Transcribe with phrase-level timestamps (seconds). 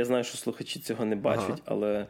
[0.00, 1.62] я знаю, що слухачі цього не бачать, ага.
[1.64, 2.06] але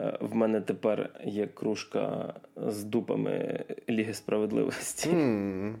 [0.00, 5.08] е, в мене тепер є кружка з дупами Ліги справедливості.
[5.10, 5.74] Mm.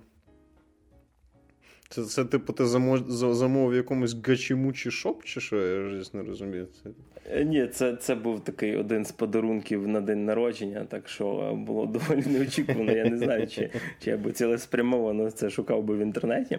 [1.88, 5.56] Це, це типу, ти замов, замовив якомусь гачімучі шоп, чи що?
[5.56, 6.68] Я ж не розумію.
[6.82, 6.90] Це...
[7.30, 11.86] Е, ні, це це був такий один з подарунків на день народження, так що було
[11.86, 12.92] доволі неочікувано.
[12.92, 16.58] Я не знаю, чи чи я би цілеспрямовано це шукав би в інтернеті.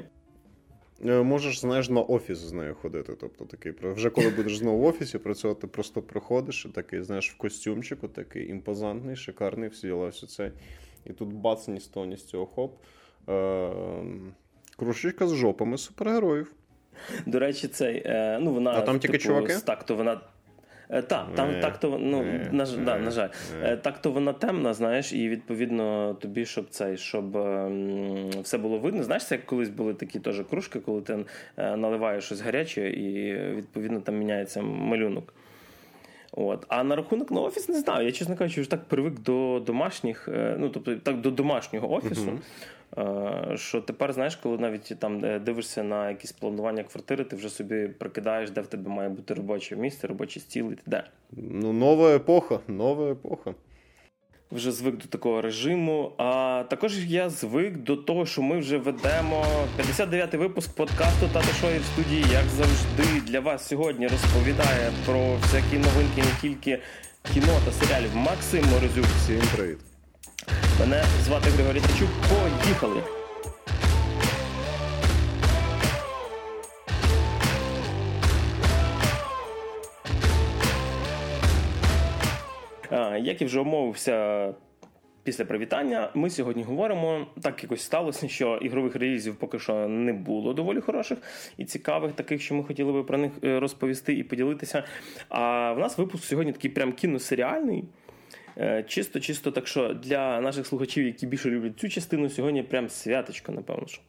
[1.06, 3.14] Е, можеш, знаєш, на офіс з нею ходити.
[3.20, 7.38] Тобто такий, вже коли будеш знову в офісі працювати, просто приходиш і такий, знаєш, в
[7.38, 10.52] костюмчику, такий імпозантний, шикарний, всі діла, все це.
[11.06, 12.78] І тут бац, ні з того, ні з цього хоп.
[13.30, 13.72] Е-
[14.78, 16.54] Кружечка з жопами супергероїв.
[17.26, 18.72] До речі, цей, е, ну вона.
[18.72, 19.58] А там тільки типу, чуваки?
[19.66, 20.22] Так, то вона.
[20.90, 23.30] Е, так, там е, так то ну е, на, е, да, на жаль,
[23.64, 28.80] е, так то вона темна, знаєш, і відповідно тобі, щоб цей, щоб ем, все було
[28.80, 29.04] видно.
[29.04, 31.26] Знаєш, це як колись були такі теж кружки, коли ти
[31.58, 35.34] е, наливаєш щось гаряче, і відповідно там міняється малюнок.
[36.32, 36.66] От.
[36.68, 38.06] А на рахунок на офіс не знаю.
[38.06, 42.22] Я, чесно кажучи, вже так привик до домашніх, ну тобто так до домашнього офісу.
[42.22, 42.38] Uh-huh.
[42.98, 47.88] Е, що тепер, знаєш, коли навіть там дивишся на якісь планування квартири, ти вже собі
[47.88, 51.04] прикидаєш, де в тебе має бути робоче місце, робочий стіл і де.
[51.32, 53.54] Ну, нова епоха, нова епоха.
[54.52, 56.12] Вже звик до такого режиму.
[56.18, 59.46] А також я звик до того, що ми вже ведемо
[59.80, 65.78] 59-й випуск подкасту Тато Шої в студії, як завжди, для вас сьогодні розповідає про всякі
[65.78, 66.80] новинки, не тільки
[67.34, 69.06] кіно та серіалів Максим Морозюк.
[69.06, 69.97] Всім привіт.
[70.80, 72.10] Мене звати Григорій Тачук.
[72.30, 73.04] Поїхали!
[83.22, 84.54] Як і вже умовився
[85.24, 87.28] після привітання, ми сьогодні говоримо.
[87.42, 91.18] Так якось сталося, що ігрових релізів поки що не було доволі хороших
[91.58, 94.84] і цікавих, таких, що ми хотіли би про них е, розповісти і поділитися.
[95.30, 97.84] А в нас випуск сьогодні такий прям кіносеріальний.
[98.60, 102.90] Е, чисто, чисто так що для наших слухачів, які більше люблять цю частину, сьогодні прям
[102.90, 103.88] святочко, напевно.
[103.88, 104.02] що.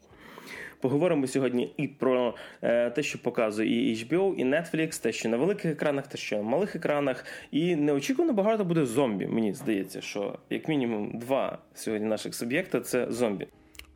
[0.81, 5.37] Поговоримо сьогодні і про е, те, що показує і HBO, і Netflix, те, що на
[5.37, 7.25] великих екранах, те, що на малих екранах.
[7.51, 9.27] І неочікувано багато буде зомбі.
[9.27, 13.47] Мені здається, що як мінімум два сьогодні наших суб'єкта це зомбі.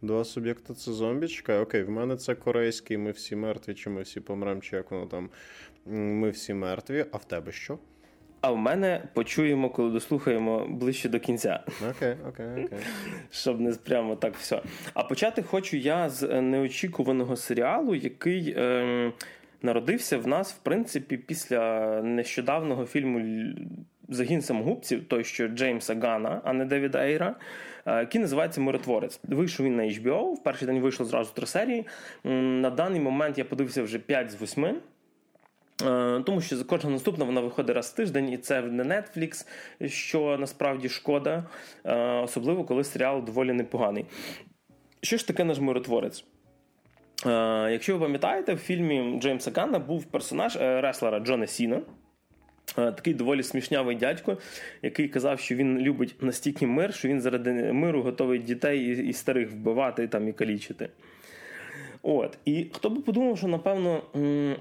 [0.03, 1.29] Два суб'єкта це зомбі.
[1.29, 4.91] Чекай, окей, в мене це корейський, ми всі мертві, чи ми всі помремо, чи як
[4.91, 5.31] воно там.
[5.87, 7.07] Ми всі мертві.
[7.13, 7.79] А в тебе що?
[8.43, 11.61] А в мене почуємо, коли дослухаємо ближче до кінця.
[11.91, 12.79] Окей, окей, окей.
[13.31, 14.63] Щоб не прямо так все.
[14.95, 19.13] А почати хочу я з неочікуваного серіалу, який е,
[19.63, 23.21] народився в нас, в принципі, після нещодавнього фільму
[24.09, 27.35] Загін самогубців, той, що Джеймса Гана, а не Девіда Ейра,
[27.87, 29.21] е, який називається Миротворець.
[29.23, 30.35] Вийшов він на HBO.
[30.35, 31.87] В перший день вийшло зразу три серії.
[32.25, 34.77] На даний момент я подивився вже 5 з 8.
[35.87, 39.47] Е, тому що кожна наступна вона виходить раз в тиждень, і це не Netflix,
[39.87, 41.45] що насправді шкода,
[41.85, 44.07] е, особливо коли серіал доволі непоганий.
[45.03, 46.25] Що ж таке наш миротворець?
[47.27, 51.81] Е, якщо ви пам'ятаєте, в фільмі Джеймса Ганна був персонаж реслера Джона Сіна.
[52.75, 54.39] Такий доволі смішнявий дядько,
[54.83, 59.53] який казав, що він любить настільки мир, що він заради миру готовий дітей і старих
[59.53, 60.89] вбивати там, і калічити.
[62.03, 62.39] От.
[62.45, 64.03] І хто би подумав, що напевно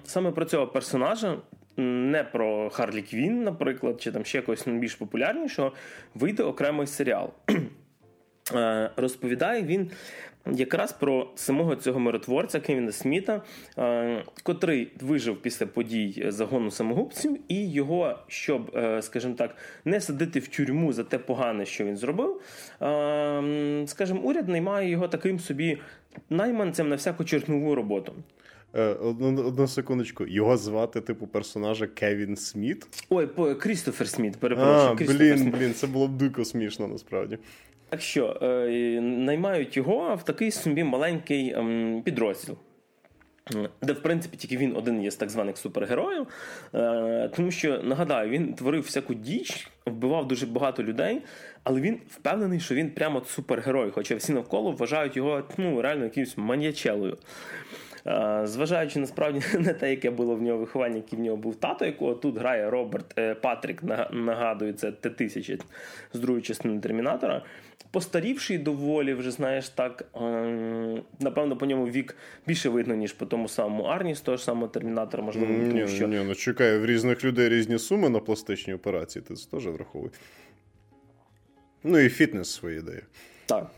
[0.03, 1.38] саме про цього персонажа,
[1.78, 5.72] не про Харлі Квін, наприклад, чи там ще якогось більш популярнішого,
[6.16, 7.29] вийде окремий серіал.
[8.56, 9.91] Е, розповідає він
[10.52, 13.41] якраз про самого цього миротворця Кевіна Сміта,
[13.78, 20.40] е, котрий вижив після подій загону самогубців, і його, щоб, е, скажімо так, не садити
[20.40, 22.41] в тюрму за те погане, що він зробив,
[23.88, 25.78] скажімо, уряд наймає його таким собі
[26.29, 28.13] найманцем на всяку чертнову роботу.
[29.01, 33.05] Одну одну секундочку, його звати типу персонажа Кевін Сміт.
[33.09, 34.77] Ой, Крістофер Сміт, перепрошую.
[34.91, 35.55] А, Блін, Сміт.
[35.57, 37.38] блін, це було б дико смішно насправді.
[37.89, 42.55] Так що е, наймають його в такий собі маленький е, підрозділ.
[43.81, 46.28] Де, в принципі, тільки він один є з так званих супергероїв,
[46.73, 51.22] е, тому що нагадаю, він творив всяку діч, вбивав дуже багато людей,
[51.64, 56.37] але він впевнений, що він прямо супергерой, хоча всі навколо вважають його ну, реально якимось
[56.37, 57.17] маньячелою.
[58.43, 62.14] Зважаючи насправді на те, яке було в нього виховання, який в нього був тато, якого
[62.14, 65.61] тут грає Роберт е, Патрік, нагадую, це Т-1000
[66.14, 67.41] з другої частини Термінатора.
[67.91, 72.16] Постарівший доволі, вже знаєш, так ем, напевно, по ньому вік
[72.47, 75.88] більше видно, ніж по тому самому Арні, з того ж самого термінатора, можливо, ні, тому
[75.88, 76.08] що.
[76.08, 80.09] Ні, ну чекай, в різних людей різні суми на пластичні операції, ти це теж враховуй.
[81.84, 83.02] Ну і фітнес свої дає.
[83.46, 83.72] Так.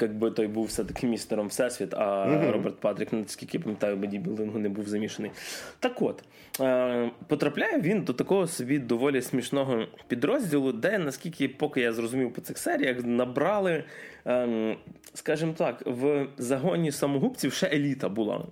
[0.00, 2.50] Якби той був все-таки містером Всесвіт, а mm-hmm.
[2.50, 5.30] Роберт Патрік, наскільки я пам'ятаю, бодібілдингу не був замішаний.
[5.78, 6.22] Так от,
[6.60, 12.40] е, потрапляє він до такого собі доволі смішного підрозділу, де, наскільки поки я зрозумів по
[12.40, 13.84] цих серіях, набрали,
[14.26, 14.76] е,
[15.14, 18.44] скажімо так, в загоні самогубців ще еліта була.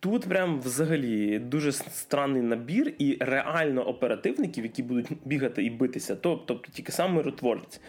[0.00, 6.60] Тут прям взагалі дуже странний набір і реально оперативників, які будуть бігати і битися, тобто
[6.72, 7.80] тільки сам миротворець.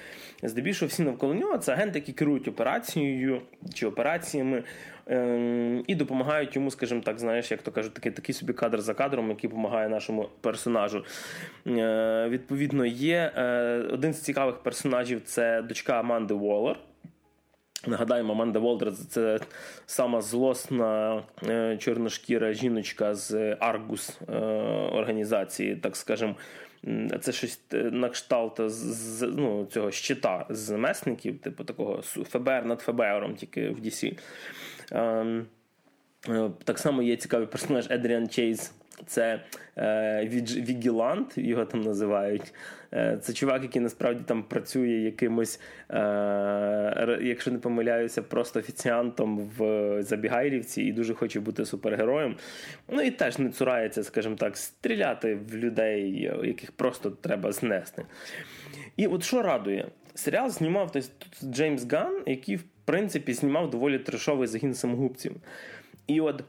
[0.43, 3.41] Здебільшого всі навколо нього це агенти, які керують операцією
[3.73, 4.63] чи операціями
[5.09, 8.93] е- і допомагають йому, скажімо так, знаєш, як то кажуть, такий такий собі кадр за
[8.93, 11.03] кадром, який допомагає нашому персонажу.
[11.67, 16.79] Е- Відповідно, є е- один з цікавих персонажів це дочка Аманди Уоллер.
[17.87, 19.39] Нагадаємо, Аманда Волдер це
[19.85, 24.37] сама злосна е, чорношкіра жіночка з Аргус е,
[24.93, 26.35] організації, так скажемо.
[27.21, 32.81] Це щось е, на кшталт з ну, цього щита з месників, типу такого ФБР над
[32.81, 34.19] ФБРом, тільки в DC.
[34.91, 35.45] Ем,
[36.63, 38.73] так само є цікавий персонаж Едріан Чейз.
[39.05, 39.39] Це
[39.77, 42.53] е, Вігілант, його там називають.
[42.93, 45.59] Е, Це чувак, який насправді там працює якимось,
[45.91, 52.35] е, якщо не помиляюся, просто офіціантом в Забігайлівці і дуже хоче бути супергероєм.
[52.87, 58.05] Ну і теж не цурається, скажімо так, стріляти в людей, яких просто треба знести.
[58.97, 59.87] І от що радує?
[60.15, 61.09] Серіал знімав тобто,
[61.43, 65.35] Джеймс Ган, який, в принципі, знімав доволі трешовий загін самогубців.
[66.07, 66.43] І от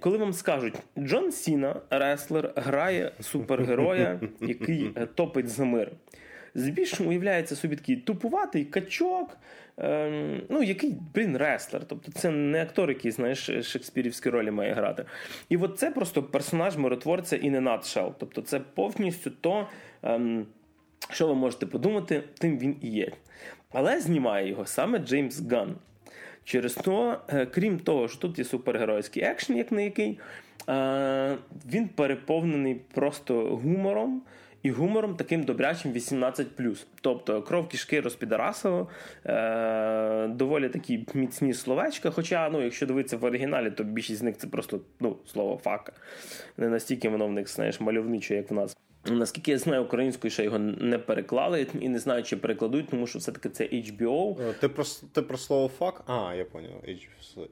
[0.00, 5.92] коли вам скажуть, Джон Сіна, реслер, грає супергероя, який е, топить за мир.
[6.54, 9.36] Збільшому уявляється собі такий тупуватий качок,
[9.76, 11.82] ем, ну, який, блін, реслер.
[11.86, 15.04] Тобто це не актор, який, знаєш, шекспірівські ролі має грати.
[15.48, 18.14] І от це просто персонаж миротворця і не надшел.
[18.18, 19.68] Тобто, це повністю то,
[20.02, 20.46] ем,
[21.10, 23.12] що ви можете подумати, тим він і є.
[23.72, 25.76] Але знімає його саме Джеймс Ганн.
[26.44, 30.18] Через то, е, крім того, що тут є супергеройський екшен, як на який,
[30.68, 31.36] е,
[31.66, 34.22] він переповнений просто гумором.
[34.62, 36.46] І гумором таким добрячим 18.
[37.00, 38.88] Тобто кров кішки розпідарасило,
[39.26, 42.10] е, доволі такі міцні словечка.
[42.10, 45.92] Хоча, ну, якщо дивитися в оригіналі, то більшість з них це просто ну, слово фака.
[46.56, 48.76] Не настільки воно в них знаєш, мальовниче, як в нас.
[49.04, 53.18] Наскільки я знаю, українською ще його не переклали і не знаю, чи перекладуть, тому що
[53.18, 54.40] все-таки це HBO.
[54.50, 56.02] Е, ти про ти про слово фак?
[56.06, 56.82] А, я поняв.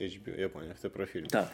[0.00, 1.26] HBO, я поняв, ти про фільм.
[1.26, 1.48] Так.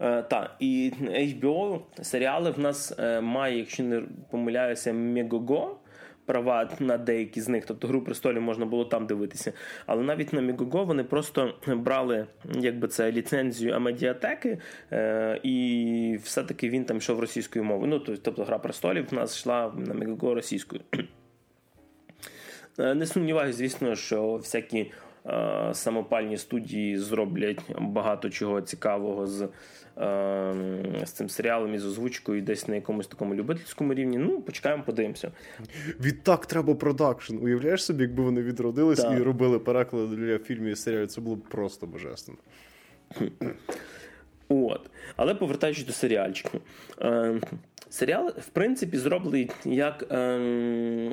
[0.00, 0.56] Е, та.
[0.60, 5.78] і HBO серіали в нас е, має, якщо не помиляюся, Мегого
[6.28, 9.52] права на деякі з них, тобто гру престолів можна було там дивитися.
[9.86, 12.26] Але навіть на Мігого вони просто брали
[12.60, 14.58] якби це ліцензію Амедіатеки,
[14.92, 17.90] е, і все-таки він там йшов російською мовою.
[17.90, 20.82] Ну, тобто гра престолів в нас йшла на Мігого російською.
[22.80, 24.92] Е, не сумніваюся, звісно, що всякі
[25.72, 29.48] самопальні студії зроблять багато чого цікавого з
[30.00, 34.18] Ем, з цим серіалом і з озвучкою і десь на якомусь такому любительському рівні.
[34.18, 35.32] Ну, почекаємо, подивимося.
[36.00, 37.36] Відтак треба продакшн.
[37.36, 39.18] Уявляєш собі, якби вони відродились так.
[39.18, 42.38] і робили переклади для фільмів і серіалів, це було б просто божественно.
[44.48, 44.90] От.
[45.16, 46.60] Але повертаючись до серіальчику.
[47.00, 47.40] Е,
[47.90, 51.12] Серіал, в принципі, зроблений як е,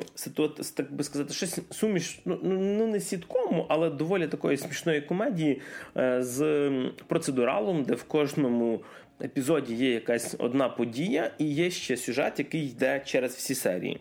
[0.74, 5.60] так би сказати, щось суміш, ну, ну, ну не сіткому, але доволі такої смішної комедії
[5.96, 6.70] е, з
[7.06, 8.82] процедуралом, де в кожному
[9.22, 14.00] епізоді є якась одна подія, і є ще сюжет, який йде через всі серії.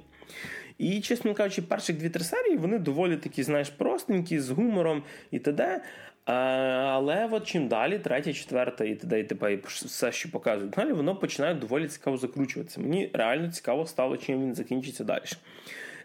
[0.78, 5.82] І, чесно кажучи, перших дві-три серії вони доволі такі, знаєш, простенькі, з гумором і т.д.
[6.26, 9.20] Але от чим далі, третя, четверта і т.д.
[9.20, 9.54] і т.п.
[9.54, 12.82] і все, що показують далі, воно починає доволі цікаво закручуватися.
[12.82, 15.24] Мені реально цікаво стало, чим він закінчиться далі.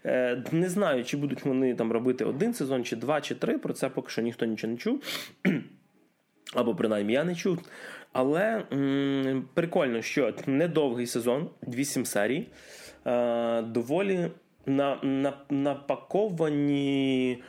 [0.05, 3.57] Е, не знаю, чи будуть вони там робити один сезон, чи два, чи три.
[3.57, 5.03] Про це поки що ніхто нічого не чув.
[6.53, 7.59] Або принаймні я не чув.
[8.13, 12.47] Але м- прикольно, що недовгий сезон, 8 серій,
[13.07, 14.31] е- доволі
[14.65, 17.43] на, на, напаковані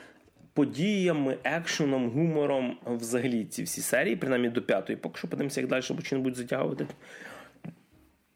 [0.54, 4.96] подіями, екшеном, гумором взагалі ці всі серії, принаймні до п'ятої.
[4.96, 6.86] Поки що подивимося, як далі бо чи не будуть затягувати.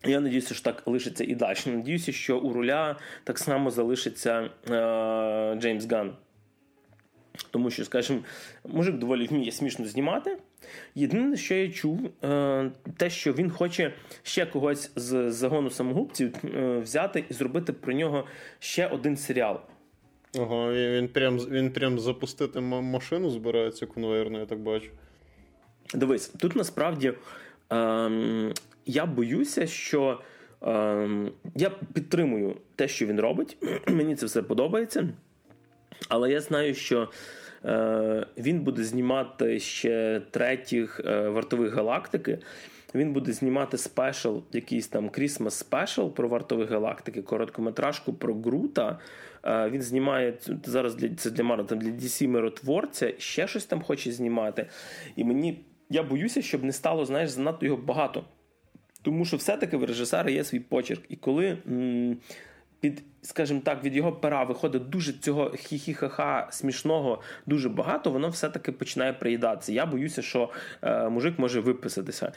[0.04, 1.58] Я надіюся, що так лишиться і далі.
[1.66, 6.12] Надіюся, що у руля так само залишиться е, Джеймс Ган.
[7.50, 8.20] Тому що, скажімо,
[8.64, 10.38] мужик доволі вміє смішно знімати.
[10.94, 13.92] Єдине, що я чув, е, те, що він хоче
[14.22, 18.26] ще когось з загону самогубців е, взяти і зробити про нього
[18.58, 19.60] ще один серіал.
[20.38, 24.90] Ага, він прям він прям запустити машину збирається конвейерну, я так бачу.
[25.94, 27.12] Дивись, тут насправді
[27.70, 28.52] ем,
[28.86, 30.20] я боюся, що
[30.62, 33.56] ем, я підтримую те, що він робить.
[33.88, 35.08] Мені це все подобається.
[36.08, 37.08] Але я знаю, що
[37.64, 42.38] е, він буде знімати ще третіх е, вартових галактики.
[42.94, 48.98] Він буде знімати special, якийсь там Christmas special про вартові галактики, короткометражку про Грута.
[49.46, 50.34] Е, він знімає
[50.64, 54.66] зараз для це для Марвел, там для DC миротворця, ще щось там хоче знімати.
[55.16, 58.24] І мені я боюся, щоб не стало, знаєш, занадто його багато.
[59.02, 61.02] Тому що все-таки в режисера є свій почерк.
[61.08, 61.58] І коли
[62.80, 68.72] під, скажімо так, від його пера виходить дуже цього хі-хі-ха-ха смішного дуже багато, воно все-таки
[68.72, 69.72] починає приїдатися.
[69.72, 70.50] Я боюся, що
[70.82, 72.32] е, мужик може виписатися.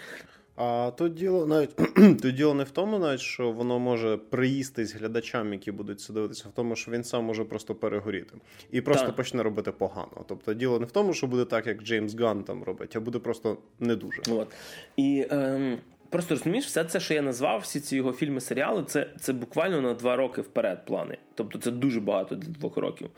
[0.61, 1.75] А тут діло навіть
[2.21, 6.49] тут діло не в тому, навіть що воно може приїстись глядачам, які будуть це дивитися,
[6.49, 8.37] в тому, що він сам може просто перегоріти
[8.71, 9.15] і просто так.
[9.15, 10.25] почне робити погано.
[10.27, 13.19] Тобто діло не в тому, що буде так, як Джеймс Ган там робить, а буде
[13.19, 14.21] просто не дуже.
[14.29, 14.47] От.
[14.97, 15.77] І ем,
[16.09, 19.81] просто розумієш, все це, що я назвав, всі ці його фільми, серіали, це це буквально
[19.81, 21.17] на два роки вперед плани.
[21.35, 23.09] Тобто це дуже багато для двох років.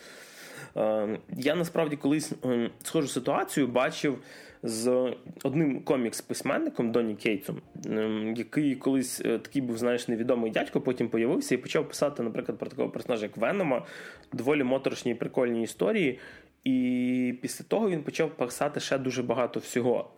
[0.76, 4.20] Ем, я насправді колись ем, схожу ситуацію бачив
[4.64, 5.14] з
[5.44, 11.56] одним комікс-письменником Доні Кейтсом, ем, який колись е, такий був, знаєш, невідомий дядько, потім появився
[11.56, 13.86] і почав писати, наприклад, про такого персонажа, як Венома,
[14.34, 16.20] доволі моторошні і прикольні історії.
[16.64, 20.12] І після того він почав писати ще дуже багато всього.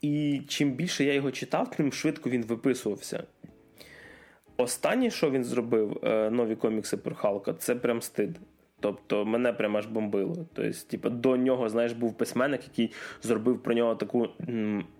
[0.00, 3.22] І чим більше я його читав, тим швидко він виписувався.
[4.56, 8.30] Останнє, що він зробив, е, нові комікси про Халка, це прям стид.
[8.80, 10.46] Тобто мене прям аж бомбило.
[10.52, 12.92] Тобто, типу, до нього, знаєш, був письменник, який
[13.22, 14.28] зробив про нього таку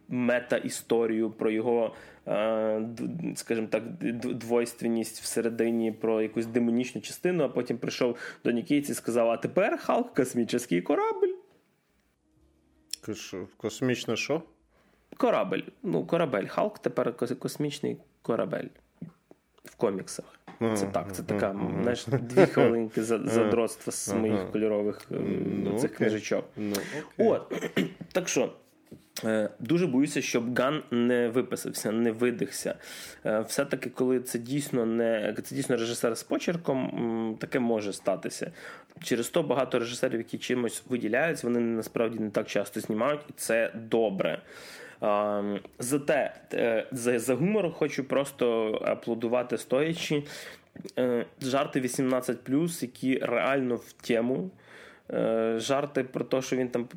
[0.09, 1.95] мета-історію, про його,
[2.27, 2.89] е,
[3.35, 3.83] скажімо так,
[4.25, 9.79] двойственність всередині, про якусь демонічну частину, а потім прийшов до Нікійці і сказав: А тепер
[9.79, 11.33] Халк космічний корабль.
[13.57, 14.43] Космічне що?
[15.17, 15.63] Корабель.
[15.83, 16.47] Ну, корабель.
[16.47, 18.69] Халк тепер космічний корабель
[19.69, 20.25] в коміксах.
[20.75, 26.45] Це так, це така знаєш, дві хвилинки задротства з моїх кольорових ем, ну, цих книжечок.
[26.57, 26.77] Ну,
[27.19, 27.71] От,
[28.13, 28.53] так що.
[29.25, 32.75] Е, дуже боюся, щоб Ган не виписався, не видихся.
[33.27, 38.53] Е, все-таки, коли це дійсно не це дійсно режисер з почерком, таке може статися.
[39.03, 43.73] Через то багато режисерів, які чимось виділяються, вони насправді не так часто знімають, і це
[43.75, 44.43] добре.
[45.79, 50.23] Зате е, за, за гумор хочу просто аплодувати стоячи.
[50.99, 52.39] Е, жарти 18,
[52.83, 54.51] які реально в тему.
[55.13, 56.89] Е, жарти про те, що він там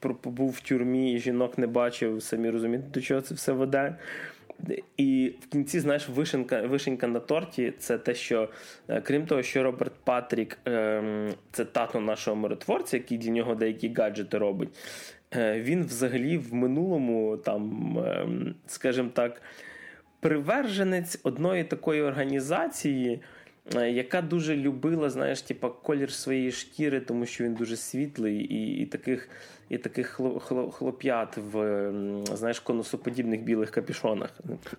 [0.00, 3.96] побув в тюрмі і жінок не бачив, самі розумієте, до чого це все веде.
[4.96, 8.48] І в кінці, знаєш, вишенка вишенька на торті це те, що
[9.02, 14.38] крім того, що Роберт Патрік ем, це тато нашого миротворця, який для нього деякі гаджети
[14.38, 14.68] робить.
[15.36, 19.42] Е, він взагалі в минулому, там, ем, скажімо так,
[20.20, 23.20] приверженець одної такої організації,
[23.70, 28.86] яка дуже любила, знаєш, типа, колір своєї шкіри, тому що він дуже світлий, і і
[28.86, 29.28] таких
[29.68, 30.20] і таких
[30.72, 31.92] хлоп'ят в
[32.34, 34.30] знаєш, конусоподібних білих капішонах.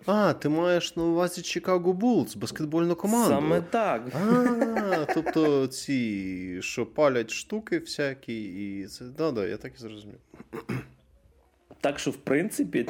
[0.06, 3.28] А, ти маєш на увазі Чикаго Булс, баскетбольну команду.
[3.28, 4.02] Саме так.
[4.14, 10.18] А, Тобто ці, що палять штуки всякі, і це да, да, я так і зрозумів.
[11.80, 12.86] Так що, в принципі,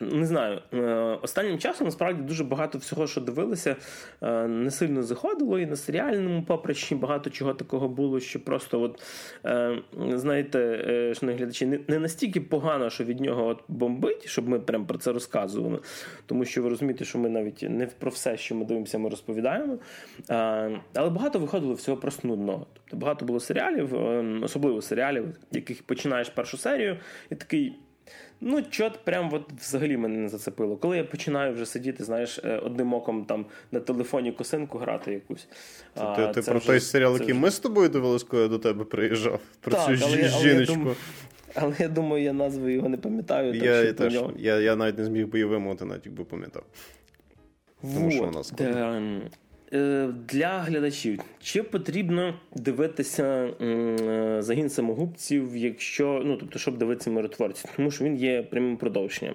[0.00, 0.78] не знаю, е,
[1.22, 3.76] останнім часом насправді дуже багато всього, що дивилися,
[4.22, 9.02] е, не сильно заходило, і на серіальному поприщі багато чого такого було, що просто, от,
[9.44, 9.78] е,
[10.14, 14.98] знаєте, шановні глядачі, не настільки погано, що від нього от бомбить, щоб ми прям про
[14.98, 15.78] це розказували.
[16.26, 19.78] Тому що ви розумієте, що ми навіть не про все, що ми дивимося, ми розповідаємо.
[20.94, 22.66] Але багато виходило всього просто нудного.
[22.74, 23.94] Тобто багато було серіалів,
[24.42, 26.96] особливо серіалів, яких починаєш першу серію,
[27.30, 27.74] і такий.
[28.40, 30.76] Ну, чот прям от взагалі мене не зацепило.
[30.76, 35.48] Коли я починаю вже сидіти, знаєш, е, одним оком там на телефоні косинку грати якусь.
[35.94, 37.40] Це, а, ти ти про вже, той серіал, який вже...
[37.40, 39.40] ми з тобою дивились, коли я до тебе приїжджав.
[39.60, 40.36] Про так, цю але, жіночку.
[40.44, 40.96] Але я, думаю,
[41.54, 43.52] але я думаю, я назви його не пам'ятаю.
[43.52, 44.32] Так, я, теж, нього...
[44.36, 46.62] я, я навіть не зміг би її вимовити, навіть якби пам'ятав.
[47.82, 48.12] Тому вот.
[48.12, 49.20] що вона складна.
[49.72, 57.70] Е, для глядачів, чи потрібно дивитися е, загін самогубців, якщо ну тобто, щоб дивитися миротворців,
[57.76, 59.34] тому що він є прямим продовженням.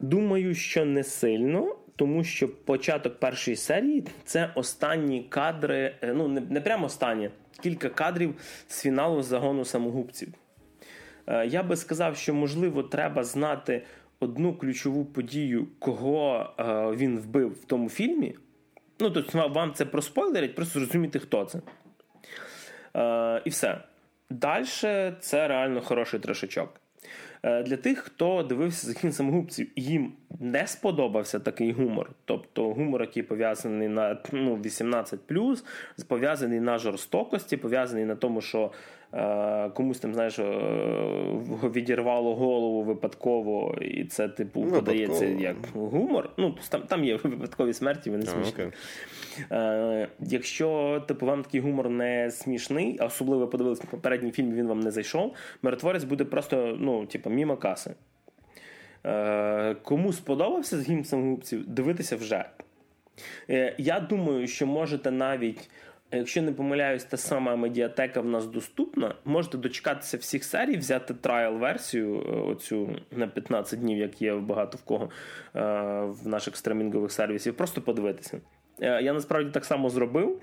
[0.00, 6.40] Думаю, що не сильно, тому що початок першої серії це останні кадри, е, ну не,
[6.40, 7.30] не прямо останні,
[7.62, 8.34] кілька кадрів
[8.68, 10.28] з фіналу загону самогубців.
[11.46, 13.82] Я би сказав, що можливо треба знати
[14.20, 16.50] одну ключову подію, кого
[16.96, 18.34] він вбив в тому фільмі.
[19.02, 21.60] Ну, тобто вам це проспойлерять, просто зрозуміти, хто це.
[22.96, 23.78] Е, І все.
[24.30, 24.64] Далі
[25.20, 26.80] це реально хороший трешачок.
[27.42, 32.10] Е, для тих, хто дивився закін самогубців, їм не сподобався такий гумор.
[32.24, 35.20] Тобто гумор, який пов'язаний на ну, 18,
[36.08, 38.72] пов'язаний на жорстокості, пов'язаний на тому, що
[39.74, 40.44] комусь там, знаєш, е,
[41.62, 44.86] відірвало голову випадково, і це, типу, випадково.
[44.86, 46.30] подається як гумор.
[46.36, 48.64] Ну, Там там є випадкові смерті, вони смішні.
[49.52, 54.80] Е, Якщо типу, вам такий гумор не смішний, а особливо подивилися попередній фільм, він вам
[54.80, 57.94] не зайшов, миротворець буде просто ну, типу, мімо каси.
[59.06, 62.44] Е, Кому сподобався з гімн самогубців, дивитися вже.
[63.50, 65.70] Е, Я думаю, що можете навіть.
[66.12, 69.14] Якщо не помиляюсь, та сама медіатека в нас доступна.
[69.24, 74.82] Можете дочекатися всіх серій, взяти трайл-версію е, оцю на 15 днів, як є багато в
[74.82, 75.60] кого е,
[76.00, 78.40] в наших стримінгових сервісів, просто подивитися.
[78.80, 80.40] Е, я насправді так само зробив.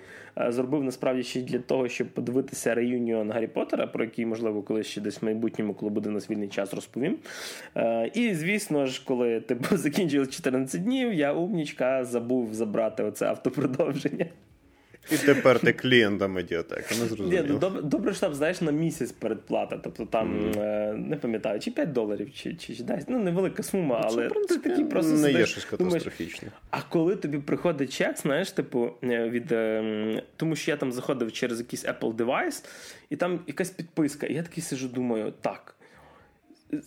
[0.48, 5.02] Зробив насправді ще для того, щоб подивитися реюніон Гаррі Поттера, про який, можливо, колись ще
[5.02, 7.18] десь в майбутньому, коли буде на вільний час, розповім.
[8.14, 14.26] І, звісно ж, коли типу закінчилось 14 днів, я умнічка забув забрати оце автопродовження.
[15.12, 17.46] І тепер ти клієнта медіатеки, не зрозуміло.
[17.48, 19.80] Ну, добре, добре, що там, знаєш, на місяць передплата.
[19.84, 20.98] Тобто там, mm.
[20.98, 23.04] не пам'ятаю, чи 5 доларів, чи чи, чи десь.
[23.08, 26.40] Ну, невелика сума, але це, ти такий просто не сидиш, є щось катастрофічне.
[26.40, 29.52] Думаєш, а коли тобі приходить чек, знаєш, типу, е, від.
[29.52, 32.66] Ем, тому що я там заходив через якийсь Apple девайс,
[33.10, 34.28] і там якась підписка.
[34.28, 35.76] І я такий сижу, думаю, так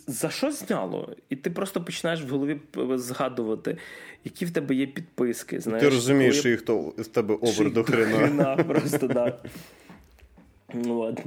[0.06, 1.16] за що зняло?
[1.28, 2.60] І ти просто починаєш в голові
[2.94, 3.76] згадувати,
[4.24, 5.60] які в тебе є підписки.
[5.60, 8.56] Знаєш, Ти розумієш, що їх то в тебе овер до хрена.
[8.68, 9.38] просто, да.
[10.88, 11.20] От.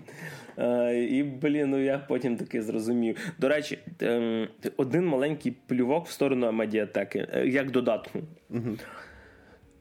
[0.57, 3.17] Е, і, блін, ну я потім таки зрозумів.
[3.39, 4.47] До речі, ем,
[4.77, 8.19] один маленький плювок в сторону медіатеки, е, як додатку.
[8.49, 8.77] Угу.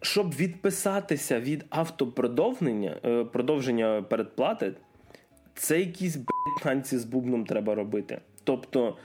[0.00, 4.72] Щоб відписатися від автопродовження е, продовження передплати,
[5.54, 6.18] це якісь
[6.62, 8.20] танці з бубном треба робити.
[8.44, 8.96] Тобто,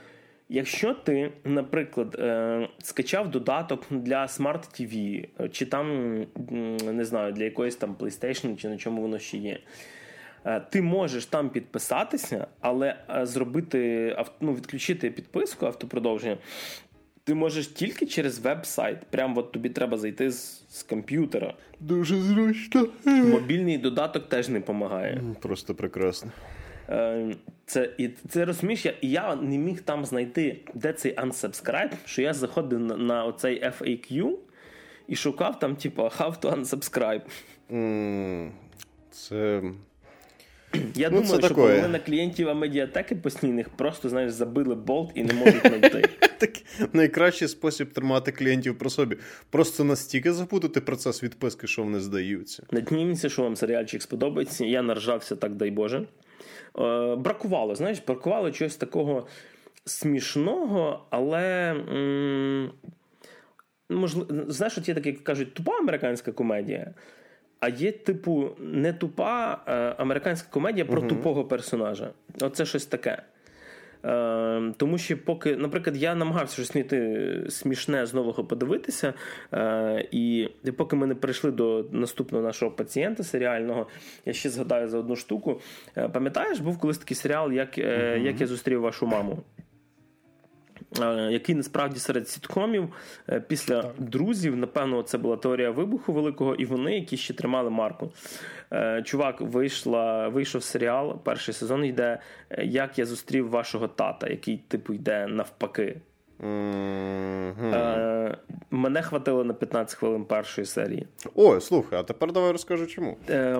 [0.48, 6.16] якщо ти, наприклад, е, скачав додаток для Smart TV, е, чи там,
[6.84, 9.58] не знаю, для якоїсь там PlayStation, чи на чому воно ще є.
[10.44, 16.38] Е, ти можеш там підписатися, але зробити ну, відключити підписку автопродовження.
[17.24, 18.98] Ти можеш тільки через веб-сайт.
[19.10, 21.54] Прям от тобі треба зайти з, з комп'ютера.
[21.80, 22.88] Дуже зручно.
[23.06, 25.22] Мобільний додаток теж не допомагає.
[25.40, 26.30] Просто прекрасно.
[26.90, 32.22] Ем, це і це розумієш, я я не міг там знайти, де цей unsubscribe, що
[32.22, 34.30] я заходив на, на оцей FAQ
[35.08, 37.22] і шукав там, типу, how to unsubscribe.
[37.70, 38.50] Mm,
[39.10, 39.62] це.
[40.94, 45.34] Я ну, думаю, це що половина клієнтів медіатеки постійних просто знаєш, забили болт і не
[45.34, 46.08] можуть знайти.
[46.38, 46.50] Так
[46.92, 49.16] найкращий спосіб тримати клієнтів про собі.
[49.50, 52.62] Просто настільки запутати процес відписки, що вони здаються.
[52.70, 54.64] Надніміться, що вам серіальчик сподобається.
[54.64, 56.06] Я наржався, так дай Боже.
[56.78, 59.26] Е, бракувало, знаєш, бракувало чогось такого
[59.84, 61.70] смішного, але.
[61.70, 62.72] М-
[63.90, 66.94] можливо, знаєш, от є таке, як кажуть, тупа американська комедія.
[67.60, 69.52] А є, типу, не тупа
[69.98, 71.08] американська комедія про угу.
[71.08, 72.10] тупого персонажа.
[72.40, 73.22] Оце щось таке.
[74.04, 79.14] Е, Тому що, поки, наприклад, я намагався щось знайти смішне з нового подивитися,
[79.52, 83.86] е, і поки ми не прийшли до наступного нашого пацієнта серіального,
[84.26, 85.60] я ще згадаю за одну штуку.
[85.96, 89.38] Е, пам'ятаєш, був колись такий серіал, як, е, як я зустрів вашу маму?
[90.98, 92.94] Е, який насправді серед сіткомів
[93.28, 93.92] е, після так.
[93.98, 98.12] друзів, напевно, це була теорія вибуху великого, і вони, які ще тримали марку.
[98.72, 102.18] Е, чувак, вийшла, вийшов серіал, перший сезон йде.
[102.58, 106.00] Як я зустрів вашого тата, який, типу, йде навпаки.
[106.40, 107.74] Mm-hmm.
[107.74, 108.36] Е,
[108.70, 111.06] Мене хватило на 15 хвилин першої серії.
[111.34, 113.16] Ой, слухай, а тепер давай розкажу чому.
[113.30, 113.58] Е,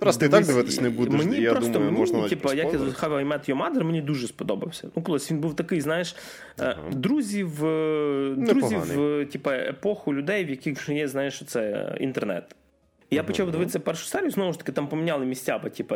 [0.00, 2.78] Раз ти так дивитись не будеш, мені я просто, думаю, можна мені, типу, як я
[2.78, 4.88] How I Met Your Mother, мені дуже сподобався.
[4.96, 6.16] Ну, колись він був такий, знаєш,
[6.58, 6.76] ага.
[6.92, 7.50] друзів,
[8.36, 8.82] друзів
[9.32, 12.56] типу, епоху людей, в яких є, знаєш, це інтернет.
[13.10, 13.26] Я ага.
[13.26, 15.94] почав дивитися першу серію, знову ж таки, там поміняли місця, бо, типу,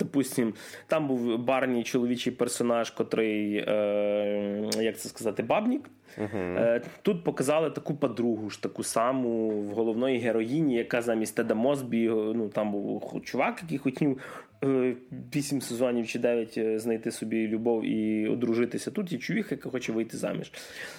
[0.00, 0.54] Допустим,
[0.86, 5.90] там був барній чоловічий персонаж, котрий, е, як це сказати, бабнік.
[6.18, 6.58] Uh-huh.
[6.58, 12.08] Е, Тут показали таку подругу ж таку саму в головної героїні, яка замість Теда Мосбі,
[12.08, 14.20] ну там був чувак, який хотів
[14.64, 14.94] е,
[15.36, 18.90] 8 сезонів чи 9 е, знайти собі любов і одружитися.
[18.90, 20.52] Тут є чувіх, яка хоче вийти заміж.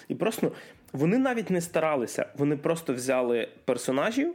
[0.08, 0.52] І просто
[0.94, 4.34] вони навіть не старалися, вони просто взяли персонажів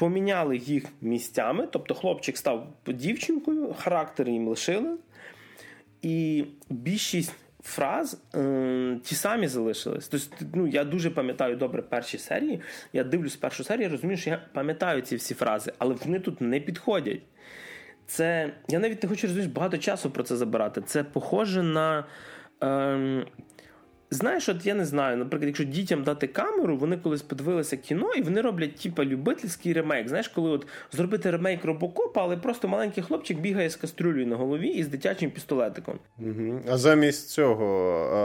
[0.00, 4.96] поміняли їх місцями, тобто хлопчик став дівчинкою, характер їм лишили,
[6.02, 10.08] і більшість фраз е, ті самі залишились.
[10.08, 12.60] Тобто, ну, Я дуже пам'ятаю добре перші серії.
[12.92, 16.60] Я дивлюсь першу серію, розумію, що я пам'ятаю ці всі фрази, але вони тут не
[16.60, 17.22] підходять.
[18.06, 20.82] Це, Я навіть не хочу розумієш, багато часу про це забирати.
[20.82, 22.04] Це похоже на
[22.60, 23.26] Ем,
[24.12, 28.22] Знаєш, от я не знаю, наприклад, якщо дітям дати камеру, вони колись подивилися кіно і
[28.22, 30.08] вони роблять типа любительський ремейк.
[30.08, 34.68] Знаєш, коли от зробити ремейк робокопа, але просто маленький хлопчик бігає з кастрюлею на голові
[34.68, 35.98] і з дитячим пістолетиком.
[36.18, 36.60] Угу.
[36.70, 37.66] А замість цього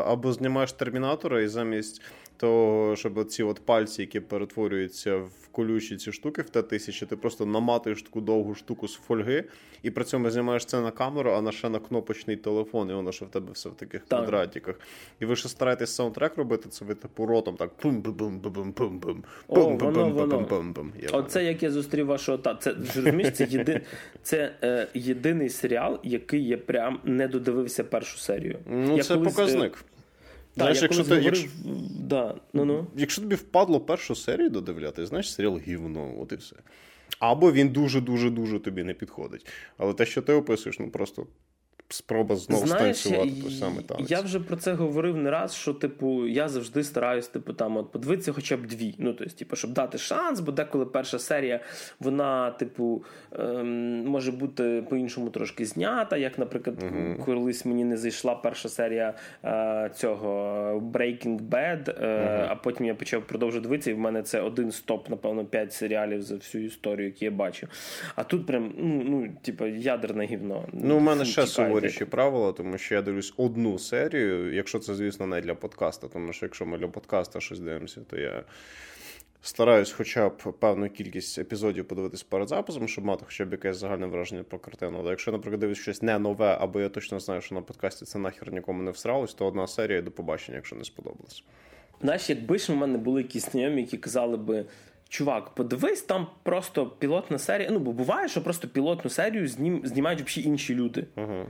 [0.07, 2.01] або знімаєш термінатора, і замість
[2.37, 7.45] того, щоб ці от пальці, які перетворюються в колючі ці штуки в Т-1000, ти просто
[7.45, 9.43] наматуєш таку довгу штуку з фольги,
[9.83, 13.11] і при цьому знімаєш це на камеру, а на ще на кнопочний телефон, і воно
[13.11, 14.19] що в тебе все в таких так.
[14.19, 14.79] квадратиках.
[15.19, 18.71] І ви ще стараєтесь саундтрек робити, це ви типу ротом так пум бум бум бум
[18.71, 19.23] бум бум
[19.77, 23.81] бум бум бум бум Оце як я зустрів вашого та це розумієш, це єдин
[24.23, 28.59] це е, єдиний серіал, який я прям не додивився першу серію.
[28.69, 29.85] Ну, я це колись, показник.
[30.55, 31.49] Знаєш, якщо ти, говорив, якщо,
[31.99, 32.87] да, ну, ну.
[32.95, 36.55] якщо тобі впадло першу серію додивляти, знаєш серіал гівно, от і все.
[37.19, 39.47] Або він дуже-дуже дуже тобі не підходить.
[39.77, 41.27] Але те, що ти описуєш, ну просто
[41.89, 44.11] спроба знову Знаєш, станцювати той самий танець.
[44.11, 47.91] Я вже про це говорив не раз, що, типу, я завжди стараюсь, типу, там, от
[47.91, 48.95] подивитися хоча б дві.
[48.97, 51.59] Ну, тобто, типу, щоб дати шанс, бо деколи перша серія,
[51.99, 53.03] вона, типу,
[53.39, 56.17] ем, може бути по-іншому трошки знята.
[56.17, 60.29] Як, наприклад, uh колись мені не зайшла перша серія е, цього
[60.93, 64.71] Breaking Bad, е, uh а потім я почав продовжувати дивитися, і в мене це один
[64.71, 67.67] стоп, напевно, п'ять серіалів за всю історію, які я бачу.
[68.15, 70.65] А тут прям, ну, ну типу, ядерне гівно.
[70.73, 71.45] Ну, у мене ще
[71.75, 76.33] суворіші правила, тому що я дивлюсь одну серію, якщо це, звісно, не для подкаста, тому
[76.33, 78.43] що якщо ми для подкаста щось дивимося, то я.
[79.41, 84.05] Стараюсь хоча б певну кількість епізодів подивитись перед записом, щоб мати хоча б якесь загальне
[84.05, 84.97] враження про картину.
[84.99, 88.19] Але якщо, наприклад, дивлюсь щось не нове, або я точно знаю, що на подкасті це
[88.19, 91.43] нахер нікому не всралось, то одна серія до побачення, якщо не сподобалось.
[92.01, 94.65] Знаєш, якби ж у мене були якісь знайомі, які казали би.
[95.09, 97.69] Чувак, подивись, там просто пілотна серія.
[97.71, 101.05] Ну, бо буває, що просто пілотну серію знім, знімають взагалі інші люди.
[101.15, 101.45] Uh-huh.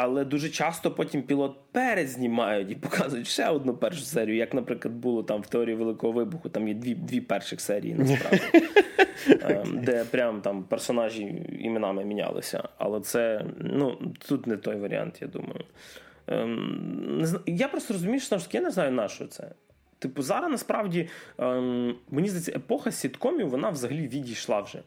[0.00, 5.22] Але дуже часто потім пілот перезнімають і показують ще одну першу серію, як, наприклад, було
[5.22, 8.68] там в теорії Великого Вибуху, там є дві дві перших серії, насправді,
[9.42, 12.68] ем, де прям там персонажі іменами мінялися.
[12.78, 15.64] Але це ну, тут не той варіант, я думаю.
[16.26, 19.50] Ем, я просто розумію, що я не знаю, на що це.
[19.98, 21.08] Типу, зараз насправді
[21.38, 24.82] ем, мені здається, епоха сіткомів вона взагалі відійшла вже.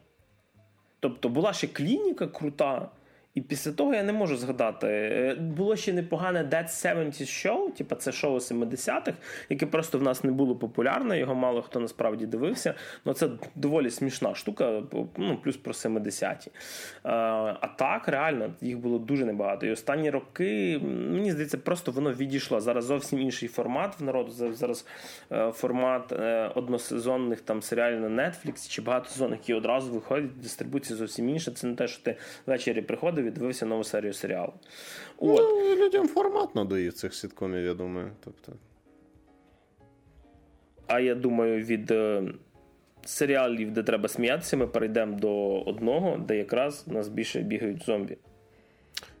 [1.00, 2.88] Тобто була ще клініка крута.
[3.34, 4.86] І після того я не можу згадати.
[4.86, 9.12] Е, було ще непогане Dead 70 Show, типу це шоу 70-х,
[9.48, 12.74] яке просто в нас не було популярне, його мало хто насправді дивився.
[13.04, 14.82] Ну це доволі смішна штука,
[15.16, 16.50] ну плюс про 70-ті.
[17.02, 19.66] А так, реально, їх було дуже небагато.
[19.66, 22.60] І останні роки, мені здається, просто воно відійшло.
[22.60, 24.30] Зараз зовсім інший формат в народу.
[24.30, 24.86] Зараз
[25.32, 30.96] е, формат е, односезонних там серіалів на Netflix чи багато сезонів, які одразу виходять, дистрибуція
[30.96, 31.50] зовсім інша.
[31.50, 32.16] Це не те, що ти
[32.46, 34.52] ввечері приходив і дивився нову серію серіалу.
[35.18, 35.40] От.
[35.40, 38.10] Ну, Людям формат надоїв цих сіткомів, я думаю.
[38.24, 38.52] Тобто...
[40.86, 42.22] А я думаю, від е,
[43.04, 48.16] серіалів, де треба сміятися, ми перейдемо до одного, де якраз нас більше бігають зомбі.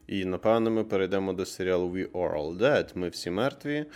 [0.06, 2.90] І напевно ми перейдемо до серіалу We Are All Dead.
[2.94, 3.86] Ми всі мертві.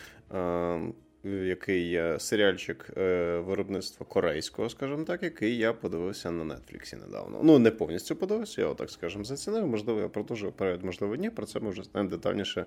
[1.24, 7.40] Який серіальчик е, виробництва корейського, скажімо так, який я подивився на Нетфліксі недавно.
[7.42, 9.66] Ну, не повністю подивився, я так скажемо, зацінив.
[9.66, 11.30] Можливо, я продовжую перед, можливо, ні.
[11.30, 12.64] Про це ми вже знаємо детальніше,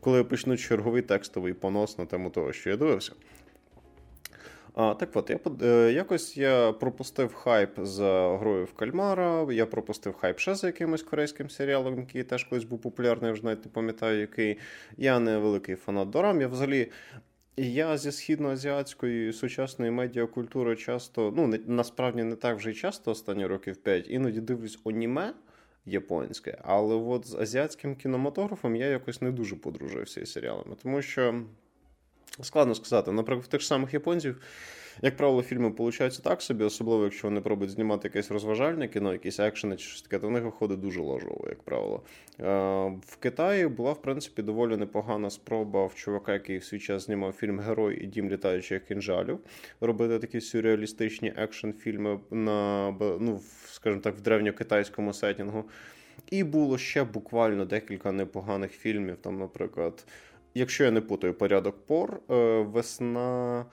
[0.00, 3.12] коли я почну черговий текстовий понос на тему того, що я дивився.
[4.74, 10.14] А, Так от, я е, якось я пропустив хайп за грою в Кальмара, я пропустив
[10.14, 13.70] хайп ще за якимось корейським серіалом, який теж колись був популярний, я вже навіть не
[13.70, 14.58] пам'ятаю, який.
[14.96, 16.40] Я не великий фанат Дорам.
[16.40, 16.90] Я взагалі
[17.58, 23.46] я зі східноазіатської сучасної медіакультури часто, ну не, насправді не так вже й часто останні
[23.46, 25.34] років п'ять, іноді дивлюсь оніме
[25.86, 31.42] японське, але от з азіатським кінематографом я якось не дуже подружився із серіалами, тому що
[32.42, 34.42] складно сказати, наприклад, в тих самих японців.
[35.02, 39.40] Як правило, фільми получаються так собі, особливо якщо вони пробують знімати якесь розважальне кіно, якісь
[39.40, 42.02] екшени чи щось таке, то в них виходить дуже ложово, як правило.
[42.40, 42.44] Е,
[43.06, 47.32] в Китаї була, в принципі, доволі непогана спроба в чувака, який в свій час знімав
[47.32, 49.38] фільм Герой і дім літаючих кінжалів,
[49.80, 55.64] робити такі сюрреалістичні екшн-фільми на ну, скажімо так, в древньокитайському сетінгу.
[56.30, 59.16] І було ще буквально декілька непоганих фільмів.
[59.16, 60.04] Там, наприклад,
[60.54, 63.66] якщо я не путаю порядок пор, е, весна.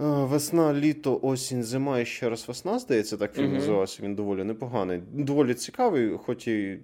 [0.00, 3.54] Е, весна, літо, осінь, зима і ще раз весна, здається, так фільм uh-huh.
[3.54, 4.02] називався.
[4.02, 5.02] Він доволі непоганий.
[5.12, 6.80] Доволі цікавий, хоч і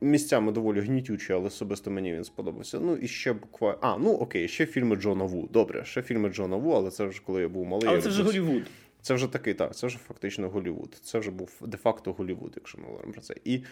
[0.00, 2.80] місцями доволі гнітючий, але особисто мені він сподобався.
[2.80, 3.78] Ну і ще буквально.
[3.80, 5.48] А, ну окей, ще фільми Джона Ву.
[5.52, 7.88] Добре, ще фільми Джона Ву, але це вже коли я був малий.
[7.88, 8.62] Але це вже Голівуд.
[9.02, 10.98] Це вже такий, так, це вже фактично Голівуд.
[11.02, 13.34] Це вже був де-факто Голівуд, якщо ми говоримо про це.
[13.44, 13.62] І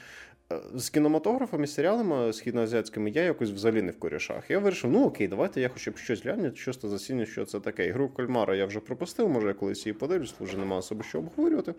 [0.53, 4.51] е, з кінематографами серіалами східноазіатськими я якось взагалі не в корішах.
[4.51, 7.87] Я вирішив, ну окей, давайте я хоча б щось гляну, щось засіню, що це таке.
[7.87, 11.75] Ігру Кальмара я вже пропустив, може я колись її подивлюсь, вже немає особи що обговорювати.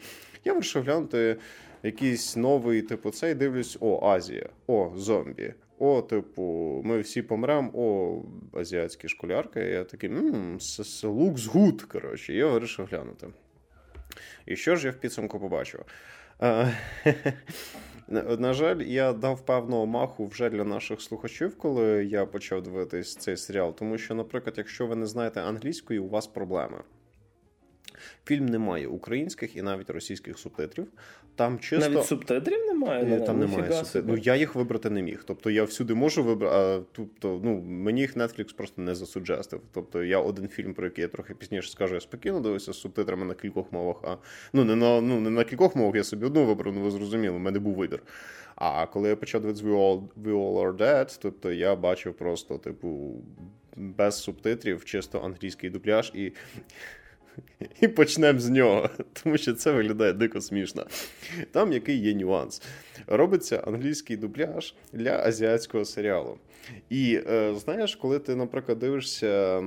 [0.46, 1.38] Я вирішив глянути
[1.84, 5.54] якийсь новий, типу, цей дивлюсь: о, Азія, о, зомбі.
[5.80, 8.22] О, типу, ми всі помремо, о,
[8.60, 9.60] азіатські школярки.
[9.60, 13.28] Я такий, looks good, коротше, я вирішив глянути.
[14.46, 15.86] І що ж я в підсумку побачив?
[18.40, 23.38] На жаль, я дав певного маху вже для наших слухачів, коли я почав дивитись цей
[23.38, 23.76] серіал.
[23.76, 26.78] Тому що, наприклад, якщо ви не знаєте англійської, у вас проблеми.
[28.26, 30.88] Фільм не має українських і навіть російських субтитрів.
[31.36, 31.90] Там чисто...
[31.90, 33.06] Навіть субтитрів немає?
[33.06, 34.08] Ні, там немає субтитрів.
[34.08, 35.24] Ну я їх вибрати не міг.
[35.26, 39.62] Тобто я всюди можу вибрати, тобто, ну мені їх Netflix просто не засуджестив.
[39.74, 43.26] Тобто я один фільм, про який я трохи пізніше скажу, я спокійно дивився з субтитрами
[43.26, 43.98] на кількох мовах.
[44.04, 44.18] А
[44.54, 47.36] ну не на ну не на кількох мовах, я собі одну вибрав, ну ви зрозуміли,
[47.36, 48.04] у мене був вибір.
[48.56, 52.58] А коли я почав дивитися We All, We All Are Dead, тобто я бачив просто,
[52.58, 53.22] типу,
[53.76, 56.34] без субтитрів, чисто англійський дубляж і.
[57.82, 58.90] І почнемо з нього,
[59.24, 60.86] тому що це виглядає дико смішно.
[61.52, 62.62] Там який є нюанс.
[63.08, 66.38] Робиться англійський дубляж для азіатського серіалу.
[66.90, 69.64] І е, знаєш, коли ти, наприклад, дивишся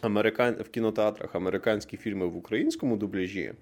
[0.00, 0.54] американ...
[0.54, 3.52] в кінотеатрах американські фільми в українському дубляжі,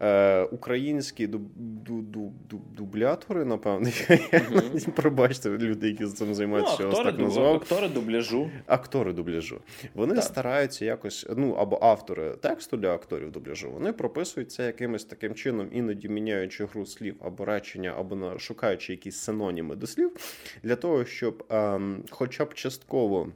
[0.00, 1.42] е, українські дуб...
[1.56, 2.32] Дуб...
[2.50, 2.60] Дуб...
[2.76, 4.90] дублятори, напевно, mm-hmm.
[4.90, 7.54] пробачте люди, які з цим займаються, ну, актори, так назвав.
[7.54, 8.50] Актори дубляжу.
[8.66, 9.60] Актори дубляжу.
[9.94, 10.24] Вони так.
[10.24, 15.68] стараються якось, ну або автори тексту для акторів дубляжу, вони прописують це якимось таким чином,
[15.72, 20.16] іноді міняючи гру слів або речення, або шукаючи якісь синоніми до слів,
[20.62, 23.28] для того, щоб ем, хоча б частково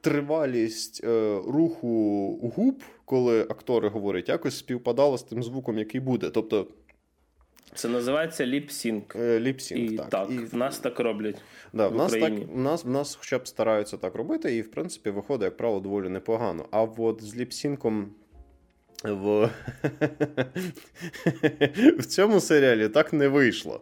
[0.00, 6.30] тривалість е, руху губ, коли актори говорять, якось співпадало з тим звуком, який буде.
[6.30, 6.66] Тобто.
[7.74, 9.02] Це називається lip sync.
[9.16, 10.08] Lip sync, так.
[10.08, 10.30] так.
[10.30, 11.36] І в нас так роблять.
[11.72, 14.62] Да, в, в нас так, в нас в нас хоча б стараються так робити, і
[14.62, 16.64] в принципі виходить, як правило, доволі непогано.
[16.70, 18.10] А от з lip sync ом
[19.04, 19.50] в
[21.98, 23.80] в цьому серіалі так не вийшло.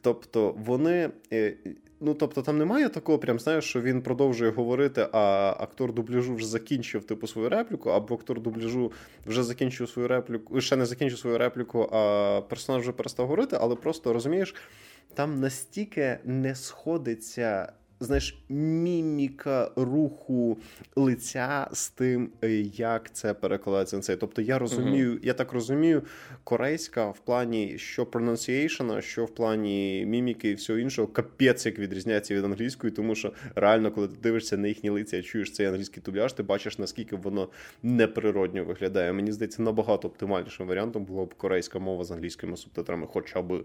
[0.00, 1.54] Тобто, вони е,
[2.00, 6.46] Ну, тобто, там немає такого, прям знаєш, що він продовжує говорити, а актор дубляжу вже
[6.46, 8.92] закінчив типу свою репліку, або актор дубляжу
[9.26, 13.76] вже закінчив свою репліку, ще не закінчив свою репліку, а персонаж вже перестав говорити, але
[13.76, 14.54] просто розумієш,
[15.14, 20.58] там настільки не сходиться знаєш, міміка руху
[20.96, 24.16] лиця з тим, е, як це перекладається на це.
[24.16, 25.26] Тобто я розумію, uh-huh.
[25.26, 26.02] я так розумію,
[26.44, 32.34] корейська в плані що pronunciation, що в плані міміки і всього іншого, капець як відрізняється
[32.34, 36.02] від англійської, тому що реально, коли ти дивишся на їхні лиця і чуєш цей англійський
[36.02, 37.48] дубляж, ти бачиш, наскільки воно
[37.82, 39.12] неприродньо виглядає.
[39.12, 43.64] Мені здається, набагато оптимальнішим варіантом було б корейська мова з англійськими субтитрами, хоча б.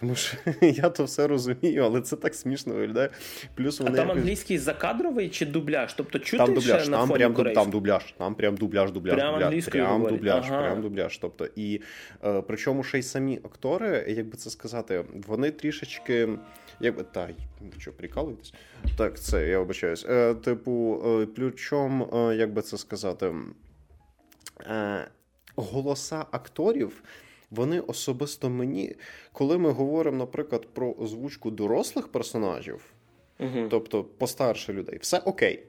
[0.00, 3.10] Тому що я то все розумію, але це так смішно виглядає.
[3.54, 4.22] Плюс вони а там якось...
[4.22, 5.94] англійський закадровий чи дубляж?
[5.94, 9.40] Тобто чути там дубляж, ще там на прям там дубляж, там прям дубляж, дубляж, прям
[9.40, 10.16] дубляж, прям говорить.
[10.16, 10.62] дубляж, ага.
[10.62, 11.18] прям дубляж.
[11.18, 11.80] Тобто, і
[12.24, 16.28] е, причому ще й самі актори, як би це сказати, вони трішечки.
[16.80, 17.28] Якби та
[17.78, 18.54] що прикалуєтесь?
[18.96, 20.06] Так, це я вибачаюсь.
[20.08, 23.32] Е, Типу, е, плючом, е, як би це сказати,
[24.66, 25.08] е,
[25.56, 27.02] голоса акторів
[27.50, 28.94] вони особисто мені,
[29.32, 32.80] коли ми говоримо, наприклад, про озвучку дорослих персонажів,
[33.38, 33.66] угу.
[33.70, 35.62] тобто постарше людей, все окей.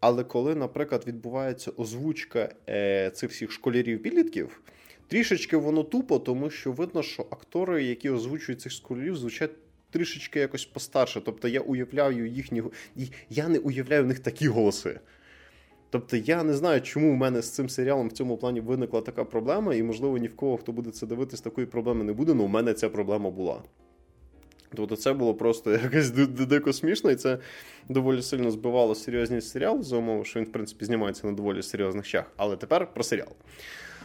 [0.00, 4.48] Але коли, наприклад, відбувається озвучка е, цих всіх школярів-підлітків,
[5.08, 9.50] трішечки воно тупо, тому що видно, що актори, які озвучують цих школярів, звучать
[9.90, 11.20] трішечки якось постарше.
[11.20, 12.62] Тобто я уявляю їхні
[13.30, 15.00] я не уявляю в них такі голоси.
[15.90, 19.24] Тобто я не знаю, чому в мене з цим серіалом в цьому плані виникла така
[19.24, 22.42] проблема, і, можливо, ні в кого, хто буде це дивитись, такої проблеми не буде, але
[22.42, 23.62] у мене ця проблема була.
[24.76, 27.38] Тобто це було просто якось дико смішно, і це
[27.88, 32.04] доволі сильно збивало серйозність серіалу за умови, що він, в принципі, знімається на доволі серйозних
[32.04, 32.24] щах.
[32.36, 33.32] Але тепер про серіал.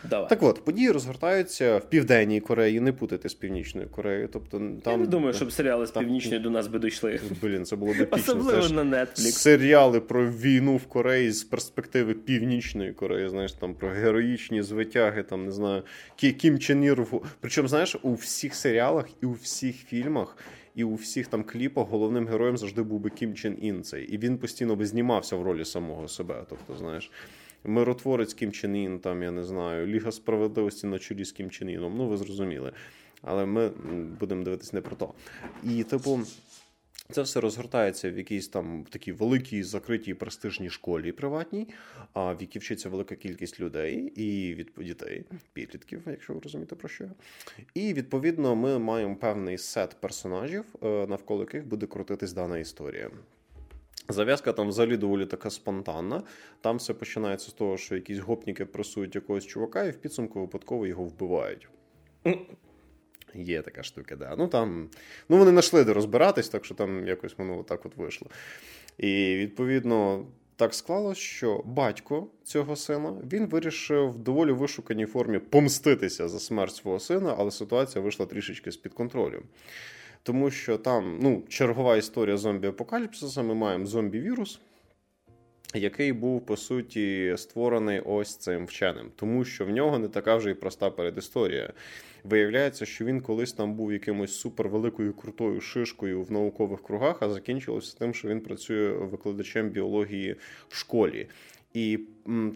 [0.09, 0.29] Давай.
[0.29, 4.29] Так от, події розгортаються в Південній Кореї, не путати з Північною Кореєю.
[4.33, 4.93] Тобто, там...
[4.93, 7.19] Я не думаю, щоб серіали з Північної до нас би дійшли.
[7.41, 8.17] Блін, це було б епічно.
[8.17, 9.15] Особливо на Netflix.
[9.15, 15.45] Серіали про війну в Кореї з перспективи Північної Кореї, знаєш, там про героїчні звитяги, там,
[15.45, 15.83] не знаю,
[16.15, 17.05] Кім Чен Ір.
[17.39, 20.37] Причому, знаєш, у всіх серіалах і у всіх фільмах.
[20.75, 24.05] І у всіх там кліпах головним героєм завжди був би Кім Чен Ін цей.
[24.05, 26.45] І він постійно би знімався в ролі самого себе.
[26.49, 27.11] Тобто, знаєш,
[27.63, 31.69] миротворець Кім Чен Ін, там, я не знаю, Ліга справедливості на чолі з Кім Чен
[31.69, 32.71] Іном, ну ви зрозуміли.
[33.21, 33.71] Але ми
[34.19, 35.13] будемо дивитись не про то.
[35.63, 36.19] І, типу.
[37.11, 41.67] Це все розгортається в якійсь там такій великій закритій престижній школі приватній,
[42.15, 47.05] в якій вчиться велика кількість людей і від дітей, підлітків, якщо ви розумієте про що.
[47.73, 53.09] І відповідно ми маємо певний сет персонажів, е, навколо яких буде крутитись дана історія.
[54.09, 56.23] Зав'язка там взагалі доволі така спонтанна.
[56.61, 60.87] Там все починається з того, що якісь гопніки пресують якогось чувака, і в підсумку випадково
[60.87, 61.67] його вбивають.
[63.35, 64.35] Є така штука, да.
[64.37, 64.89] Ну там,
[65.29, 68.27] ну вони знайшли де розбиратись, так що там якось воно так от вийшло.
[68.97, 70.25] І відповідно.
[70.55, 76.75] Так склалось, що батько цього сина він вирішив в доволі вишуканій формі помститися за смерть
[76.75, 79.43] свого сина, але ситуація вийшла трішечки з-під контролю.
[80.23, 84.59] Тому що там ну, чергова історія зомбі-апокаліпсиса, ми маємо зомбі-вірус,
[85.73, 90.51] який був по суті створений ось цим вченим, тому що в нього не така вже
[90.51, 91.73] і проста передісторія.
[92.23, 97.97] Виявляється, що він колись там був якимось супервеликою крутою шишкою в наукових кругах, а закінчилося
[97.99, 100.35] тим, що він працює викладачем біології
[100.69, 101.27] в школі.
[101.73, 101.99] І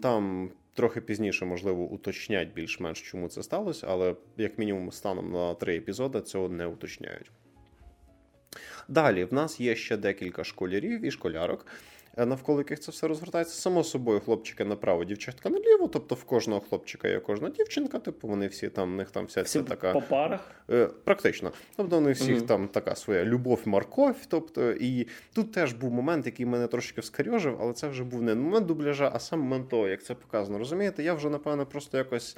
[0.02, 5.76] там трохи пізніше, можливо, уточнять більш-менш, чому це сталося, але як мінімум станом на три
[5.76, 7.30] епізоди цього не уточняють.
[8.88, 11.66] Далі в нас є ще декілька школярів і школярок.
[12.16, 13.54] Е, навколо яких це все розгортається.
[13.54, 15.88] Само собою, хлопчики направо, дівчатка наліво.
[15.88, 19.44] Тобто в кожного хлопчика є кожна дівчинка, типу вони всі там, в них там вся
[19.44, 20.50] ця така по парах.
[20.70, 21.52] Е, практично.
[21.76, 24.16] Тобто, вони всіх mm там така своя любов, морковь.
[24.28, 28.34] Тобто, і тут теж був момент, який мене трошки вскарьожив, але це вже був не
[28.34, 30.58] момент дубляжа, а сам момент того, як це показано.
[30.58, 32.36] Розумієте, я вже напевно просто якось.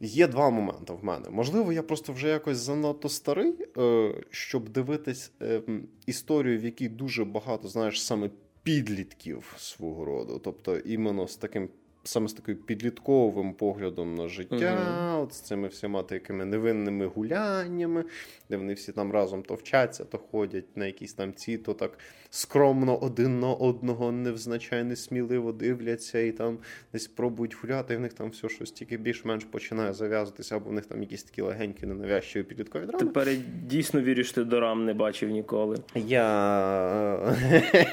[0.00, 1.30] Є два моменти в мене.
[1.30, 5.62] Можливо, я просто вже якось занадто старий, е, щоб дивитись е,
[6.06, 8.30] історію, в якій дуже багато, знаєш, саме
[8.62, 10.40] підлітків свого роду.
[10.44, 11.68] Тобто, іменно з таким
[12.04, 18.04] саме з таким підлітковим поглядом на життя, uh от з цими всіма такими невинними гуляннями,
[18.50, 21.98] де вони всі там разом то вчаться, то ходять на якісь там ці, то так
[22.30, 26.58] скромно один на одного невзначай несміливо дивляться і там
[26.92, 30.72] десь пробують гуляти, і в них там все щось тільки більш-менш починає зав'язуватися, або в
[30.72, 32.98] них там якісь такі легенькі, ненавязчиві підліткові драми.
[32.98, 33.28] Тепер
[33.66, 35.76] дійсно вірю, що ти дорам не бачив ніколи.
[35.94, 37.36] Я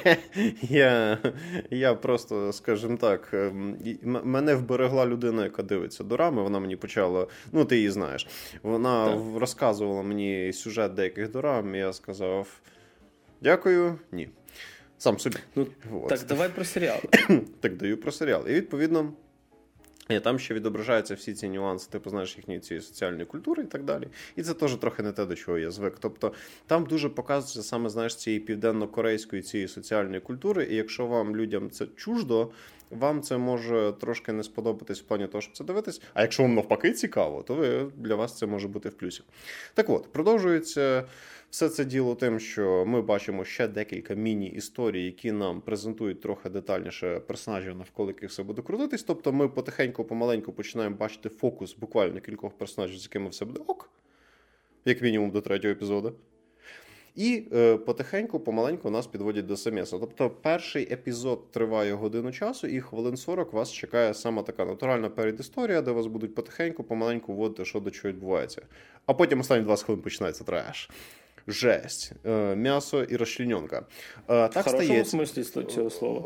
[0.62, 1.18] я,
[1.70, 6.42] я просто, скажімо так, ем, мене вберегла людина, яка дивиться дорами.
[6.42, 8.26] Вона мені почала, ну ти її знаєш.
[8.62, 9.20] Вона так.
[9.40, 12.60] розказувала мені сюжет деяких дорам, і я сказав.
[13.40, 14.28] Дякую, ні.
[14.98, 15.36] Сам собі.
[15.54, 16.08] Ну, От.
[16.08, 16.98] Так, давай про серіал.
[17.60, 18.48] так, даю про серіал.
[18.48, 19.12] І відповідно.
[20.08, 23.84] І там ще відображаються всі ці нюанси, типу, знаєш, їхньої цієї соціальної культури і так
[23.84, 24.08] далі.
[24.36, 25.96] І це теж трохи не те, до чого я звик.
[26.00, 26.32] Тобто
[26.66, 30.68] там дуже показується саме знаєш, цієї південно-корейської цієї соціальної культури.
[30.70, 32.50] І якщо вам людям це чуждо,
[32.90, 36.02] вам це може трошки не сподобатись в плані того, щоб це дивитись.
[36.14, 39.22] А якщо вам навпаки цікаво, то ви для вас це може бути в плюсі.
[39.74, 41.04] Так от, продовжується.
[41.50, 47.20] Все це діло тим, що ми бачимо ще декілька міні-історій, які нам презентують трохи детальніше
[47.20, 49.02] персонажів, навколо яких все буде крутитись.
[49.02, 53.90] Тобто ми потихеньку, помаленьку починаємо бачити фокус буквально кількох персонажів, з якими все буде ок,
[54.84, 56.14] як мінімум до третього епізоду.
[57.14, 59.98] І е, потихеньку, помаленьку нас підводять до самеса.
[59.98, 65.82] Тобто, перший епізод триває годину часу, і хвилин 40 вас чекає саме така натуральна передісторія,
[65.82, 68.62] де вас будуть потихеньку, помаленьку вводити, що до чого відбувається.
[69.06, 70.90] А потім останні 20 хвилин починається треш
[71.48, 73.86] жесть, е, м'ясо і розчлененка.
[74.28, 76.20] Е, так В хорошому смислі цього слова?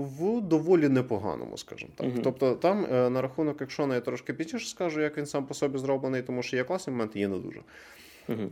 [0.00, 2.06] В доволі непоганому, скажімо так.
[2.06, 2.20] Угу.
[2.24, 6.22] Тобто, там на рахунок, якщо я трошки пізніше скажу, як він сам по собі зроблений,
[6.22, 7.60] тому що є класний момент, є не дуже.
[8.28, 8.50] Угу.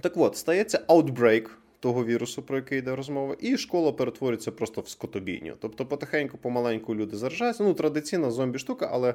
[0.00, 1.48] Так от, стається outbreak
[1.80, 5.54] того вірусу, про який йде розмова, і школа перетворюється просто в скотобійню.
[5.60, 7.62] Тобто, потихеньку, помаленьку люди заражаються.
[7.62, 9.14] Ну, традиційна зомбі штука, але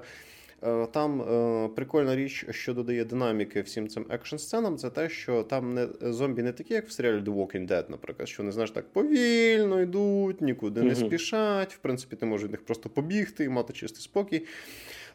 [0.92, 5.74] там е, прикольна річ, що додає динаміки всім цим екшн сценам, це те, що там
[5.74, 8.94] не зомбі не такі, як в серіалі The Walking Dead, наприклад, що не знаєш так
[8.94, 11.74] повільно йдуть, нікуди не спішать.
[11.74, 14.46] В принципі, ти можеш від них просто побігти і мати чистий спокій.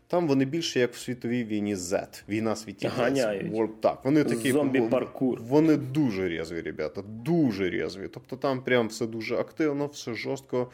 [0.08, 2.22] Там вони більше як в світовій війні Z.
[2.28, 3.80] Війна світі Ганяють.
[3.80, 5.36] Так, вони такі зомбі-паркур.
[5.40, 7.02] Вони дуже різві, ребята.
[7.08, 8.08] Дуже різві.
[8.08, 10.70] Тобто там прям все дуже активно, все жорстко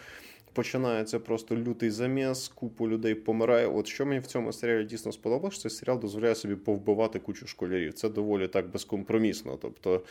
[0.52, 3.66] починається просто лютий заміс, купу людей помирає.
[3.66, 7.92] От що мені в цьому серіалі дійсно сподобалось, цей серіал дозволяє собі повбивати кучу школярів.
[7.92, 9.58] Це доволі так безкомпромісно.
[9.62, 10.02] Тобто.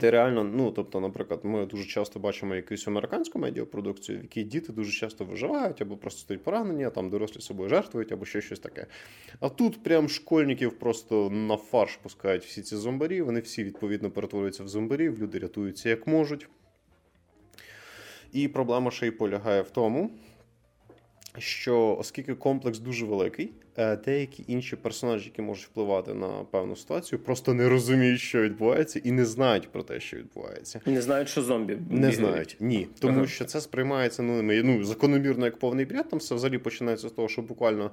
[0.00, 4.72] Це реально, ну тобто, наприклад, ми дуже часто бачимо якусь американську медіапродукцію, в якій діти
[4.72, 8.58] дуже часто виживають, або просто стають поранені, а там дорослі собою жертвують, або ще щось
[8.58, 8.86] таке.
[9.40, 13.22] А тут прям школьників просто на фарш пускають всі ці зомбарі.
[13.22, 16.48] Вони всі відповідно перетворюються в зомбарів, люди рятуються як можуть.
[18.32, 20.10] І проблема ще й полягає в тому,
[21.38, 27.18] що оскільки комплекс дуже великий, е, деякі інші персонажі, які можуть впливати на певну ситуацію,
[27.18, 30.80] просто не розуміють, що відбувається, і не знають про те, що відбувається.
[30.86, 32.56] Не знають, що зомбі не знають.
[32.60, 33.26] Ні, тому ага.
[33.26, 36.08] що це сприймається ну, ну закономірно як повний бред.
[36.08, 37.90] Там все взагалі починається з того, що буквально.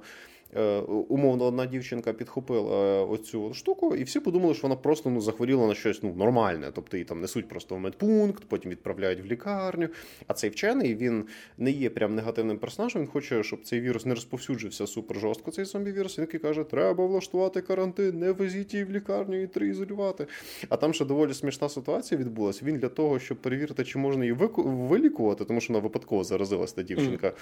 [0.56, 0.78] Е,
[1.08, 5.74] умовно, одна дівчинка підхопила оцю штуку, і всі подумали, що вона просто ну, захворіла на
[5.74, 6.70] щось ну, нормальне.
[6.74, 9.88] Тобто її там несуть просто в медпункт, потім відправляють в лікарню.
[10.26, 11.24] А цей вчений він
[11.58, 13.02] не є прям негативним персонажем.
[13.02, 15.50] Він хоче, щоб цей вірус не розповсюджився супер жорстко.
[15.50, 16.18] Цей зомбі-вірус.
[16.18, 20.26] Він який каже, треба влаштувати карантин, не везіть її в лікарню і три ізолювати.
[20.68, 22.64] А там ще доволі смішна ситуація відбулася.
[22.64, 26.82] Він для того, щоб перевірити, чи можна її вилікувати, тому що вона випадково заразилася та
[26.82, 27.32] дівчинка.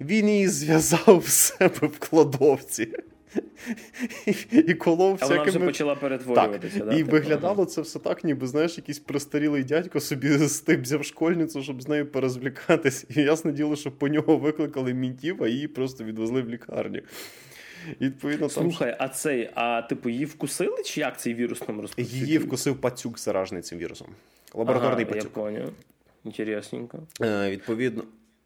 [0.00, 2.88] Він її зв'язав в себе в кладовці.
[4.50, 6.78] І колов А вона вже почала перетворюватися.
[6.78, 6.88] Так.
[6.88, 6.94] Да?
[6.94, 11.82] І виглядало це все так, ніби знаєш, якийсь пристарілий дядько собі стип взяв школьницю, щоб
[11.82, 13.06] з нею порозблікатись.
[13.16, 17.00] І ясне діло, що по нього викликали мінтів, а її просто відвезли в лікарню.
[18.00, 18.64] І, відповідно, там...
[18.64, 22.22] Слухай, а цей, а типу, її вкусили, чи як цей вірус там розповсюдив?
[22.22, 24.08] Її вкусив пацюк заражений цим вірусом.
[24.54, 25.30] Лабораторний ага, пацюк.
[25.36, 25.70] Я поняв.
[26.24, 26.98] Інтересненько.
[27.22, 28.04] Е, Відповідно.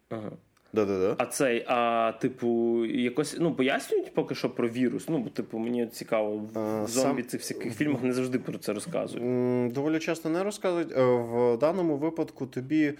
[0.09, 0.31] Ага.
[0.75, 1.15] Да-да-да.
[1.17, 5.09] А цей, а типу, якось ну пояснюють поки що про вірус.
[5.09, 7.29] Ну, бо типу, мені цікаво, в зомбі Сам...
[7.29, 9.73] цих всяких фільмах не завжди про це розказують.
[9.73, 10.91] Доволі часто не розказують.
[10.91, 12.93] Е, в даному випадку тобі.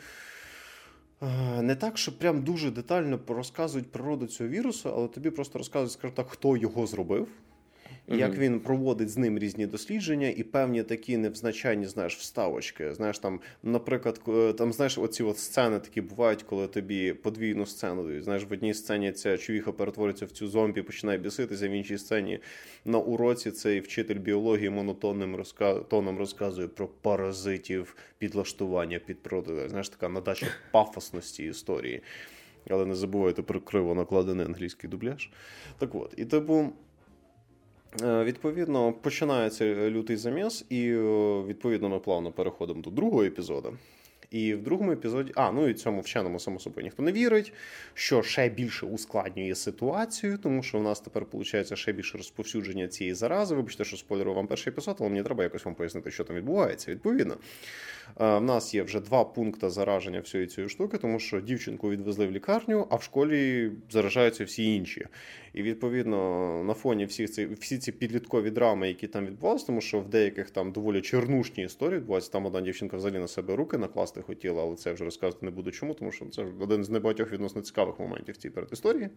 [1.21, 5.91] Е, не так, що прям дуже детально розказують природу цього вірусу, але тобі просто розказують,
[5.91, 7.27] скажімо так, хто його зробив,
[8.07, 12.93] mm Як він проводить з ним різні дослідження і певні такі невзначайні знаєш, вставочки.
[12.93, 14.21] Знаєш, там, наприклад,
[14.57, 18.23] там знаєш, оці от сцени такі бувають, коли тобі подвійну сцену дають.
[18.23, 22.39] Знаєш, в одній сцені ця чувіха перетворюється в цю зомбі, починає біситися, в іншій сцені
[22.85, 25.77] на уроці цей вчитель біології монотонним розказ...
[25.89, 29.69] тоном розказує про паразитів, підлаштування під проти.
[29.69, 32.01] Знаєш, така надача пафосності історії.
[32.69, 35.29] Але не забувайте про криво накладений англійський дубляж.
[35.77, 36.73] Так от, і типу.
[38.03, 43.77] Е, відповідно, починається лютий заміс, і е, відповідно ми плавно переходимо до другого епізоду.
[44.31, 47.53] І в другому епізоді, а ну і цьому вченому само собою ніхто не вірить,
[47.93, 53.13] що ще більше ускладнює ситуацію, тому що в нас тепер виходить ще більше розповсюдження цієї
[53.13, 53.55] зарази.
[53.55, 56.91] Вибачте, що спойлерую вам перший епізод, але мені треба якось вам пояснити, що там відбувається.
[56.91, 57.37] Відповідно,
[58.15, 62.31] в нас є вже два пункти зараження всієї цієї штуки, тому що дівчинку відвезли в
[62.31, 65.05] лікарню, а в школі заражаються всі інші.
[65.53, 69.99] І відповідно на фоні всіх цих всі ці підліткові драми, які там відбувалися, тому що
[69.99, 72.31] в деяких там доволі чернушні історії відбуваються.
[72.31, 75.71] Там одна дівчинка взагалі на себе руки накласти хотіла, але це вже розказувати не буду
[75.71, 79.03] чому, тому що це один з небагатьох відносно цікавих моментів цієї передісторії.
[79.03, 79.09] Е,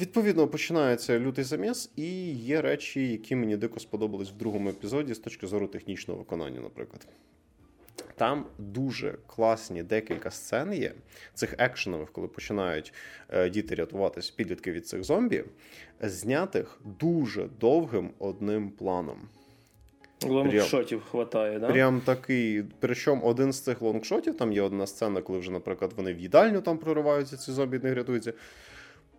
[0.00, 5.18] відповідно, починається лютий заміс, і є речі, які мені дико сподобались в другому епізоді з
[5.18, 7.06] точки зору технічного виконання, наприклад.
[8.16, 10.92] Там дуже класні декілька сцен є
[11.34, 12.92] цих екшенових, коли починають
[13.28, 15.44] е, діти рятуватися підлітки від цих зомбі,
[16.00, 19.18] знятих дуже довгим одним планом.
[20.26, 21.68] Лонгшотів хватає, да?
[21.68, 22.64] Прям такий.
[22.80, 26.60] Причому один з цих лонгшотів, там є одна сцена, коли вже, наприклад, вони в їдальню
[26.60, 28.32] там прориваються, ці зомбі не рятуються.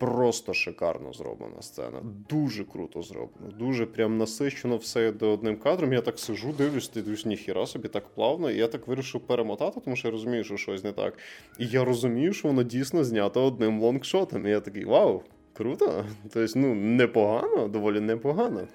[0.02, 2.02] Просто шикарно зроблена сцена.
[2.30, 3.52] Дуже круто зроблено.
[3.60, 5.94] Дуже прям насичено все до одним кадром.
[5.94, 8.52] Я так сижу, дивлюсь, ти дивлюсь, ніхіра собі так плавно.
[8.52, 11.18] І я так вирішив перемотати, тому що я розумію, що щось не так.
[11.60, 14.48] І я розумію, що воно дійсно знято одним лонгшотом.
[14.48, 15.24] І я такий вау,
[15.54, 16.06] круто!
[16.34, 18.68] Тобто, ну, непогано, доволі непогано.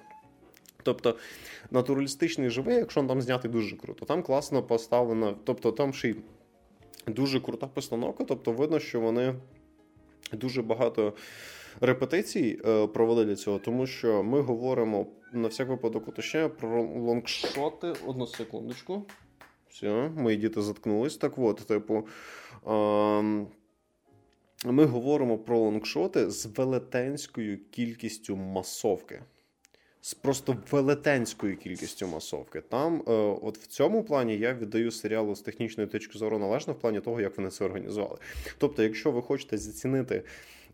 [0.83, 1.15] Тобто
[1.71, 4.05] натуралістичний живий, якщо він там знятий дуже круто.
[4.05, 6.15] Там класно поставлено, тобто там ще й
[7.07, 9.35] дуже крута постановка, тобто видно, що вони
[10.33, 11.13] дуже багато
[11.81, 17.27] репетицій е, провели для цього, тому що ми говоримо на всяк випадок уточняю про long
[17.27, 17.93] shot и.
[18.07, 19.05] Одну секундочку.
[19.69, 21.17] Все, мої діти заткнулись.
[21.17, 22.07] Так от, типу.
[24.65, 29.23] Ми говоримо про long shot и з велетенською кількістю масовки.
[30.07, 32.61] З просто велетенською кількістю масовки.
[32.61, 36.79] Там, е, от в цьому плані, я віддаю серіалу з технічної точки зору належне в
[36.79, 38.17] плані того, як вони це організували.
[38.57, 40.23] Тобто, якщо ви хочете зацінити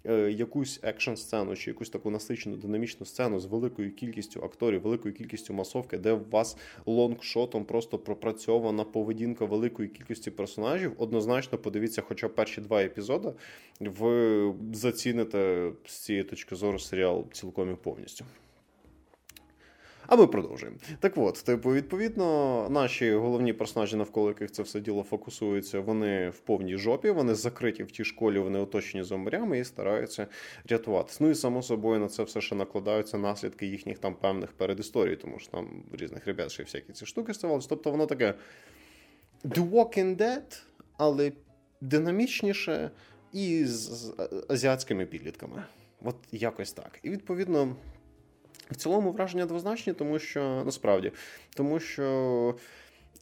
[0.05, 5.13] е, якусь екшн сцену чи якусь таку насичену динамічну сцену з великою кількістю акторів, великою
[5.13, 11.57] кількістю масовки, де у вас long shot ом просто пропрацьована поведінка великої кількості персонажів, однозначно
[11.57, 13.33] подивіться, хоча б перші два епізоди,
[13.79, 18.25] ви заціните з цієї точки зору серіал цілком і повністю.
[20.07, 20.77] А ми продовжуємо.
[20.99, 26.39] Так от, типу, відповідно, наші головні персонажі, навколо яких це все діло фокусується, вони в
[26.39, 30.27] повній жопі, вони закриті в тій школі, вони оточені зомбарями і стараються
[30.69, 31.19] рятуватись.
[31.19, 35.39] Ну і само собою на це все ще накладаються наслідки їхніх там певних передісторій, тому
[35.39, 37.69] що там різних ребят ще всякі ці штуки ставалися.
[37.69, 38.33] Тобто воно таке
[39.45, 40.63] The Walking Dead,
[40.97, 41.31] але
[41.81, 42.91] динамічніше
[43.33, 44.13] і з
[44.47, 45.63] азіатськими підлітками.
[46.03, 46.99] От якось так.
[47.03, 47.75] І відповідно.
[48.71, 51.11] В цілому враження двозначні, тому що насправді,
[51.55, 52.55] тому що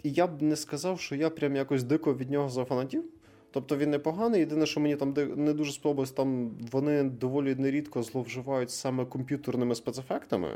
[0.03, 3.03] я б не сказав, що я прям якось дико від нього зафанатів.
[3.51, 4.39] Тобто він непоганий.
[4.39, 10.49] Єдине, що мені там не дуже сподобалось, там вони доволі нерідко зловживають саме комп'ютерними спецефектами.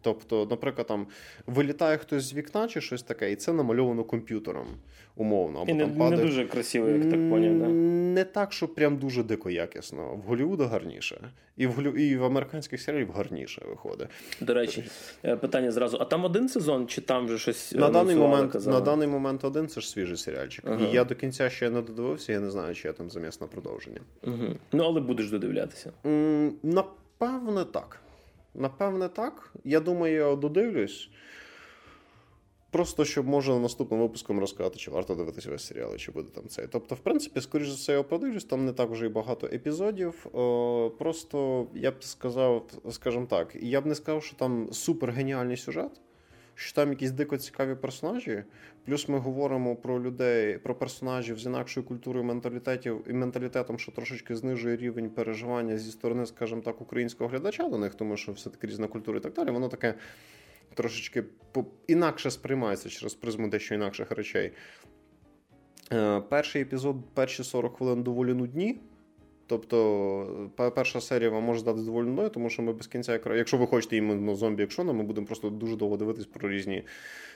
[0.00, 1.06] Тобто, наприклад, там
[1.46, 4.66] вилітає хтось з вікна чи щось таке, і це намальовано комп'ютером,
[5.16, 5.60] умовно.
[5.60, 6.16] Або і не, там падає...
[6.16, 7.58] не дуже красиво, як так поняв.
[7.58, 7.68] Да?
[7.68, 10.14] Не так, що прям дуже дико якісно.
[10.14, 11.90] В Голлівуду гарніше, і в Голлю...
[11.90, 14.08] і в американських серіалів гарніше виходить.
[14.40, 14.84] До речі,
[15.24, 18.80] е, питання зразу: а там один сезон, чи там вже щось на даний момент на
[18.80, 20.64] даний момент один це ж свіжий серіальчик.
[20.68, 20.86] Ага.
[20.86, 23.46] І я до кінця ще не додивився, я не знаю, чи я там замість на
[23.46, 24.00] продовження.
[24.22, 24.56] Угу.
[24.72, 25.92] Ну, але будеш додивлятися.
[26.62, 28.00] Напевне, так.
[28.54, 29.52] Напевне, так.
[29.64, 31.10] Я думаю, я додивлюсь.
[32.70, 36.66] Просто щоб можна наступним випуском розказати, чи варто дивитися весь серіал, чи буде там цей.
[36.72, 40.26] Тобто, в принципі, скоріш за все, я подивлюсь, там не так вже і багато епізодів.
[40.32, 45.56] О, просто я б сказав, скажімо так, я б не сказав, що там супер геніальний
[45.56, 46.00] сюжет
[46.54, 48.44] що там якісь дико цікаві персонажі.
[48.86, 54.36] Плюс ми говоримо про людей, про персонажів з інакшою культурою менталітетів і менталітетом, що трошечки
[54.36, 58.86] знижує рівень переживання зі сторони, скажімо так, українського глядача до них, тому що все-таки різна
[58.86, 59.50] культура і так далі.
[59.50, 59.94] Воно таке
[60.74, 61.24] трошечки
[61.86, 64.52] інакше сприймається через призму дещо інакших речей.
[65.92, 68.80] Е, перший епізод, перші 40 хвилин доволі нудні.
[69.46, 73.96] Тобто, перша серія вам може здати доволі тому що ми без кінця Якщо ви хочете
[73.96, 76.82] іменно зомбі екшону, ми будемо просто дуже довго дивитись про різні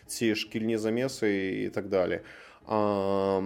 [0.07, 2.21] ці шкільні заміси і так далі.
[2.67, 3.41] А,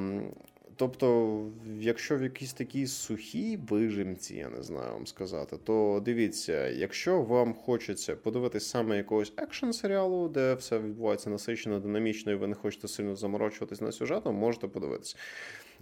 [0.76, 1.38] Тобто,
[1.78, 7.54] якщо в якійсь такій сухій вижимці, я не знаю вам сказати, то дивіться, якщо вам
[7.54, 12.88] хочеться подивитись саме якогось екшн серіалу, де все відбувається насичено, динамічно, і ви не хочете
[12.88, 15.16] сильно заморочуватись на сюжетом, можете подивитися.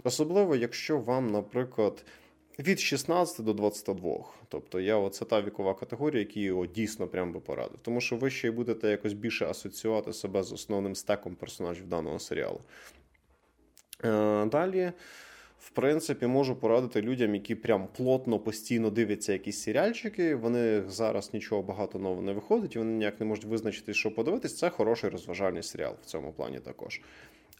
[0.03, 2.03] Особливо, якщо вам, наприклад.
[2.59, 4.23] Від 16 до 22.
[4.47, 7.79] Тобто я оце та вікова категорія, які його дійсно прям би порадив.
[7.81, 12.19] Тому що ви ще й будете якось більше асоціювати себе з основним стеком персонажів даного
[12.19, 12.61] серіалу.
[14.03, 14.91] Е, далі,
[15.59, 20.35] в принципі, можу порадити людям, які прям плотно постійно дивляться якісь серіальчики.
[20.35, 24.57] Вони зараз нічого багато нового не виходить, і вони ніяк не можуть визначити, що подивитись.
[24.57, 27.01] Це хороший розважальний серіал в цьому плані також.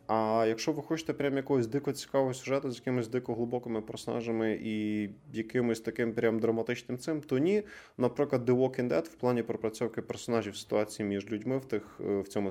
[0.08, 5.10] А якщо ви хочете прям якогось дико цікавого сюжету з якимись дико глибокими персонажами і
[5.34, 7.64] якимось таким прям драматичним цим, то ні,
[7.98, 12.28] наприклад, The Walking Dead в плані пропрацьовки персонажів ситуації між людьми в тих е, в
[12.28, 12.50] цьому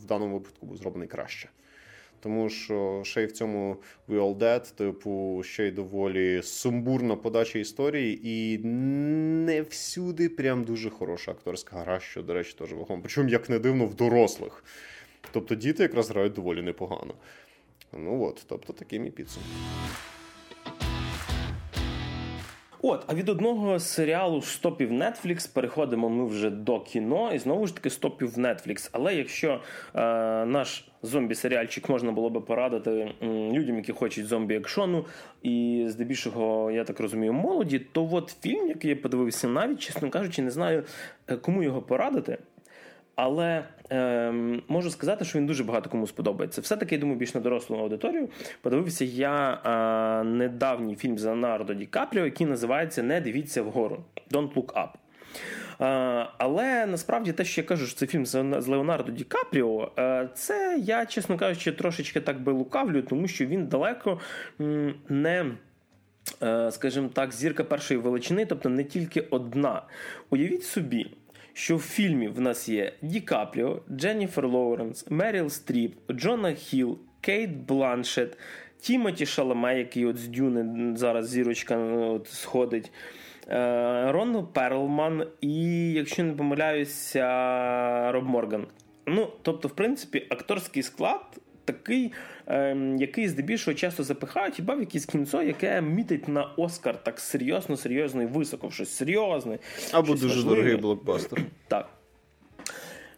[0.00, 1.48] в даному випадку був зроблений краще.
[2.20, 3.76] Тому що ще й в цьому
[4.08, 10.90] We All Dead, типу, ще й доволі сумбурна подача історії, і не всюди прям дуже
[10.90, 13.02] хороша акторська гра, що, до речі, теж вагом.
[13.02, 14.64] Причому, як не дивно, в дорослих.
[15.32, 17.14] Тобто діти якраз грають доволі непогано.
[17.92, 19.48] Ну от, тобто такий мій підсумок.
[22.82, 27.74] От, а від одного серіалу стопів Netflix переходимо ми вже до кіно, і знову ж
[27.74, 28.88] таки стопів Netflix.
[28.92, 29.60] Але якщо
[29.94, 30.00] е,
[30.46, 35.04] наш зомбі-серіальчик можна було би порадити м, людям, які хочуть зомбі-екшону,
[35.42, 40.42] і здебільшого, я так розумію, молоді, то от фільм, який я подивився, навіть, чесно кажучи,
[40.42, 40.84] не знаю,
[41.28, 42.38] е, кому його порадити.
[43.20, 44.32] Але е,
[44.68, 46.60] можу сказати, що він дуже багато кому сподобається.
[46.60, 48.28] Все-таки я думаю, більш на дорослу аудиторію.
[48.60, 54.04] Подивився я е, недавній фільм з Леонардо Ді Капріо, який називається Не дивіться вгору.
[54.30, 54.88] Don't look up.
[55.80, 60.28] Е, але насправді те, що я кажу, що це фільм з Леонардо Ді Капріо, е,
[60.34, 64.20] це я, чесно кажучи, трошечки так би лукавлю, тому що він далеко
[65.08, 65.46] не.
[66.42, 69.82] Е, скажімо так, зірка першої величини, тобто не тільки одна.
[70.30, 71.10] Уявіть собі,
[71.58, 77.50] що в фільмі в нас є Ді Капріо, Дженніфер Лоуренс, Меріл Стріп, Джона Хіл, Кейт
[77.50, 78.38] Бланшет,
[78.80, 82.92] Тімоті Шаламе, який от з Дюни зараз зірочка от, сходить.
[83.48, 88.66] Е, Рон Перлман і, якщо не помиляюся, Роб Морган.
[89.06, 92.12] Ну, тобто, в принципі, акторський склад такий,
[92.46, 97.76] ем, який здебільшого часто запихають, хіба в якесь кінцо, яке мітить на Оскар так серйозно,
[97.76, 99.58] серйозно і високо, щось серйозне.
[99.92, 100.56] Або щось дуже важливе.
[100.56, 101.40] дорогий блокбастер.
[101.68, 101.88] Так.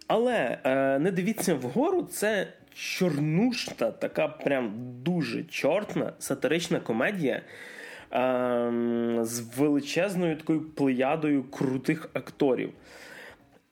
[0.07, 4.73] Але е, не дивіться вгору, це чорнушна, така прям
[5.03, 7.43] дуже чортна сатирична комедія.
[8.13, 12.71] Ем, з величезною такою плеядою крутих акторів.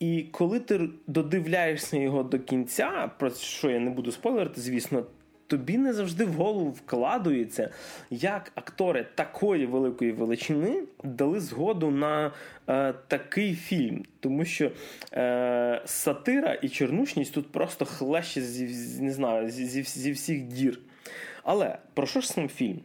[0.01, 5.07] І коли ти додивляєшся його до кінця, про що я не буду спойлерити, звісно,
[5.47, 7.71] тобі не завжди в голову вкладується,
[8.11, 12.33] як актори такої великої величини дали згоду на
[12.69, 14.05] е, такий фільм.
[14.21, 14.71] Тому що
[15.13, 20.81] е, сатира і чорнушність тут просто хлеще зі, не знаю, зі, зі всіх дір.
[21.43, 22.81] Але про що ж сам фільм?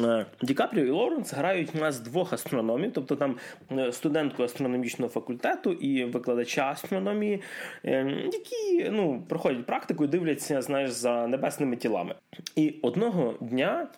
[0.00, 3.36] Е, Ді Капріо і Лоуренс грають у нас двох астрономів, тобто там
[3.72, 7.42] е, студентку астрономічного факультету і викладача астрономії,
[7.84, 12.14] е, які ну, проходять практику і дивляться знаєш, за небесними тілами.
[12.56, 13.88] І одного дня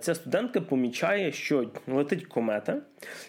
[0.00, 2.82] ця студентка помічає, що летить комета,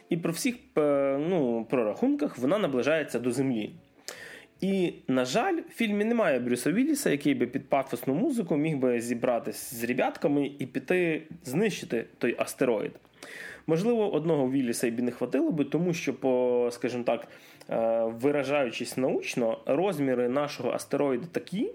[0.09, 3.71] і про всіх ну, прорахунках вона наближається до Землі.
[4.61, 9.01] І, на жаль, в фільмі немає Брюса Вілліса, який би під пафосну музику міг би
[9.01, 12.91] зібратися з ребятками і піти знищити той астероїд.
[13.67, 17.27] Можливо, одного Вілліса й би не хватило би, тому що, по, скажімо так,
[17.69, 21.71] е, виражаючись научно, розміри нашого астероїду такі,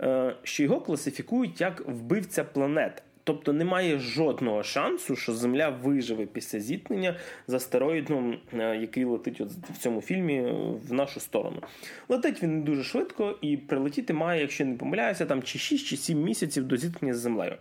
[0.00, 3.02] е, що його класифікують як вбивця планет.
[3.24, 7.16] Тобто немає жодного шансу, що Земля виживе після зіткнення
[7.46, 10.40] з астероїдом, е, який летить от в цьому фільмі
[10.88, 11.62] в нашу сторону.
[12.08, 15.96] Летить він не дуже швидко і прилетіти має, якщо не помиляюся, там чи 6 чи
[15.96, 17.56] 7 місяців до зіткнення з землею.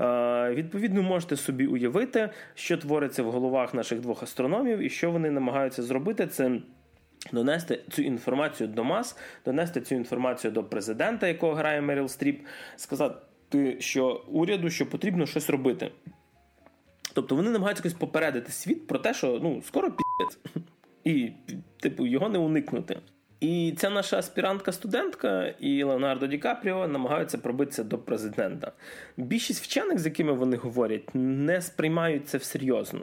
[0.00, 5.30] Е, відповідно, можете собі уявити, що твориться в головах наших двох астрономів, і що вони
[5.30, 6.60] намагаються зробити це.
[7.32, 12.46] Донести цю інформацію до мас, донести цю інформацію до президента, якого грає Меріл Стріп,
[12.76, 13.14] сказати
[13.78, 15.90] що уряду що потрібно щось робити.
[17.12, 20.38] Тобто вони намагаються якось попередити світ про те, що ну, скоро пі***ць.
[21.04, 21.30] І,
[21.80, 22.98] типу, його не уникнути.
[23.40, 28.72] І ця наша аспірантка-студентка і Леонардо Ді Капріо намагаються пробитися до президента.
[29.16, 33.00] Більшість вчених, з якими вони говорять, не сприймають це всерйозно.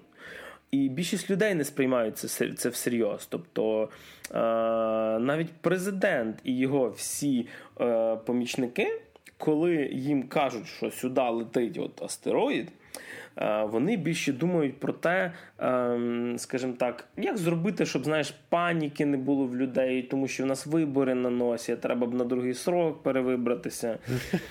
[0.72, 3.26] І більшість людей не сприймають це це всерйоз.
[3.26, 3.90] Тобто
[4.32, 4.38] е,
[5.20, 7.48] навіть президент і його всі
[7.82, 9.02] е, помічники
[9.38, 12.72] коли їм кажуть, що сюди летить от астероїд,
[13.38, 19.18] е, вони більше думають про те, ем, скажімо так, як зробити, щоб знаєш, паніки не
[19.18, 23.04] було в людей, тому що в нас вибори на носі, треба б на другий срок
[23.04, 23.98] перевибратися.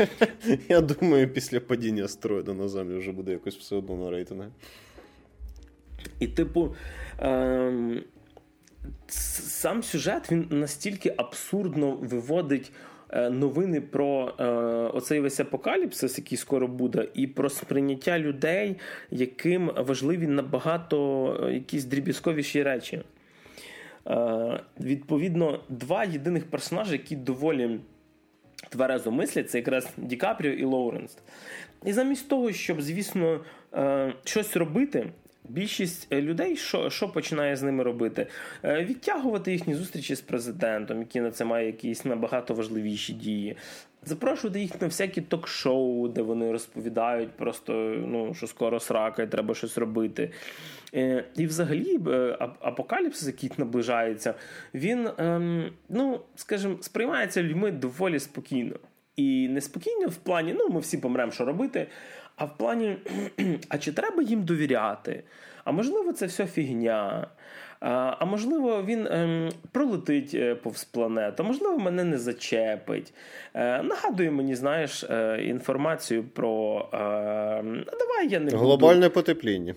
[0.68, 4.48] Я думаю, після падіння астероїда на землю вже буде якось все одно на рейтинги.
[6.20, 6.74] І, типу,
[7.18, 8.02] ем,
[9.08, 12.72] сам сюжет він настільки абсурдно виводить.
[13.10, 14.44] Е, новини про е,
[14.94, 18.76] оцей весь апокаліпсис, який скоро буде, і про сприйняття людей,
[19.10, 23.02] яким важливі набагато е, якісь дріб'язковіші речі.
[24.80, 27.80] Відповідно, два єдиних персонажі, які доволі
[28.68, 31.18] тверезо мислять, це якраз Ді Капріо і Лоуренс.
[31.84, 33.40] І замість того, щоб, звісно,
[34.24, 35.06] щось робити.
[35.48, 38.26] Більшість е, людей, що що починає з ними робити?
[38.64, 43.56] Е, відтягувати їхні зустрічі з президентом, які на це має якісь набагато важливіші дії.
[44.04, 47.72] Запрошувати їх на всякі ток-шоу, де вони розповідають просто,
[48.06, 50.30] ну, що скоро срака і треба щось робити.
[50.94, 51.98] Е, і взагалі,
[52.60, 54.34] апокаліпсис, який наближається,
[54.74, 58.76] він, ем, ну, скажімо, сприймається людьми доволі спокійно.
[59.16, 61.86] І неспокійно в плані, ну, ми всі помремо, що робити.
[62.36, 62.96] А в плані,
[63.68, 65.22] а чи треба їм довіряти?
[65.64, 67.26] А можливо, це все фігня.
[67.80, 73.14] А можливо, він ем, пролетить е, повз планету, можливо, мене не зачепить.
[73.54, 76.96] Е, Нагадує мені, знаєш, е, інформацію про е,
[77.98, 78.56] давай я не буду.
[78.56, 79.74] глобальне потепління.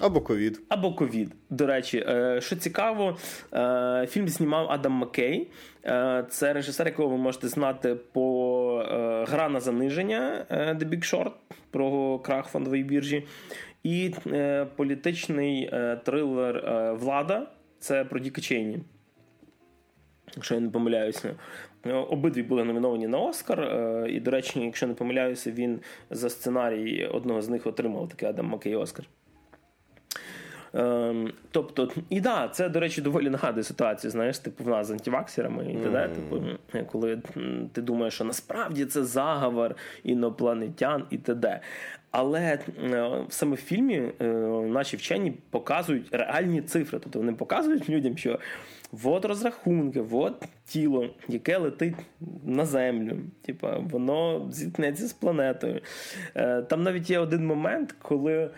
[0.00, 0.60] Або ковід.
[0.68, 1.32] Або ковід.
[1.50, 3.16] До речі, е, що цікаво,
[3.54, 5.50] е, фільм знімав Адам Маккей.
[6.28, 8.57] Це режисер, якого ви можете знати по
[9.28, 11.32] гра на заниження The Big Short
[11.70, 13.26] про крах фондової біржі.
[13.82, 14.14] І
[14.76, 15.70] політичний
[16.04, 16.62] трилер
[16.94, 17.46] Влада
[17.78, 18.78] це про Діка Чейні.
[20.36, 21.34] Якщо я не помиляюся.
[21.84, 23.60] Обидві були номіновані на Оскар.
[24.08, 28.46] І, до речі, якщо не помиляюся, він за сценарій одного з них отримав такий Адам
[28.46, 29.06] Маккей Оскар.
[30.74, 34.90] Ем, Тобто, і да, це, до речі, доволі нагадує ситуацію, знаєш, типу в нас з
[34.90, 35.98] антиваксерами і т.д.
[35.98, 36.14] Mm.
[36.14, 36.42] Типу,
[36.92, 37.22] коли
[37.72, 41.60] ти думаєш, що насправді це заговор інопланетян і т.д.
[42.10, 44.24] Але е, саме в фільмі е,
[44.68, 46.98] наші вчені показують реальні цифри.
[47.02, 48.38] Тобто вони показують людям, що
[49.04, 51.96] от розрахунки, от тіло, яке летить
[52.44, 53.16] на землю.
[53.42, 55.80] Типа, воно зіткнеться з планетою.
[56.34, 58.50] Е, там навіть є один момент, коли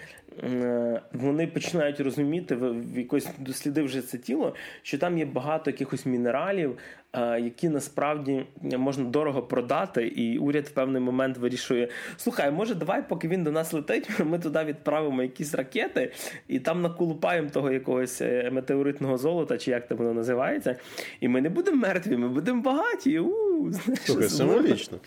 [1.13, 6.79] вони починають розуміти, в якось дослідивши це тіло, що там є багато якихось мінералів,
[7.13, 13.09] е, які насправді можна дорого продати, і уряд в певний момент вирішує: слухай, може, давай,
[13.09, 16.13] поки він до нас летить, ми туди відправимо якісь ракети,
[16.49, 20.77] і там наколупаємо того якогось е, метеоритного золота, чи як це воно називається,
[21.21, 23.19] і ми не будемо мертві, ми будемо багаті.
[23.19, 24.99] У, знаєш, Слухай, символічно.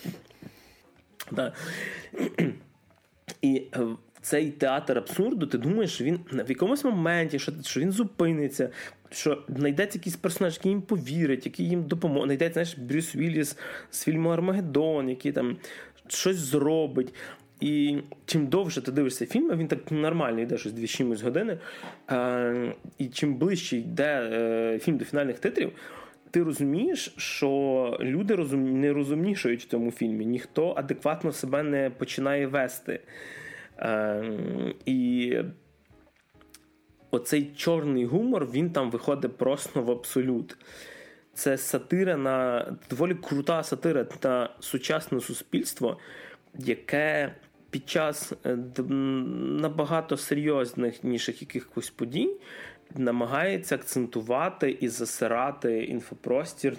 [1.31, 1.53] Да.
[3.41, 3.63] І
[4.23, 8.69] цей театр абсурду, ти думаєш, що він в якомусь моменті, що що він зупиниться,
[9.09, 12.25] що знайдеться якийсь персонаж, який їм повірить, який їм допоможе.
[12.25, 13.57] Знайдеться знаєш, Брюс Вілліс
[13.91, 15.57] з фільму Армагеддон, який там
[16.07, 17.13] щось зробить.
[17.59, 21.57] І чим довше ти дивишся фільм, він так нормально йде щось дві чимось години.
[22.11, 25.71] Е, І чим ближче йде е, фільм до фінальних титрів,
[26.31, 28.79] ти розумієш, що люди розум...
[28.79, 32.99] не розумнішають в цьому фільмі, ніхто адекватно себе не починає вести.
[33.83, 34.23] Е,
[34.85, 35.37] І
[37.11, 40.57] оцей чорний гумор він там виходить просто в абсолют.
[41.33, 45.99] Це сатира на доволі крута сатира на сучасне суспільство,
[46.59, 47.35] яке
[47.69, 48.57] під час е,
[49.61, 52.29] набагато серйозних ніж якихось подій
[52.95, 56.77] намагається акцентувати і засирати інфопростір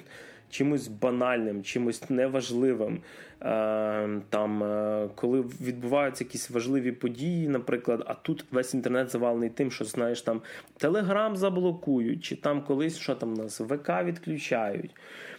[0.55, 3.01] чимось банальним, чимось неважливим.
[3.43, 9.71] Е, там, е, Коли відбуваються якісь важливі події, наприклад, а тут весь інтернет завалений тим,
[9.71, 10.41] що знаєш, там
[10.77, 14.91] Телеграм заблокують, чи там колись що там нас ВК відключають.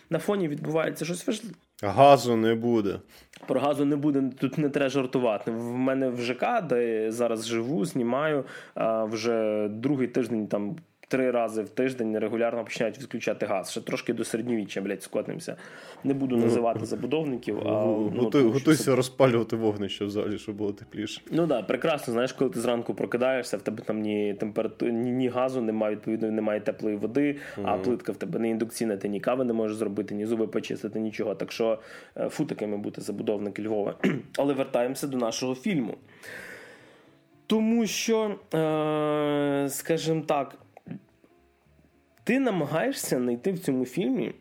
[0.09, 1.55] На фоні відбувається щось важливе.
[1.83, 2.99] Газу не буде.
[3.47, 5.51] Про газу не буде, тут не треба жартувати.
[5.51, 8.45] В мене в ЖК, де я зараз живу, знімаю
[9.11, 10.75] вже другий тиждень там
[11.07, 13.71] три рази в тиждень регулярно починають відключати газ.
[13.71, 15.55] Ще трошки до середньовіччя, блядь, скотимося.
[16.03, 17.59] Не буду називати забудовників.
[17.59, 18.95] а ну, ну, Готуйся це...
[18.95, 21.21] розпалювати вогнище в залі, щоб було тепліше.
[21.31, 22.13] Ну так, да, прекрасно.
[22.13, 26.31] Знаєш, коли ти зранку прокидаєшся, в тебе там ні температури, ні, ні газу, немає, відповідно,
[26.31, 27.61] немає теплої води, mm-hmm.
[27.65, 30.99] а плитка в тебе не індукційна, ти ні кави не можеш зробити, ні зуби почистити,
[30.99, 31.35] нічого.
[31.35, 31.79] Так що
[32.17, 33.95] е, фу такими бути забудовники Львова.
[34.37, 35.97] Але вертаємося до нашого фільму.
[37.47, 40.55] Тому що, е, скажімо так,
[42.25, 44.33] ти намагаєшся знайти в цьому фільмі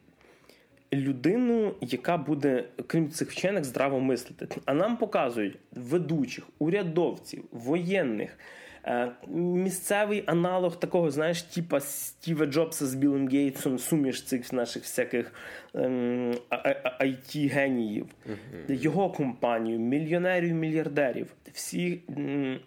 [0.92, 4.48] людину, яка буде, крім цих вчених, здраво мислити.
[4.64, 8.38] А нам показують ведучих, урядовців, воєнних.
[8.86, 15.32] Е, місцевий аналог такого, знаєш, типа Стіва Джобса з Білим Гейтсом, суміш цих наших всяких
[15.74, 16.34] ем,
[17.00, 18.82] it геніїв uh-huh.
[18.82, 21.26] його компанію, мільйонерів, мільярдерів.
[21.52, 22.00] Всі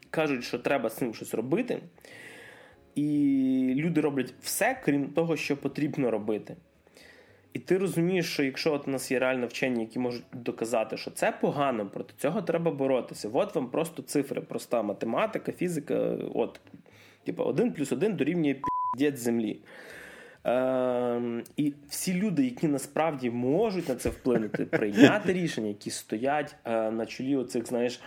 [0.09, 1.79] кажуть, що треба з цим щось робити.
[2.97, 6.55] І люди роблять все, крім того, що потрібно робити.
[7.53, 11.11] І ти розумієш, що якщо от у нас є реально вчені, які можуть доказати, що
[11.11, 13.29] це погано, проти цього треба боротися.
[13.33, 16.17] От вам просто цифри, проста математика, фізика.
[16.33, 16.59] От,
[17.23, 18.55] типу, один плюс один дорівнює
[18.97, 19.59] п'ять землі.
[20.45, 21.21] Е,
[21.57, 27.05] І всі люди, які насправді можуть на це вплинути, прийняти рішення, які стоять е, на
[27.05, 27.99] чолі оцих, знаєш.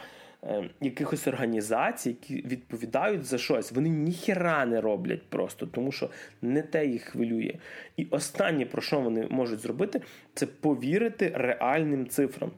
[0.44, 6.10] Е, якихось організацій, які відповідають за щось, вони ніхера не роблять просто, тому що
[6.42, 7.54] не те їх хвилює.
[7.96, 10.00] І останнє, про що вони можуть зробити,
[10.34, 12.50] це повірити реальним цифрам.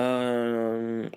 [0.00, 1.10] Е,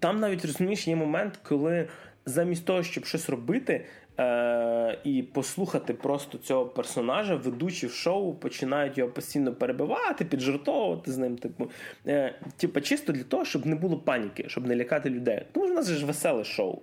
[0.00, 1.88] там навіть розумієш, є момент, коли
[2.26, 3.86] замість того, щоб щось робити,
[4.20, 11.18] Е, І послухати просто цього персонажа, ведучі в шоу починають його постійно перебивати, піджартовувати з
[11.18, 11.36] ним.
[11.36, 11.70] Типу,
[12.06, 15.42] е, типу, чисто для того, щоб не було паніки, щоб не лякати людей.
[15.52, 16.78] Тому що в нас ж веселе шоу.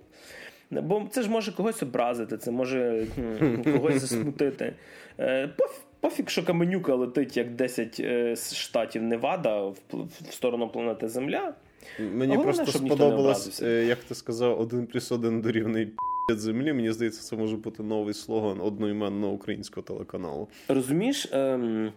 [0.70, 3.06] Бо це ж може когось образити, це може
[3.64, 4.74] когось засмутити.
[5.18, 5.50] Е,
[6.00, 11.54] Пофіг, що Каменюка летить як 10 е, штатів Невада в, в сторону планети Земля.
[11.98, 15.92] Мені а просто сподобалось, е, як ти сказав, один плюс один дорівний
[16.30, 16.72] землі.
[16.72, 20.48] Мені здається, це може бути новий слоган одноіменного українського телеканалу.
[20.68, 21.92] Розумієш, ем,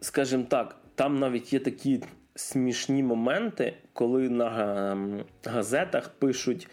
[0.00, 2.02] скажімо так, там навіть є такі
[2.34, 6.68] смішні моменти, коли на ем, газетах пишуть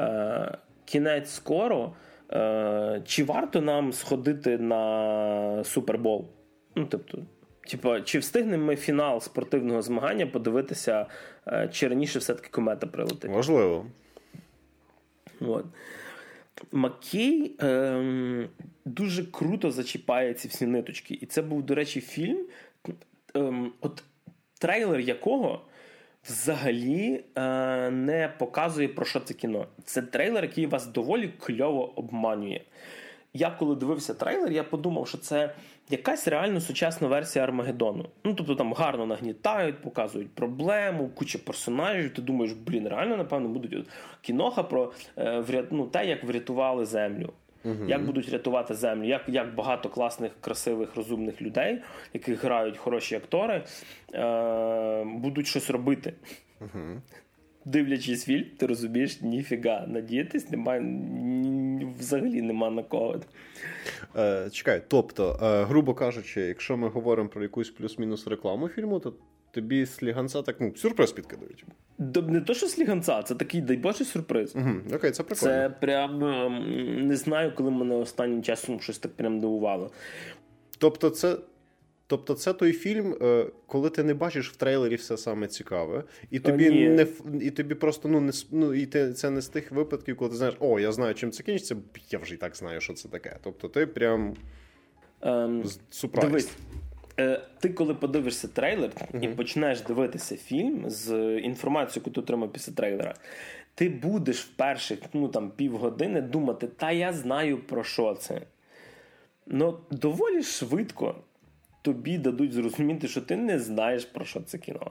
[0.00, 1.92] е, кінець скоро.
[2.32, 6.28] Е, чи варто нам сходити на Супербол?
[6.76, 7.18] Ну, тобто,
[7.68, 11.06] Типа, чи встигнемо ми фінал спортивного змагання подивитися,
[11.46, 13.30] е, чи раніше все-таки комета прилетить?
[13.30, 13.86] Можливо.
[15.40, 15.64] От.
[16.72, 18.48] Маккей ем,
[18.84, 21.18] дуже круто зачіпає ці всі ниточки.
[21.20, 22.46] І це був, до речі, фільм,
[23.34, 24.02] ем, от
[24.58, 25.64] трейлер якого
[26.24, 29.66] взагалі е, не показує, про що це кіно.
[29.84, 32.60] Це трейлер, який вас доволі кльово обманює
[33.38, 35.54] я коли дивився трейлер, я подумав, що це
[35.90, 38.08] якась реально сучасна версія Армагеддону.
[38.24, 42.14] Ну, тобто там гарно нагнітають, показують проблему, куча персонажів.
[42.14, 43.86] Ти думаєш, блін, реально, напевно, будуть
[44.20, 47.32] кіноха про е, ну, те, як врятували землю.
[47.64, 51.82] uh Як будуть рятувати землю, як як багато класних, красивих, розумних людей,
[52.14, 53.64] яких грають хороші актори,
[54.14, 56.12] е, будуть щось робити.
[56.60, 57.00] uh
[57.64, 59.86] Дивлячись фільм, ти розумієш, ніфіга.
[59.86, 60.80] Надіятись немає
[61.98, 63.20] взагалі нема на кого.
[64.16, 69.14] Е, Чекай, тобто, е, грубо кажучи, якщо ми говоримо про якусь плюс-мінус рекламу фільму, то
[69.50, 71.64] тобі сліганця так ну, сюрприз підкидають.
[72.28, 74.56] Не то, що сліганця, це такий дай Боже сюрприз.
[74.56, 75.52] Угу, Окей, це прикольно.
[75.52, 79.90] Це прям ем, не знаю, коли мене останнім часом щось так прям дивувало.
[80.78, 81.36] Тобто, це
[82.10, 86.38] Тобто, це той фільм, е, коли ти не бачиш в трейлері все саме цікаве, і
[86.38, 86.88] тобі Ні.
[86.88, 87.06] не
[87.40, 90.36] і тобі просто ну не ну, і ти це не з тих випадків, коли ти
[90.36, 91.76] знаєш, о, я знаю, чим це кінчиться,
[92.10, 93.36] я вже і так знаю, що це таке.
[93.42, 94.34] Тобто, ти прям
[95.20, 96.26] Ем, супрайз.
[96.26, 96.50] Дивись,
[97.20, 98.90] е, ти коли подивишся трейлер
[99.20, 103.14] і почнеш дивитися фільм з інформацією, яку ти отримав після трейлера,
[103.74, 108.40] ти будеш в перших ну, там, півгодини думати, та я знаю про що це.
[109.46, 111.14] Ну, доволі швидко
[111.88, 114.90] тобі дадуть зрозуміти, що ти не знаєш про що це кіно.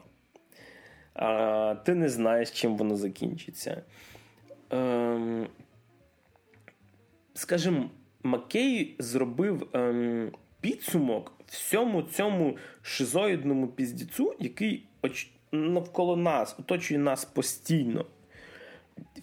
[1.14, 3.84] А, ти не знаєш, чим воно закінчиться.
[4.70, 5.48] Ем,
[7.34, 7.90] скажімо,
[8.24, 10.32] Маккей зробив ем,
[10.62, 14.84] підсумок всьому цьому шизоїдному піздіцу, який
[15.52, 18.06] навколо нас, оточує нас постійно.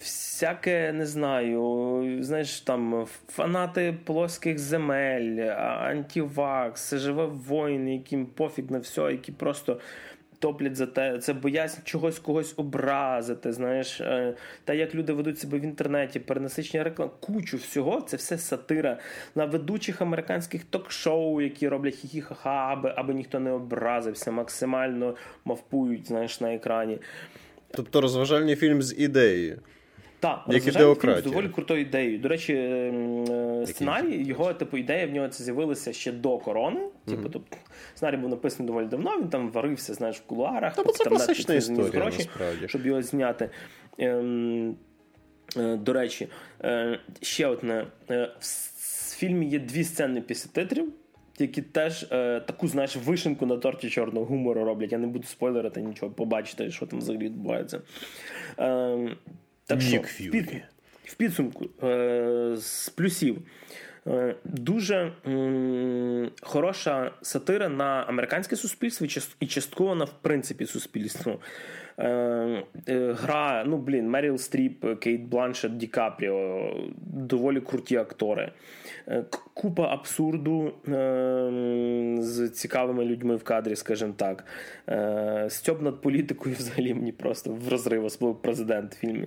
[0.00, 9.00] Всяке, не знаю, знаєш, там фанати плоских земель, антивакс, живе воїни, яким пофіг на все,
[9.00, 9.80] які просто
[10.44, 13.52] топлять за те, це боязнь чогось когось образити.
[13.52, 18.38] Знаєш, е, та як люди ведуть себе в інтернеті, перенасичення реклам, кучу всього, це все
[18.38, 18.98] сатира
[19.34, 26.40] на ведучих американських ток-шоу, які роблять хі-хі-ха-ха, аби, аби ніхто не образився, максимально мавпують, знаєш,
[26.40, 26.98] на екрані.
[27.76, 29.58] Тобто розважальний фільм з ідеєю.
[30.20, 31.20] Так, Як ідеократія.
[31.20, 32.18] з доволі крутою ідеєю.
[32.18, 36.80] До речі, е, сценарій, його типу ідея в нього це з'явилася ще до корони.
[37.04, 37.56] Типу, тобто,
[37.94, 39.18] сценарій був написаний доволі давно.
[39.20, 40.74] Він там варився, знаєш, в кулуарах.
[40.74, 42.68] Та, бо це там класична історія, гроші, насправді.
[42.68, 43.50] щоб його зняти.
[43.98, 44.76] Ем,
[45.56, 46.28] е, до речі,
[46.64, 47.86] е, ще одне.
[48.10, 50.92] Е, в фільмі є дві сцени після титрів.
[51.38, 54.92] Які теж е, таку, знаєш, вишенку на торті чорного гумору роблять.
[54.92, 57.80] Я не буду спойлерити нічого, побачите, що там взагалі відбувається.
[58.58, 59.16] Е,
[59.66, 60.50] так що, в, під,
[61.04, 63.38] в підсумку е, з плюсів.
[64.06, 69.06] Е, Дуже м, хороша сатира на американське суспільство
[69.40, 71.38] і частково на в принципі суспільство.
[71.98, 76.70] Е, е, Гра, ну блін, Меріл Стріп, Кейт Бланшет, Ді Капріо,
[77.06, 78.52] доволі круті актори.
[79.08, 79.24] Е,
[79.54, 81.48] Купа абсурду е,
[82.18, 84.44] з цікавими людьми в кадрі, скажімо так.
[84.88, 89.26] Е, Стьоб над політикою взагалі мені просто в розрив, особливо президент в фільмі.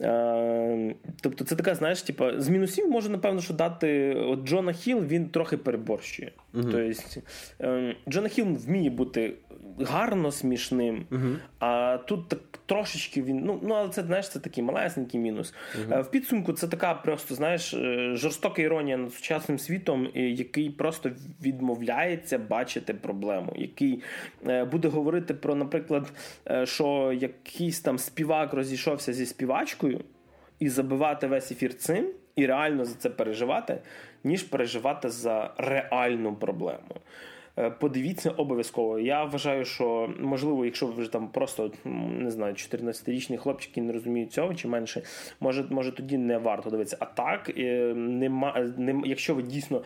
[0.00, 5.04] Е, Тобто, це така, знаєш, типа, з мінусів може, напевно, що дати от Джона Хіл,
[5.04, 6.32] він трохи переборщує.
[6.52, 6.78] Тобто,
[7.60, 9.34] е, Джона Хіл вміє бути
[9.80, 11.06] гарно смішним,
[11.58, 13.38] а тут так трошечки він.
[13.44, 15.54] Ну, ну але це знаєш, це такий малесенький мінус.
[15.92, 21.10] Е, В підсумку це така просто, знаєш, е, жорстока іронія над сучасним світом, який просто
[21.42, 24.02] відмовляється бачити проблему, який
[24.46, 26.12] е, буде говорити про, наприклад,
[26.64, 30.00] що якийсь там співак розійшовся зі співачкою
[30.58, 32.06] і забивати весь ефір цим,
[32.38, 33.78] і реально за це переживати,
[34.24, 36.94] ніж переживати за реальну проблему.
[37.58, 38.98] Е, Подивіться обов'язково.
[38.98, 44.32] Я вважаю, що можливо, якщо ви вже там просто не знаю, 14-річні хлопчики не розуміють
[44.32, 45.02] цього чи менше,
[45.40, 46.96] може, може тоді не варто дивитися.
[47.00, 49.82] А так, е, нема, нема, якщо ви дійсно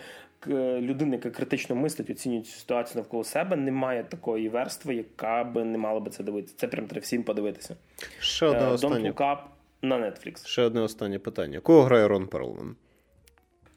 [0.80, 5.78] людина, яка критично мислить, оцінює цю ситуацію навколо себе, немає такої верстви, яка би не
[5.78, 6.54] мала би це дивитися.
[6.58, 7.76] Це прям треба всім подивитися.
[8.20, 9.06] Ще Е, одне Don't.
[9.06, 9.38] Look Up
[9.82, 10.46] на Netflix.
[10.46, 11.60] Ще одне останнє питання.
[11.60, 12.76] Кого грає Рон Перлман?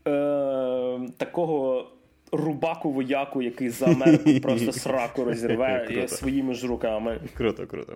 [0.07, 1.87] Е, такого
[2.31, 7.19] рубаку вояку, який за Америку просто сраку розірве своїми ж руками.
[7.37, 7.95] Круто, круто.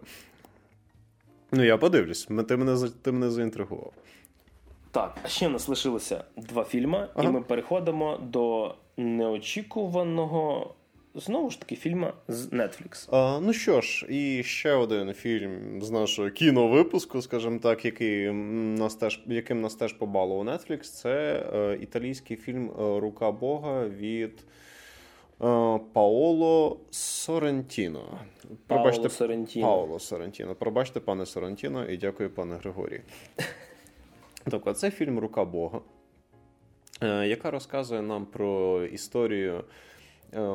[1.51, 2.25] Ну, я подивлюсь.
[2.25, 3.91] Ти мене, ти мене заінтригував.
[4.91, 7.29] Так, а ще в нас лишилося два фільми, Ага.
[7.29, 10.73] і ми переходимо до неочікуваного
[11.15, 13.15] знову ж таки фільма з Netflix.
[13.15, 18.95] А, ну що ж, і ще один фільм з нашого кіновипуску, скажімо так, який нас
[18.95, 25.79] теж, яким нас теж побалував Netflix, це е, італійський фільм е, Рука Бога від е,
[25.93, 28.19] Паоло Сорентіно.
[28.67, 29.67] Паоло Соррентіно.
[29.67, 30.55] Паоло Сорентіно.
[30.55, 33.01] Пробачте, пане Сорентіно, і дякую, пане Григорій.
[34.49, 35.81] Тобто, це фільм Рука Бога,
[37.03, 39.63] е, яка розказує нам про історію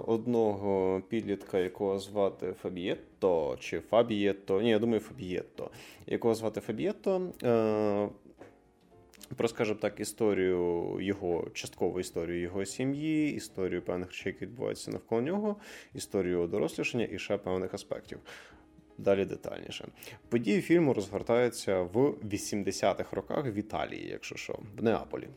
[0.07, 5.71] одного підлітка, якого звати Фабієтто, чи Фабієтто, ні, я думаю, Фабієтто,
[6.07, 7.33] якого звати Фабієтто.
[7.43, 8.09] Е,
[9.37, 15.21] Про, скажімо так, історію його, часткову історію його сім'ї, історію певних речей, які відбуваються навколо
[15.21, 15.57] нього,
[15.95, 18.19] історію дорослішання і ще певних аспектів.
[18.99, 19.89] Далі детальніше.
[20.29, 25.29] Події фільму розгортаються в 80-х роках в Італії, якщо що, в Неаполі.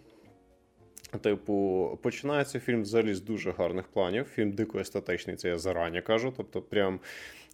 [1.22, 4.26] Типу, починається фільм взагалі з дуже гарних планів.
[4.26, 6.34] Фільм дико естетичний, це я зарані кажу.
[6.38, 7.00] Тобто, прям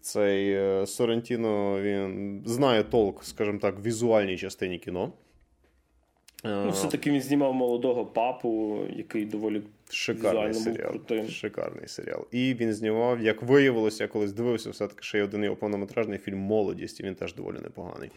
[0.02, 5.12] цей е, Соррентіно він знає толк, скажімо так, в візуальній частині кіно.
[6.46, 10.94] Е, Ну, все-таки він знімав молодого папу, який доволі Шикарний серіал.
[11.30, 12.28] Шикарний серіал.
[12.32, 16.40] І він знімав, як виявилося, я колись дивився, все-таки ще й один його повнометражний фільм
[16.40, 18.12] Молодість, і він теж доволі непоганий.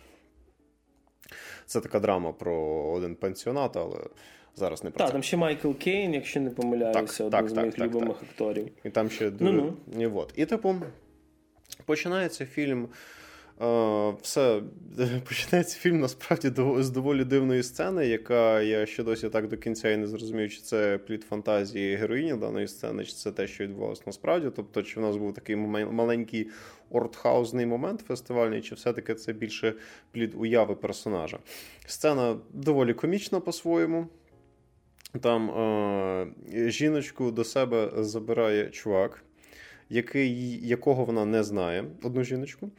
[1.67, 2.57] Це така драма про
[2.93, 3.99] один пенсіонат, але
[4.57, 5.13] зараз не про так, це.
[5.13, 8.69] там ще Майкл Кейн, якщо не помиляюся, так, один так, з моїх так, любимих акторів.
[8.85, 9.73] І там ще ну-ну.
[9.99, 10.33] І, от.
[10.37, 10.75] І типу,
[11.85, 12.89] починається фільм.
[13.61, 14.63] Uh, все
[15.29, 19.97] починається фільм насправді з доволі дивної сцени, яка я ще досі так до кінця і
[19.97, 24.51] не зрозумів, чи це плід фантазії героїні даної сцени, чи це те, що відбувалося насправді.
[24.57, 26.51] Тобто, чи в нас був такий маленький
[26.91, 29.75] ортхаузний момент фестивальний, чи все-таки це більше
[30.13, 31.39] плід уяви персонажа.
[31.87, 34.07] Сцена доволі комічна по-своєму.
[35.21, 39.25] Там е- жіночку до себе забирає чувак,
[39.91, 42.71] який, якого вона не знає, одну жіночку.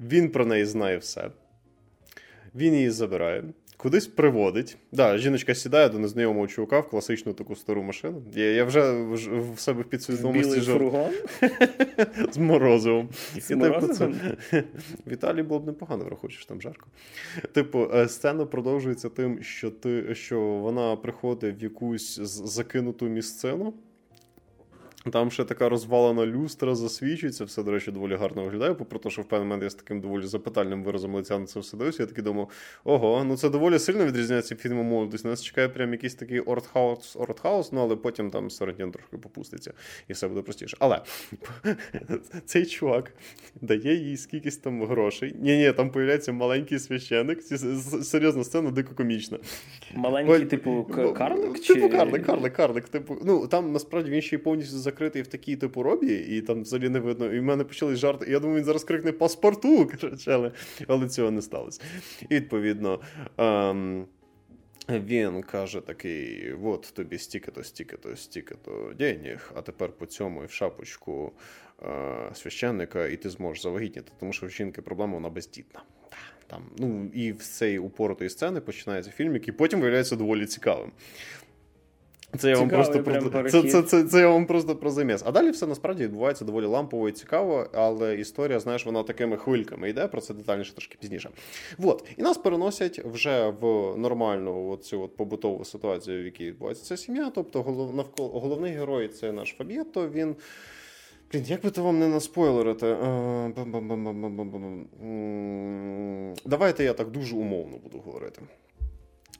[0.00, 1.30] Він про неї знає все.
[2.54, 3.44] Він її забирає,
[3.82, 4.76] кудись приводить.
[4.92, 8.22] Да, Жіночка сідає до незнайомого чувака в класичну таку стару машину.
[8.34, 8.92] Я я вже
[9.54, 10.94] в себе в підсвідомості жив.
[12.32, 13.08] З морозивом.
[13.40, 14.14] З І, морозивом?
[14.50, 14.66] Типу,
[15.06, 16.86] Віталій було б непогано, враховуючи, там жарко.
[17.52, 23.74] Типу, е, сцена продовжується тим, що ти, що вона приходить в якусь закинуту місцину.
[25.10, 29.22] Там ще така розвалена люстра засвічується, все, до речі, доволі гарно виглядає, попри те, що
[29.22, 32.02] в певний момент я з таким доволі запитальним виразом лиця на це все дивився.
[32.02, 32.50] Я такий думав,
[32.84, 35.24] ого, ну це доволі сильно відрізняється фільму молодість.
[35.24, 39.72] Нас чекає прям якийсь такий ортхаус, ортхаус, ну але потім там Сорентін трохи попуститься,
[40.08, 40.76] і все буде простіше.
[40.80, 41.00] Але
[42.44, 43.12] цей чувак
[43.60, 45.34] дає їй скількись там грошей.
[45.40, 47.42] Ні, ні, там появляється маленький священник.
[48.02, 49.38] Серйозна сцена, дико комічна.
[49.94, 50.84] Маленький, типу,
[51.18, 51.66] карлик?
[51.66, 52.88] Типу карлик, карлик, карлик.
[52.88, 56.62] Типу, ну там насправді він ще й повністю закритий в такій типу робі, і там
[56.62, 57.32] взагалі не видно.
[57.32, 58.30] І в мене почали жарти.
[58.30, 59.90] Я думаю, він зараз крикне паспорту,
[60.26, 60.52] але,
[60.86, 61.80] але цього не сталося.
[62.28, 63.00] І відповідно.
[63.38, 64.06] Ем...
[64.88, 70.50] Він каже такий: от тобі стільки-то, стільки-то, стільки-то денег, а тепер по цьому і в
[70.50, 71.32] шапочку
[71.82, 75.82] е, священника, і ти зможеш завагітніти, тому що в жінки проблема вона бездітна.
[76.46, 80.92] Там, ну, І з цієї упоротої сцени починається фільм, який потім виявляється доволі цікавим.
[82.38, 85.22] Це я вам просто про це, це, це, це я вам просто про заміс.
[85.26, 89.90] А далі все насправді відбувається доволі лампово і цікаво, але історія, знаєш, вона такими хвильками
[89.90, 91.30] йде, про це детальніше трошки пізніше.
[91.78, 92.04] От.
[92.16, 93.64] І нас переносять вже в
[93.98, 97.32] нормальну цю от побутову ситуацію, в якій відбувається ця сім'я.
[97.34, 100.36] Тобто голов, навколо головний герой це наш Фаб'єто, він.
[101.32, 102.96] Блін, як би то вам не наспойлерити?
[106.44, 108.42] Давайте я так дуже умовно буду говорити.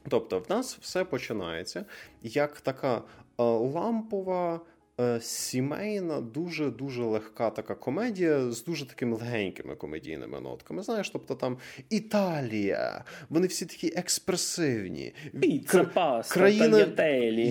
[0.09, 1.85] Тобто, в нас все починається
[2.23, 3.03] як така е,
[3.43, 4.61] лампова.
[5.03, 10.83] Е, сімейна, дуже дуже легка така комедія з дуже такими легенькими комедійними нотками.
[10.83, 11.57] Знаєш, тобто там
[11.91, 15.15] Італія, вони всі такі експресивні.
[15.41, 16.79] Піца, паста, країна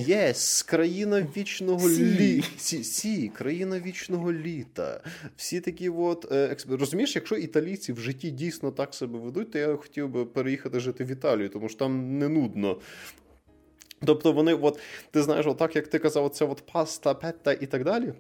[0.10, 2.48] Yes, країна вічного літа.
[2.58, 5.02] Сі, сі, країна вічного літа.
[5.36, 9.76] Всі такі от е, розумієш, якщо італійці в житті дійсно так себе ведуть, то я
[9.76, 12.78] хотів би переїхати жити в Італію, тому що там не нудно.
[14.06, 14.80] Тобто вони, от,
[15.12, 18.14] ти знаєш, отак, як ти казав, це от паста, петта і так далі.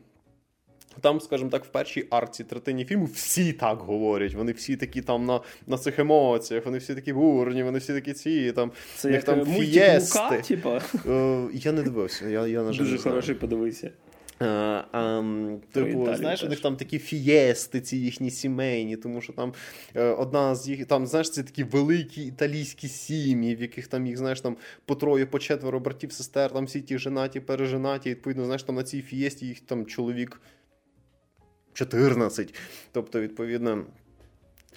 [1.01, 4.33] Там, скажімо так, в першій арці третині фільму всі так говорять.
[4.33, 8.13] Вони всі такі там на на цих емоціях, вони всі такі бурні, вони всі такі
[8.13, 8.71] ці там.
[8.95, 10.41] Це як там фієсти.
[10.47, 10.81] типа?
[11.05, 12.29] Е, я не дивився.
[12.29, 13.91] я, я на жаль, Дуже хороший, подивися.
[14.41, 15.23] А, а,
[15.71, 19.53] типу, знаєш, у них там такі фієсти, ці їхні сімейні, тому що там
[19.95, 24.17] е, одна з їх, там, знаєш, це такі великі італійські сім'ї, в яких там їх,
[24.17, 28.45] знаєш, там по троє, по четверо братів, сестер, там всі ті женаті, переженаті, і, відповідно,
[28.45, 30.41] знаєш, там на цій фієсті їх там чоловік
[31.73, 32.55] 14.
[32.91, 33.85] Тобто, відповідно.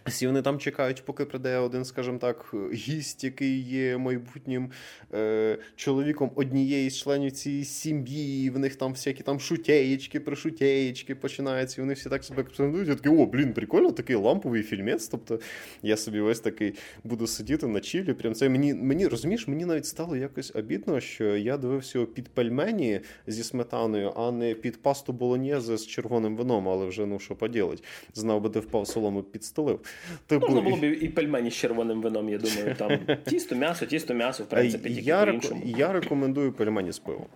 [0.06, 4.70] Всі вони там чекають, поки прийде один, скажімо так, гість, який є майбутнім
[5.14, 8.50] е, чоловіком однієї з членів цієї сім'ї.
[8.50, 11.80] В них там всякі там шутєєчки, пришутєєчки починаються.
[11.80, 12.88] І вони всі так себе презентують.
[12.88, 15.08] Я такий, о, блін, прикольно, такий ламповий фільмець.
[15.08, 15.40] Тобто
[15.82, 16.74] я собі ось такий
[17.04, 18.12] буду сидіти на чілі.
[18.12, 23.00] Прям це мені мені розумієш, мені навіть стало якось обідно, що я дивився під пельмені
[23.26, 27.84] зі сметаною, а не під пасту болоньєзе з червоним вином, але вже ну що поділить.
[28.14, 29.80] Знав би, де впав солому підстелив.
[30.26, 30.46] Типу...
[30.46, 32.74] Можна було б і пельмені з червоним вином, я думаю.
[32.78, 35.62] Там Тісто, м'ясо, тісто, м'ясо, в принципі, тільки я, по-іншому.
[35.64, 37.26] Я рекомендую пельмені з пивом.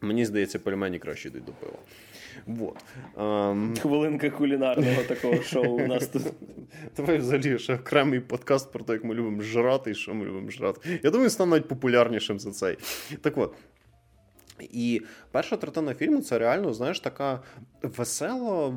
[0.00, 1.78] Мені здається, пельмені краще йдуть до пива.
[2.46, 2.76] Вот.
[3.16, 3.80] Um...
[3.80, 6.22] Хвилинка кулінарного такого шоу у нас тут.
[6.96, 10.50] Давай взагалі ще окремий подкаст про те, як ми любимо жрати і що ми любимо
[10.50, 11.00] жрати.
[11.02, 12.76] Я думаю, стане навіть популярнішим за цей.
[13.20, 13.54] Так от.
[14.60, 17.42] І перша третина фільму це реально, знаєш, така
[17.82, 18.74] весела,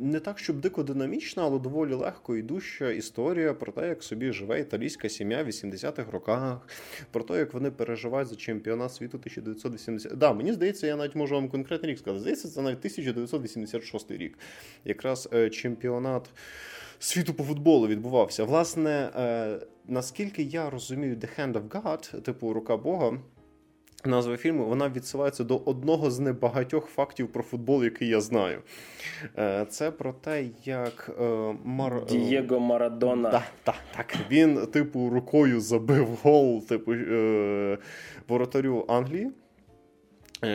[0.00, 4.60] не так, щоб дико динамічна, але доволі легко йдуща історія про те, як собі живе
[4.60, 6.68] італійська сім'я в 80-х роках,
[7.10, 10.18] про те, як вони переживають за чемпіонат світу 1980.
[10.18, 12.20] Да, мені здається, я навіть можу вам конкретний рік сказати.
[12.20, 14.38] Здається, це навіть 1986 рік.
[14.84, 16.30] Якраз е, чемпіонат
[16.98, 18.44] світу по футболу відбувався.
[18.44, 19.58] Власне, е,
[19.88, 23.18] наскільки я розумію, The Hand of God, типу рука Бога.
[24.06, 28.58] Назва фільму вона відсилається до одного з небагатьох фактів про футбол, який я знаю.
[29.38, 32.06] Е, це про те, як е, Мар...
[32.06, 33.30] Дієго Марадона.
[33.30, 34.16] Так, так, так.
[34.30, 36.92] Він, типу, рукою забив гол, типу,
[38.28, 39.30] воротарю Англії.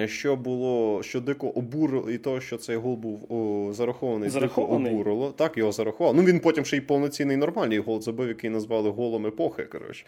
[0.05, 4.83] Що було, що дико обурило, і то, що цей гол був о, зарахований, зарахований.
[4.83, 5.31] дико обурило.
[5.31, 6.15] Так, його зарахував.
[6.15, 9.63] Ну він потім ще й повноцінний нормальний гол забив, який назвали голом епохи.
[9.63, 10.05] коротше.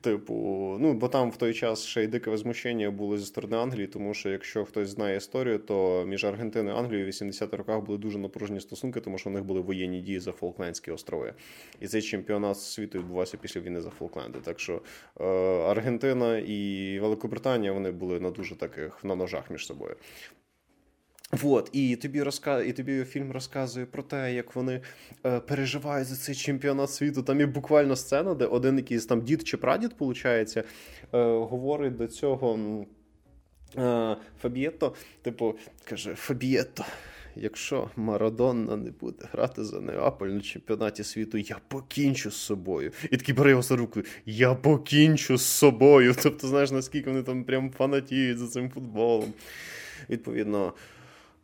[0.00, 0.34] Типу,
[0.80, 4.14] ну бо там в той час ще й дике возмущення було зі сторони Англії, тому
[4.14, 8.18] що якщо хтось знає історію, то між Аргентиною і Англією в 80-х роках були дуже
[8.18, 11.34] напружені стосунки, тому що в них були воєнні дії за Фолклендські острови.
[11.80, 14.38] І цей чемпіонат світу відбувався після війни за Фолкленди.
[14.44, 14.82] Так що
[15.20, 15.24] е,
[15.62, 19.96] Аргентина і Великобританія вони були на дуже таких на ножах між собою.
[21.32, 22.66] Вот, і тобі розказ...
[22.66, 24.80] і тобі фільм розказує про те, як вони
[25.26, 27.22] е, переживають за цей чемпіонат світу.
[27.22, 30.64] Там є буквально сцена, де один якийсь там дід чи прадід, виходить, е,
[31.22, 32.58] говорить до цього
[33.78, 35.54] е, Фабієтто, типу,
[35.84, 36.84] каже: Фабієтто,
[37.36, 42.92] якщо Марадонна не буде грати за Неаполь на чемпіонаті світу, я покінчу з собою.
[43.10, 46.14] І такий бере його за руку, я покінчу з собою.
[46.22, 49.32] Тобто, знаєш, наскільки вони там прям фанатіють за цим футболом.
[50.10, 50.72] Відповідно.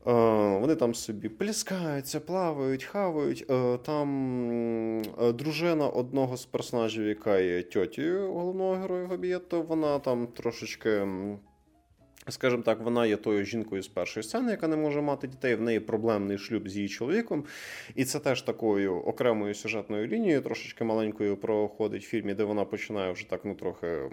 [0.06, 0.12] Е,
[0.58, 3.44] вони там собі плескаються, плавають, хавають.
[3.50, 10.26] Е, там е, дружина одного з персонажів, яка є тьотію головного героя Габієтто, вона там
[10.26, 11.06] трошечки.
[12.28, 15.54] Скажімо так, вона є тою жінкою з першої сцени, яка не може мати дітей.
[15.54, 17.44] В неї проблемний шлюб з її чоловіком.
[17.94, 23.12] І це теж такою окремою сюжетною лінією, трошечки маленькою проходить в фільмі, де вона починає
[23.12, 24.10] вже так, ну трохи,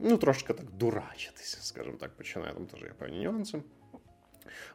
[0.00, 3.62] ну трошки так дурачитися, скажімо так, починає там теж є певні нюанси.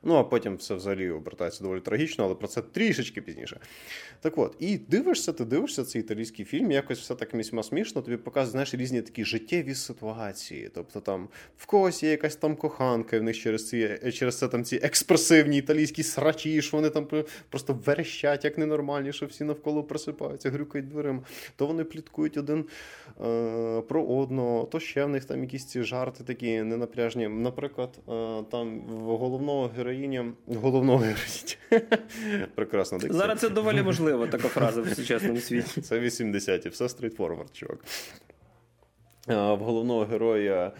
[0.03, 3.59] Ну а потім все взагалі обертається доволі трагічно, але про це трішечки пізніше.
[4.22, 8.17] Так от, і дивишся, ти дивишся цей італійський фільм, якось все так місьма смішно, тобі
[8.17, 10.70] показує знаєш, різні такі життєві ситуації.
[10.76, 14.47] Тобто там в когось є якась там коханка, і в них через ці через це
[14.47, 17.07] там ці експресивні італійські срачі, що вони там
[17.49, 21.22] просто верещать, як ненормальні, що всі навколо просипаються, грюкають дверима.
[21.55, 22.65] То вони пліткують один
[23.26, 27.28] е, про одного, то ще в них там якісь ці жарти такі ненапряжні.
[27.28, 29.09] Наприклад, е, там в
[29.60, 31.57] головного героїня головного героїня.
[32.55, 32.97] Прекрасно.
[32.97, 33.20] дикція.
[33.20, 35.82] Зараз це доволі можливо, така фраза в сучасному світі.
[35.82, 37.80] Це 80-ті, все стрітфорвард, чувак.
[39.28, 40.72] В головного героя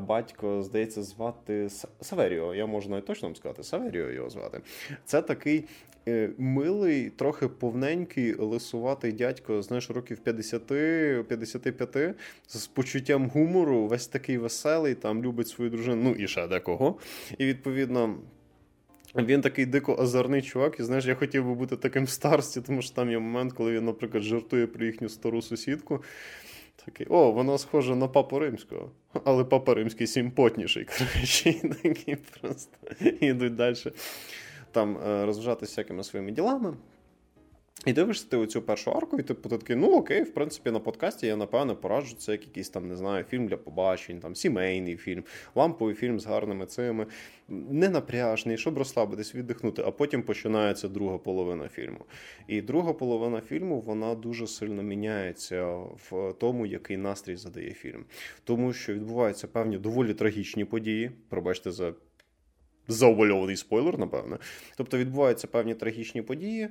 [0.00, 1.68] батько, здається, звати
[2.00, 2.54] Саверіо.
[2.54, 4.60] Я можу навіть точно вам сказати, Саверіо його звати.
[5.04, 5.64] Це такий
[6.38, 12.14] милий, трохи повненький, лисуватий дядько, знаєш, років 50-55,
[12.46, 16.98] з почуттям гумору, весь такий веселий, там любить свою дружину, ну і ще декого.
[17.38, 18.14] І відповідно.
[19.14, 22.82] Він такий дико озорний чувак, і знаєш, я хотів би бути таким в старості, тому
[22.82, 26.02] що там є момент, коли він, наприклад, жартує про їхню стару сусідку.
[26.84, 28.90] Такий, о, вона схожа на папу римського,
[29.24, 30.84] але папа римський симпотніший.
[30.98, 32.76] коротше, і такі просто
[33.20, 33.76] йдуть далі
[34.72, 36.74] там е, розважатися всякими своїми ділами.
[37.86, 40.80] І дивишся ти оцю першу арку, і типу ти такий, ну окей, в принципі, на
[40.80, 44.96] подкасті я напевно пораджу це як якийсь там, не знаю, фільм для побачень, там сімейний
[44.96, 47.06] фільм, ламповий фільм з гарними цими,
[47.48, 49.82] не напряжний, щоб розслабитись, віддихнути.
[49.86, 52.04] А потім починається друга половина фільму.
[52.48, 55.66] І друга половина фільму вона дуже сильно міняється
[56.10, 58.04] в тому, який настрій задає фільм.
[58.44, 61.10] Тому що відбуваються певні доволі трагічні події.
[61.28, 61.94] Пробачте за
[62.88, 64.38] заувальований спойлер, напевне.
[64.76, 66.68] Тобто відбуваються певні трагічні події,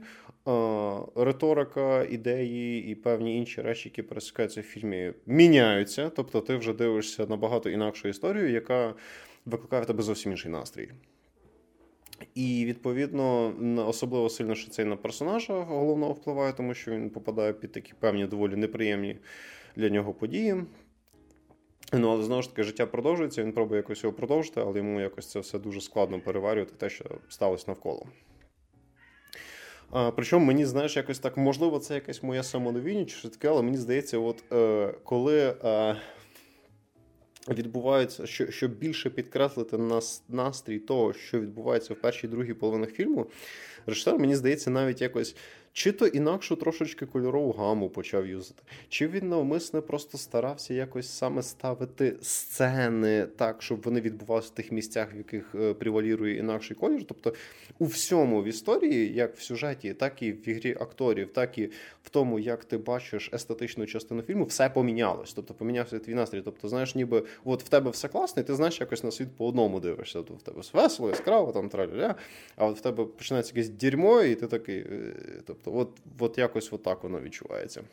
[1.15, 6.09] риторика, ідеї і певні інші речі, які пересікаються в фільмі, міняються.
[6.09, 8.93] Тобто, ти вже дивишся набагато інакшу історію, яка
[9.45, 10.89] викликає в тебе зовсім інший настрій.
[12.35, 13.53] І відповідно
[13.87, 18.25] особливо сильно що це на персонажа головного впливає, тому що він попадає під такі певні
[18.25, 19.17] доволі неприємні
[19.75, 20.55] для нього події.
[21.93, 25.31] Ну, але знову ж таки, життя продовжується, він пробує якось його продовжити, але йому якось
[25.31, 28.05] це все дуже складно переварювати, те, що сталося навколо.
[30.15, 34.17] Причому мені, знаєш, якось так, можливо, це якась моя самонавіння чи таке, але мені здається,
[34.17, 35.95] от е, коли е,
[37.49, 43.25] відбувається, що, щоб більше підкреслити нас, настрій того, що відбувається в першій другій половинах фільму,
[43.85, 45.35] режисер, мені здається, навіть якось
[45.73, 51.43] Чи то інакшу трошечки кольорову гаму почав юзати, чи він навмисне просто старався якось саме
[51.43, 57.03] ставити сцени так, щоб вони відбувалися в тих місцях, в яких е, превалірує інакший колір.
[57.07, 57.33] Тобто
[57.79, 61.65] у всьому в історії, як в сюжеті, так і в ігрі акторів, так і
[62.03, 65.33] в тому, як ти бачиш естетичну частину фільму, все помінялось.
[65.33, 66.41] Тобто помінявся твій настрій.
[66.41, 69.47] Тобто, знаєш, ніби от в тебе все класно, і ти знаєш, якось на світ по
[69.47, 70.13] одному дивишся.
[70.13, 72.15] Тобто в тебе весело, яскраво, там траля,
[72.55, 74.85] а от в тебе починається якесь дерьмо, і ти такий.
[75.61, 75.89] Е, тобто, от,
[76.19, 77.83] от якось от так воно відчувається.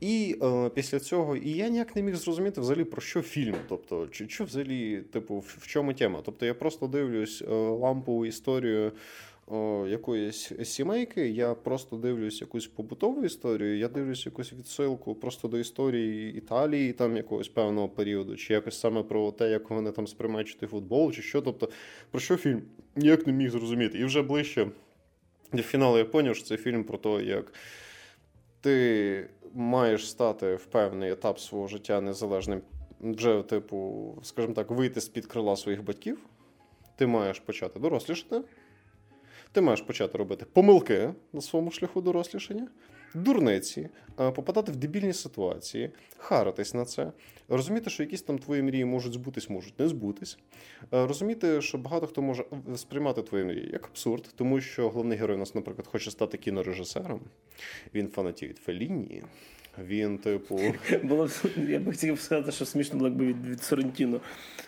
[0.00, 3.54] І е, після цього і я ніяк не міг зрозуміти взагалі про що фільм.
[3.68, 6.22] Тобто, чи що взагалі, типу, в, в чому тема?
[6.24, 8.92] Тобто я просто дивлюсь е, лампову історію
[9.46, 15.58] о, якоїсь сімейки, я просто дивлюсь якусь побутову історію, я дивлюсь якусь відсилку просто до
[15.58, 20.58] історії Італії, там якогось певного періоду, чи якось саме про те, як вони там сприймають
[20.70, 21.42] футбол, чи що.
[21.42, 21.68] Тобто,
[22.10, 22.62] про що фільм?
[22.96, 23.98] Ніяк не міг зрозуміти.
[23.98, 24.68] І вже ближче
[25.52, 27.52] до фіналу я поняв, що це фільм про те, як
[28.60, 32.62] ти маєш стати в певний етап свого життя незалежним,
[33.00, 36.18] вже, типу, скажімо так, вийти з-під крила своїх батьків.
[36.96, 38.42] Ти маєш почати дорослішати.
[39.52, 42.68] Ти маєш почати робити помилки на своєму шляху дорослішання,
[43.14, 43.88] дурниці,
[44.20, 47.12] е, попадати в дебільні ситуації, харитись на це,
[47.48, 50.38] розуміти, що якісь там твої мрії можуть збутись, можуть не збутись.
[50.92, 52.44] Е, розуміти, що багато хто може
[52.76, 57.20] сприймати твої мрії як абсурд, тому що головний герой у нас, наприклад, хоче стати кінорежисером.
[57.94, 59.22] Він фанатів від Феліні.
[59.78, 60.60] Він, типу.
[61.02, 61.28] Було
[61.68, 64.20] я б хотів сказати, що смішно було якби від, від Сорентіно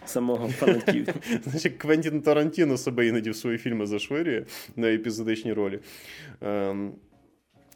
[0.05, 1.09] самого фанатів.
[1.45, 4.45] Значить, Квентін Тарантіно себе іноді в свої фільми зашвирює
[4.77, 5.79] на епізодичні ролі.
[6.41, 6.93] Ем,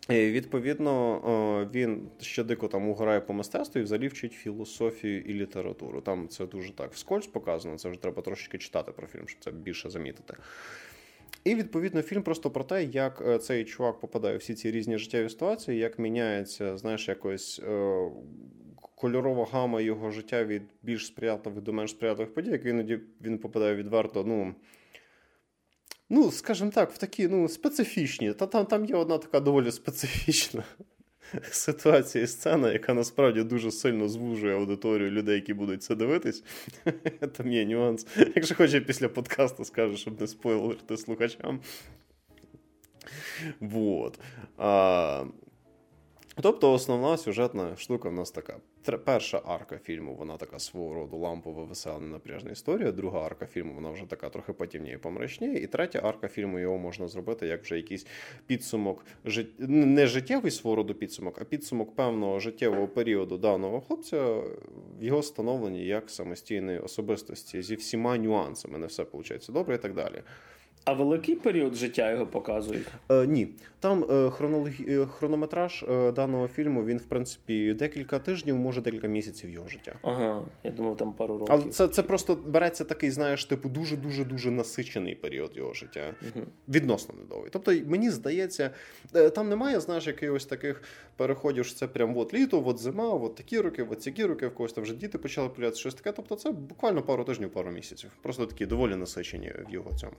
[0.08, 6.00] Відповідно, він ще дико там уграє по мистецтву і взагалі вчить філософію і літературу.
[6.00, 7.78] Там це дуже так вскользь показано.
[7.78, 10.34] Це вже треба трошечки читати про фільм, щоб це більше замітити.
[11.44, 14.98] І відповідно фільм просто про те, як е, цей чувак попадає в всі ці різні
[14.98, 17.60] життєві ситуації, як міняється, знаєш, якось.
[17.68, 18.08] Е,
[18.96, 23.74] кольорова гама його життя від більш сприятливих до менш сприятливих подій, як іноді він попадає
[23.74, 24.54] відверто, ну
[26.10, 28.32] ну, скажімо так, в такі ну, специфічні.
[28.32, 30.64] Та там там є одна така доволі специфічна
[31.50, 36.44] ситуація і сцена, яка насправді дуже сильно звужує аудиторію людей, які будуть це дивитись.
[37.36, 38.06] Там є нюанс.
[38.34, 41.60] Якщо хоче після подкасту скажу, щоб не спойлерити слухачам.
[43.60, 44.18] Вот.
[44.58, 45.24] А,
[46.40, 48.56] Тобто основна сюжетна штука в нас така.
[49.04, 52.92] Перша арка фільму, вона така свого роду лампова, весела, ненапряжна історія.
[52.92, 55.58] Друга арка фільму, вона вже така трохи потімніє, помрачніє.
[55.58, 58.06] І третя арка фільму його можна зробити як вже якийсь
[58.46, 59.06] підсумок,
[59.58, 64.34] не життєвий свого роду підсумок, а підсумок певного життєвого періоду даного хлопця
[65.00, 68.78] в його становленні як самостійної особистості зі всіма нюансами.
[68.78, 70.22] Не все виходить добре і так далі.
[70.86, 72.86] А великий період життя його показують?
[73.10, 73.48] Е, Ні.
[73.80, 74.84] Там е, хронологі...
[74.88, 79.94] Е, хронометраж е, даного фільму він, в принципі, декілька тижнів, може декілька місяців його життя.
[80.02, 81.54] Ага, я думав, там пару років.
[81.54, 86.14] Але це це просто береться такий, знаєш, типу, дуже-дуже дуже насичений період його життя.
[86.22, 86.46] Угу.
[86.68, 87.50] Відносно недовгий.
[87.52, 88.70] Тобто, мені здається,
[89.14, 90.82] е, там немає, знаєш, якихось таких
[91.16, 94.54] переходів, що це прям от літо, от зима, от такі роки, от ці роки, в
[94.54, 96.12] когось там вже діти почали появлятися, щось таке.
[96.12, 98.10] Тобто, це буквально пару тижнів, пару місяців.
[98.22, 100.12] Просто такі доволі насичені в його цьому.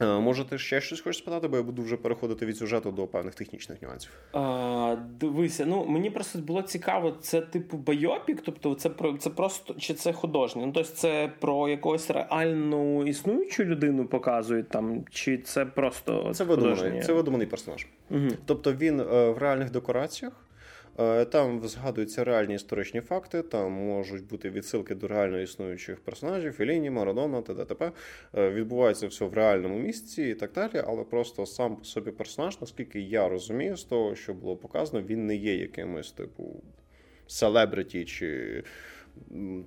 [0.00, 3.06] Е, може, ти ще щось хочеш спитати, бо я буду вже переходити від сюжету до
[3.06, 4.10] певних технічних нюансів.
[4.32, 9.74] А, Дивися, ну мені просто було цікаво, це типу байопік, тобто це про це просто
[9.74, 10.66] чи це художнє?
[10.66, 17.02] Ну тобто це про якусь реальну існуючу людину показують там, чи це просто це видуманий,
[17.02, 17.86] це видуманий персонаж.
[18.10, 18.28] Угу.
[18.44, 20.43] Тобто він е, в реальних декораціях.
[20.98, 26.90] Е, там згадуються реальні історичні факти, там можуть бути відсилки до реально існуючих персонажів, Феліні,
[26.90, 27.92] Марадона, т.д.
[28.34, 32.60] Е, відбувається все в реальному місці і так далі, але просто сам по собі персонаж,
[32.60, 36.62] наскільки я розумію, з того, що було показано, він не є якимось типу
[37.26, 38.62] селебриті чи.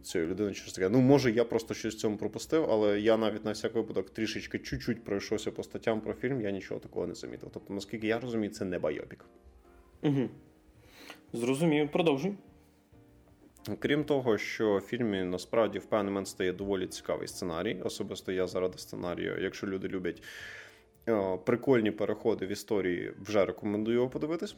[0.04, 0.90] Цієї людини щось таке.
[0.90, 4.60] Ну, може, я просто щось в цьому пропустив, але я навіть на всяк випадок трішечки
[4.60, 7.50] чуть-чуть пройшовся по статтям про фільм, я нічого такого не замітив.
[7.54, 9.26] Тобто, наскільки я розумію, це не байопік.
[10.02, 10.30] Угу.
[11.34, 12.34] Зрозумів, продовжуй.
[13.80, 17.82] Крім того, що в фільмі насправді в певний момент стає доволі цікавий сценарій.
[17.84, 20.24] Особисто я заради сценарію, якщо люди люблять
[21.10, 24.56] е, прикольні переходи в історії, вже рекомендую його подивитись.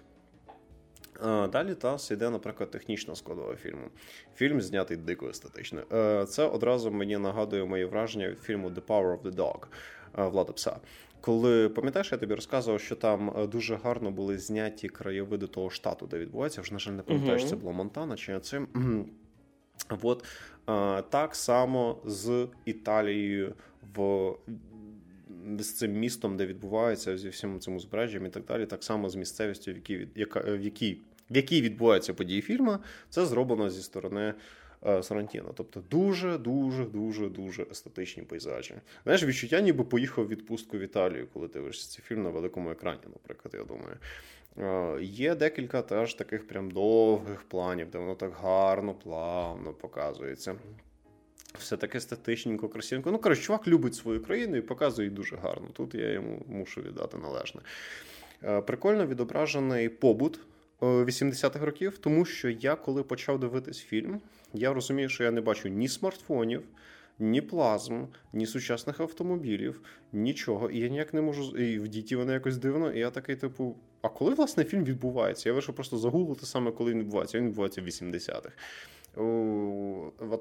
[1.26, 3.88] Е, далі тас йде, наприклад, технічна складова фільму.
[4.36, 5.82] Фільм знятий дико естетично.
[5.94, 9.66] Е, це одразу мені нагадує мої враження від фільму The Power of the Dog
[10.14, 10.80] Влада Пса.
[11.22, 16.08] Коли пам'ятаєш, я тобі розказував, що там е, дуже гарно були зняті краєвиди того штату,
[16.08, 16.62] де відбувається.
[16.62, 17.50] Вже на жаль, не пам'ятаю, uh-huh.
[17.50, 18.62] це було Монтана чи це.
[20.02, 20.26] От
[21.10, 23.54] так само з Італією
[23.96, 24.34] в
[25.60, 29.16] з цим містом, де відбувається зі всім цим узбережжям і так далі, так само з
[29.16, 32.78] місцевістю, в якій в якій, в якій відбуваються події фільму,
[33.10, 34.34] це зроблено зі сторони.
[34.88, 35.54] Е, Сарантіно.
[35.56, 38.76] Тобто дуже, дуже, дуже, дуже естетичні пейзажі.
[39.04, 43.00] Знаєш, відчуття, ніби поїхав в відпустку в Італію, коли дивишся цей фільм на великому екрані,
[43.06, 43.98] наприклад, я думаю.
[44.58, 50.56] Е, є декілька теж таких прям довгих планів, де воно так гарно, плавно показується.
[51.58, 53.12] Все таке естетичненько, красивенько.
[53.12, 55.68] Ну, коротше, чувак любить свою країну і показує дуже гарно.
[55.74, 57.62] Тут я йому мушу віддати належне.
[58.44, 60.40] Е, прикольно відображений побут
[60.82, 64.22] 80-х років, тому що я, коли почав дивитись фільм,
[64.54, 66.64] я розумію, що я не бачу ні смартфонів,
[67.20, 68.04] ні плазм,
[68.34, 69.82] ні сучасних автомобілів,
[70.14, 70.70] нічого.
[70.70, 71.58] І я ніяк не можу.
[71.58, 72.92] І в діті вони якось дивно.
[72.92, 75.50] І я такий, типу, а коли власне фільм відбувається?
[75.50, 77.38] Я вирішив просто загуглити саме, коли він відбувається.
[77.38, 78.52] Він відбувається в 80-х.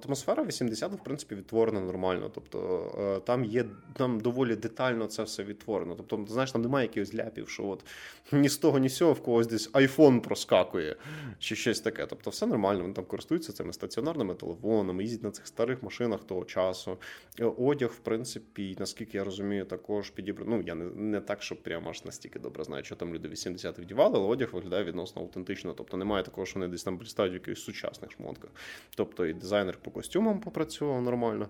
[0.05, 2.31] Атмосфера 80-х, в принципі, відтворена нормально.
[2.35, 3.65] Тобто е, там є
[3.97, 5.95] там доволі детально це все відтворено.
[5.95, 7.85] Тобто, знаєш, там немає якихось ляпів, що от
[8.33, 10.97] ні з того, ні з цього в когось десь айфон проскакує
[11.39, 12.07] чи щось таке.
[12.07, 12.81] Тобто, все нормально.
[12.83, 16.97] Вони там користуються цими стаціонарними телефонами, їздять на цих старих машинах того часу.
[17.41, 20.57] Е, одяг, в принципі, наскільки я розумію, також підібрано.
[20.57, 23.83] Ну, я не не так, щоб прямо аж настільки добре знаю, що там люди 80-х
[23.83, 25.73] вдівали, але одяг виглядає відносно аутентично.
[25.73, 28.51] Тобто немає такого, що вони десь там пристають в якихось сучасних шмотках.
[28.95, 31.49] Тобто і дизайнер по костюмам попрацював нормально.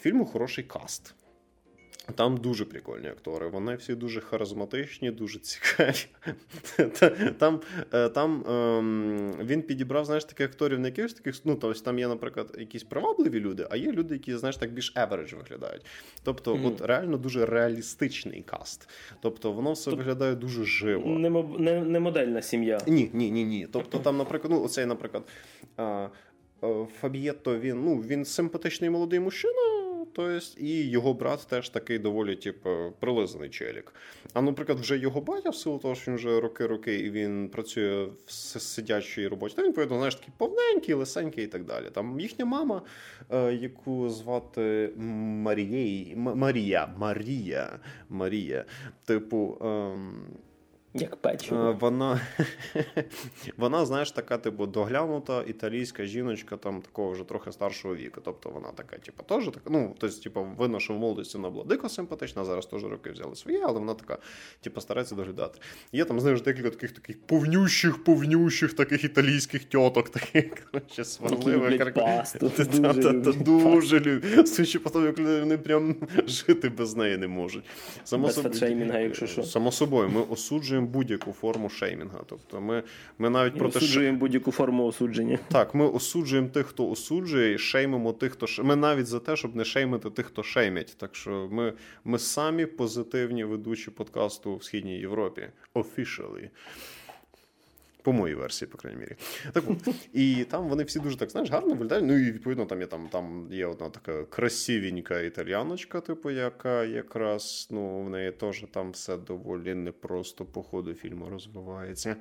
[0.00, 1.14] Фільму хороший каст.
[2.14, 3.48] Там дуже прикольні актори.
[3.48, 6.06] Вони всі дуже харизматичні, дуже цікаві.
[7.38, 7.60] Там
[7.92, 11.34] е, там ем, він підібрав знаєш, таких акторів, не якихось таких.
[11.44, 14.96] Ну, тобто там є, наприклад, якісь привабливі люди, а є люди, які знаєш, так більш
[14.96, 15.86] average виглядають.
[16.22, 16.66] Тобто, mm-hmm.
[16.66, 18.88] от реально дуже реалістичний каст.
[19.20, 19.98] Тобто, воно все Тоб...
[19.98, 21.06] виглядає дуже живо.
[21.06, 22.80] Не, не, не модельна сім'я.
[22.86, 23.66] Ні, ні, ні, ні.
[23.72, 25.24] Тобто, там, наприклад, ну, оцей, наприклад.
[25.80, 26.08] Е,
[27.00, 29.77] Фабієтто він ну, він симпатичний молодий мужчина,
[30.18, 32.70] то есть, і його брат теж такий доволі, типу,
[33.00, 33.92] прилизаний челік.
[34.32, 38.08] А наприклад, вже його батя, в силу того, що він вже роки-роки і він працює
[38.26, 41.86] в сидячій роботі, то він відповідно, знаєш, такий повненький, лисенький і так далі.
[41.92, 42.82] Там їхня мама,
[43.30, 47.78] е, яку звати Марієй, Марія, Марія,
[48.08, 48.64] Марія,
[49.04, 49.58] типу.
[49.60, 50.26] Ем,
[51.00, 51.76] як печиво.
[51.80, 52.20] Вона,
[53.56, 58.20] вона, знаєш, така, типу, доглянута італійська жіночка там такого вже трохи старшого віку.
[58.24, 59.70] Тобто вона така, типу, теж така.
[59.70, 63.36] Ну, тобто, типу, видно, що в молодості вона була дико симпатична, зараз теж роки взяли
[63.36, 64.18] свої, але вона така,
[64.60, 65.60] типу, старається доглядати.
[65.92, 71.94] Є там, знаєш, декілька таких таких повнющих, повнющих таких італійських тьоток, таких коротше, сварливих.
[73.44, 74.48] Дуже люблять.
[74.48, 75.96] Судячи по тому, як вони прям
[76.26, 77.64] жити без неї не можуть.
[78.04, 79.42] Само собою, якщо що.
[79.42, 82.20] Само собою, ми осуджуємо будь-яку форму шеймінга.
[82.26, 82.82] Тобто ми
[83.18, 85.38] ми навіть ми проти осуджуємо будь-яку форму осудження.
[85.48, 89.56] Так, ми осуджуємо тих, хто осуджує, і шеймимо тих, хто Ми навіть за те, щоб
[89.56, 90.96] не шеймити тих, хто шеймить.
[90.98, 91.72] Так що ми
[92.04, 95.48] ми самі позитивні ведучі подкасту в Східній Європі.
[95.74, 96.48] Officially.
[98.08, 99.16] По моїй версії, по крайній мірі.
[99.52, 99.64] Так.
[100.12, 102.04] І там вони всі дуже так знаєш, гарно виглядають.
[102.06, 107.68] Ну і відповідно там є там там є одна така красивенька італіяночка, типу, яка якраз
[107.70, 112.16] ну, в неї теж там все доволі непросто по ходу фільму розвивається.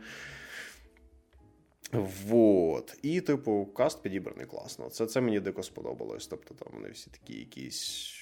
[2.27, 2.97] Вот.
[3.01, 4.89] І, типу, каст підібраний класно.
[4.89, 6.27] Це це мені дико сподобалось.
[6.27, 8.16] Тобто там вони всі такі якісь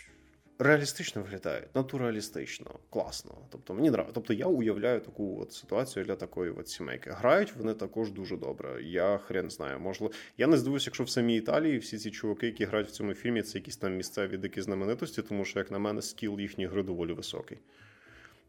[0.59, 3.31] реалістично виглядають, натуралістично, класно.
[3.49, 4.13] Тобто мені нравиться.
[4.15, 7.09] Тобто я уявляю таку от ситуацію для такої от сімейки.
[7.09, 8.83] Грають вони також дуже добре.
[8.83, 9.79] Я хрен знаю.
[9.79, 13.13] Можливо, я не здивуюся, якщо в самій Італії всі ці чуваки, які грають в цьому
[13.13, 16.83] фільмі, це якісь там місцеві дикі знаменитості, тому що, як на мене, скіл їхньої гри
[16.83, 17.57] доволі високий.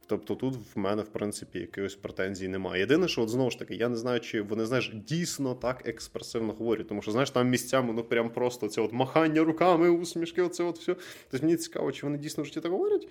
[0.08, 2.80] Тобто тут в мене, в принципі, якихось претензій немає.
[2.80, 6.52] Єдине, що от знову ж таки, я не знаю, чи вони знаєш, дійсно так експресивно
[6.52, 10.64] говорять, тому що знаєш, там місцями ну прям просто це от махання руками, усмішки, оце
[10.64, 10.96] от все.
[11.30, 13.08] Тобто мені цікаво, чи вони дійсно в житті так говорять.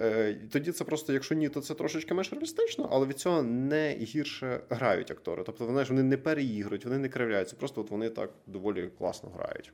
[0.00, 3.96] Е, тоді це просто, якщо ні, то це трошечки менш реалістично, але від цього не
[4.00, 5.42] гірше грають актори.
[5.46, 9.72] Тобто, знаєш, вони не переігрують, вони не кривляються, просто от вони так доволі класно грають.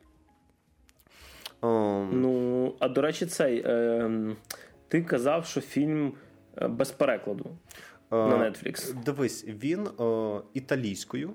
[1.62, 2.08] Um...
[2.12, 3.62] Ну, а до речі, цей.
[3.66, 4.10] Е...
[4.94, 6.12] Ти казав, що фільм
[6.62, 7.56] е, без перекладу
[8.10, 9.02] на Netflix.
[9.04, 11.34] Дивись, він е, італійською.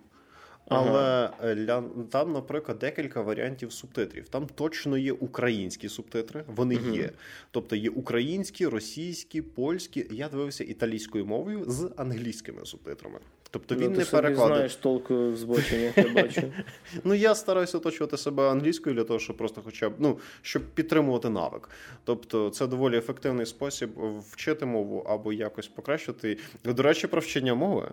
[0.68, 1.84] Але ага.
[2.12, 4.30] там, наприклад, декілька варіантів субтитрів.
[4.30, 6.96] Там точно є українські субтитри, вони угу.
[6.96, 7.12] є.
[7.52, 10.08] Тобто є українські, російські, польські.
[10.12, 13.20] Я дивився італійською мовою з англійськими субтитрами.
[13.52, 14.56] Тобто він ну, не перекладає.
[14.56, 16.42] знаєш толку в збоченнях, я бачу.
[17.04, 21.30] Ну я стараюся оточувати себе англійською для того, щоб просто, хоча б ну щоб підтримувати
[21.30, 21.70] навик.
[22.04, 23.90] Тобто, це доволі ефективний спосіб
[24.32, 26.38] вчити мову або якось покращити.
[26.64, 27.92] До речі, про вчення мови.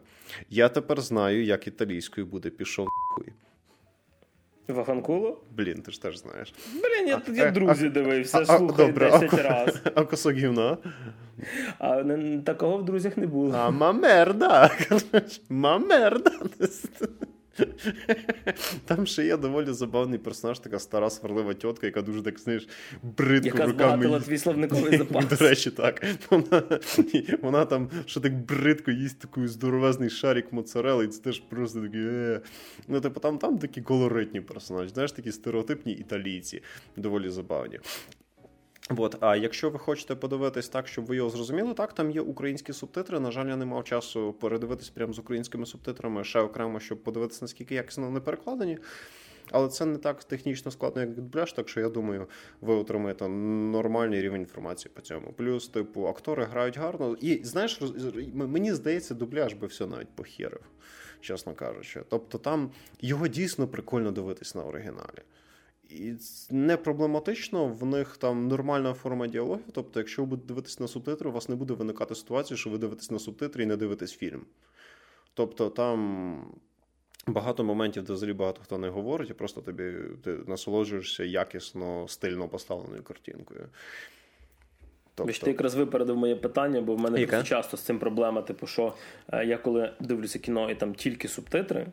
[0.51, 2.87] Я тепер знаю, як італійською буде пішов.
[4.69, 5.39] Ваханкулу?
[5.57, 6.55] Блін, ти ж теж знаєш.
[6.73, 9.81] Блін, я тоді друзі дивився, слухай, 10 разів.
[9.95, 10.77] А кусок гівна?
[11.79, 12.05] А
[12.45, 13.55] такого в друзях не було.
[13.59, 14.71] А мамерда.
[15.49, 16.33] Мамерда.
[18.85, 22.69] Там ще є доволі забавний персонаж, така стара сварлива тітка, яка дуже так знаєш,
[23.03, 24.21] бридко яка руками.
[24.21, 25.25] твій словниковий запас.
[25.27, 26.05] До речі, так.
[26.31, 26.63] Вона
[27.43, 31.99] вона там що так бридко їсть такий здоровезний шарик моцарели, і це теж просто такі.
[31.99, 32.41] Е.
[32.89, 36.63] Ну, типу, там там такі колоритні персонажі, знаєш, такі стереотипні італійці,
[36.97, 37.81] доволі забавні.
[38.91, 42.73] От, а якщо ви хочете подивитись так, щоб ви його зрозуміли, так там є українські
[42.73, 43.21] субтитри.
[43.21, 47.39] На жаль, я не мав часу передивитись прямо з українськими субтитрами ще окремо, щоб подивитися,
[47.43, 48.79] наскільки якісно вони перекладені.
[49.51, 52.27] Але це не так технічно складно, як дубляж, так що я думаю,
[52.61, 55.33] ви отримаєте нормальний рівень інформації по цьому.
[55.33, 57.17] Плюс, типу, актори грають гарно.
[57.21, 57.81] І знаєш,
[58.35, 60.61] мені здається, дубляж би все навіть похерив,
[61.21, 62.03] чесно кажучи.
[62.09, 65.23] Тобто, там його дійсно прикольно дивитись на оригіналі.
[65.91, 66.13] І
[66.51, 69.65] не проблематично, в них там нормальна форма діалогів.
[69.73, 72.79] Тобто, якщо ви будете дивитися на субтитри, у вас не буде виникати ситуація, що ви
[72.79, 74.47] дивитесь на субтитри і не дивитесь фільм.
[75.35, 76.53] Тобто там
[77.27, 79.93] багато моментів, де взагалі багато хто не говорить, і просто тобі
[80.25, 83.69] ти насолоджуєшся якісно, стильно поставленою картинкою.
[85.15, 85.33] Тобто...
[85.33, 88.43] Ти якраз випередив моє питання, бо в мене часто з цим проблема.
[88.43, 88.95] Типу, що
[89.33, 91.87] е, я коли дивлюся кіно і там тільки субтитри.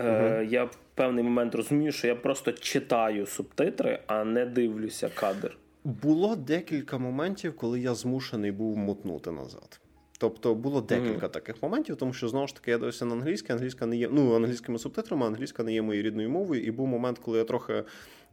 [0.00, 5.56] Е, Я в певний момент розумію, що я просто читаю субтитри, а не дивлюся кадр.
[5.84, 9.80] Було декілька моментів, коли я змушений був мутнути назад.
[10.18, 11.30] Тобто було декілька mm-hmm.
[11.30, 14.36] таких моментів, тому що знову ж таки я дивився на англійській, англійська не є ну
[14.36, 17.84] англійськими субтитрами, англійська не є моєю рідною мовою, і був момент, коли я трохи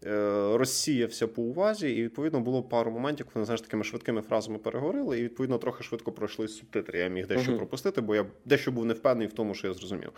[0.05, 5.19] Е, розсіявся по увазі, і відповідно було пару моментів, коли знаєш, такими швидкими фразами переговорили,
[5.19, 6.99] і відповідно трохи швидко пройшли субтитри.
[6.99, 7.57] Я міг дещо uh-huh.
[7.57, 10.11] пропустити, бо я дещо був не впевнений в тому, що я зрозумів.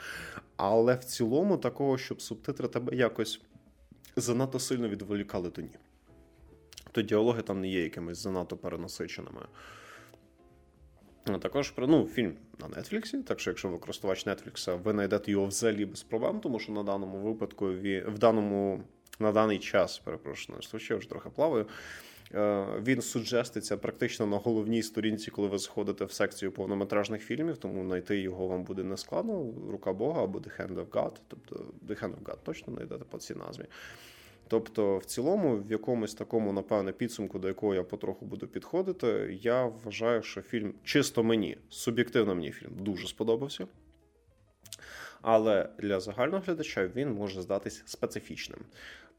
[0.56, 3.42] Але в цілому, такого, щоб субтитри тебе якось
[4.16, 5.78] занадто сильно відволікали, то ні.
[6.92, 9.42] То діалоги там не є якимись занадто перенасиченими.
[11.26, 15.86] Також ну, фільм на Нетфліксі, так що якщо ви користувач Нетфлікса, ви знайдете його взагалі
[15.86, 17.66] без проблем, тому що на даному випадку
[18.08, 18.84] в даному
[19.20, 21.66] на даний час, перепрошую, я вже трохи плаваю.
[22.34, 27.86] Е, він суджеститься практично на головній сторінці, коли ви заходите в секцію повнометражних фільмів, тому
[27.86, 29.54] знайти його вам буде не складно.
[29.72, 31.56] Рука Бога або The Hand of God, тобто
[31.88, 33.66] The Hand of God точно знайдете по цій назві.
[34.48, 39.66] Тобто, в цілому, в якомусь такому, напевне, підсумку, до якого я потроху буду підходити, я
[39.66, 43.68] вважаю, що фільм чисто мені, суб'єктивно мені фільм дуже сподобався.
[45.22, 48.60] Але для загального глядача він може здатись специфічним.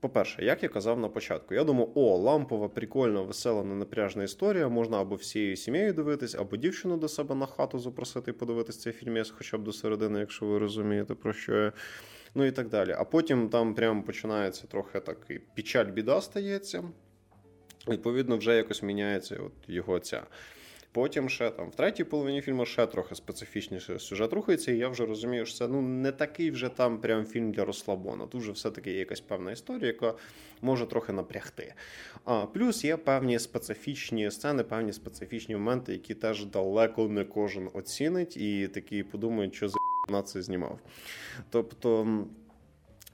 [0.01, 4.69] По-перше, як я казав на початку, я думаю, о, лампова, прикольна, весела, ненапряжна історія.
[4.69, 8.93] Можна або всією сім'єю дивитись, або дівчину до себе на хату запросити і подивитись цей
[8.93, 11.73] фільм, хоча б до середини, якщо ви розумієте, про що я.
[12.37, 12.95] Ну і так далі.
[12.99, 16.85] А потім там прямо починається трохи такий печаль біда стається.
[17.89, 20.27] Відповідно, вже якось міняється от його ця
[20.93, 25.07] Потім ще там в третій половині фільму ще трохи специфічніше сюжет рухається, і я вже
[25.07, 28.27] розумію, що це ну не такий вже там прям фільм для розслабона.
[28.27, 30.15] Тут вже все-таки є якась певна історія, яка
[30.63, 31.75] може трохи напрягти.
[32.25, 38.37] А плюс є певні специфічні сцени, певні специфічні моменти, які теж далеко не кожен оцінить,
[38.37, 40.79] і такі подумають, що за на це знімав.
[41.51, 42.07] Тобто.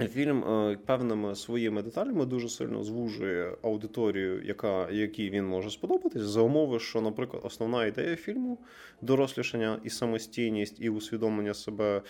[0.09, 6.40] Фільм е, певними своїми деталями дуже сильно звужує аудиторію, яка якій він може сподобатись, за
[6.40, 8.59] умови, що, наприклад, основна ідея фільму
[9.01, 12.02] дорослішання і самостійність, і усвідомлення себе,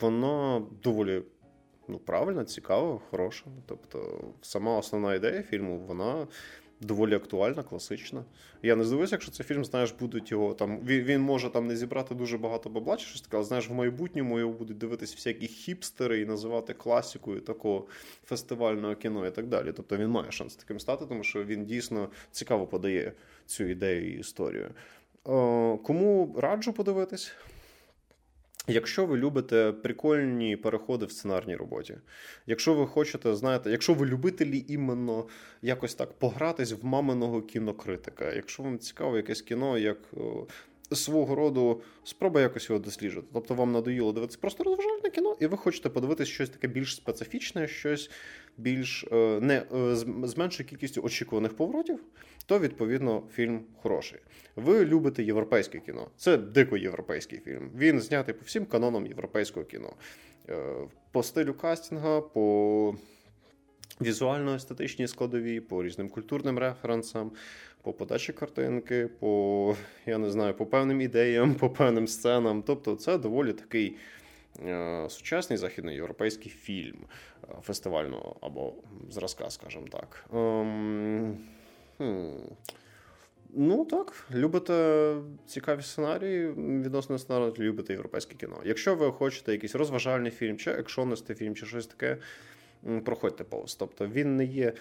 [0.00, 1.22] вона доволі
[1.88, 3.44] ну, правильна, цікава, хороша.
[3.66, 6.26] Тобто, сама основна ідея фільму, вона
[6.80, 8.24] доволі актуальна, класична.
[8.62, 10.80] Я не здивуюся, якщо цей фільм, знаєш, будуть його там.
[10.86, 13.72] Він він може там не зібрати дуже багато бабла чи щось таке, але знаєш, в
[13.72, 17.86] майбутньому його будуть дивитися всякі хіпстери і називати класикою такого
[18.24, 19.72] фестивального кіно і так далі.
[19.76, 23.12] Тобто він має шанс таким стати, тому що він дійсно цікаво подає
[23.46, 24.70] цю ідею і історію.
[25.24, 27.32] О, кому раджу подивитись?
[28.70, 31.96] Якщо ви любите прикольні переходи в сценарній роботі,
[32.46, 35.26] якщо ви хочете, знаєте, якщо ви любителі іменно
[35.62, 39.98] якось так погратись в маминого кінокритика, якщо вам цікаво якесь кіно, як
[40.92, 43.28] свого роду спроба якось його досліджувати.
[43.32, 47.68] Тобто вам надоїло дивитися просто розважальне кіно, і ви хочете подивитися щось таке більш специфічне,
[47.68, 48.10] щось
[48.56, 52.00] більш е, не е, з меншою кількістю очікуваних поворотів,
[52.50, 54.18] то відповідно фільм хороший.
[54.56, 56.06] Ви любите європейське кіно.
[56.16, 57.70] Це дико європейський фільм.
[57.76, 59.92] Він знятий по всім канонам європейського кіно.
[60.48, 60.74] Е,
[61.12, 62.94] по стилю кастінга, по
[64.00, 67.32] візуально-естетичній складовій, по різним культурним референсам
[67.82, 72.62] по подачі картинки, по я не знаю, по певним ідеям, по певним сценам.
[72.62, 73.96] Тобто, це доволі такий
[75.08, 76.98] сучасний західноєвропейський фільм
[77.62, 78.74] фестивального або
[79.10, 80.24] зразка, скажімо так.
[82.00, 82.32] Ем,
[83.54, 85.14] ну так, любите
[85.46, 88.56] цікаві сценарії, відносно сценарію, любите європейське кіно.
[88.64, 92.16] Якщо ви хочете якийсь розважальний фільм, чи екшонистий фільм, чи щось таке,
[93.04, 93.74] проходьте повз.
[93.74, 94.72] Тобто він не є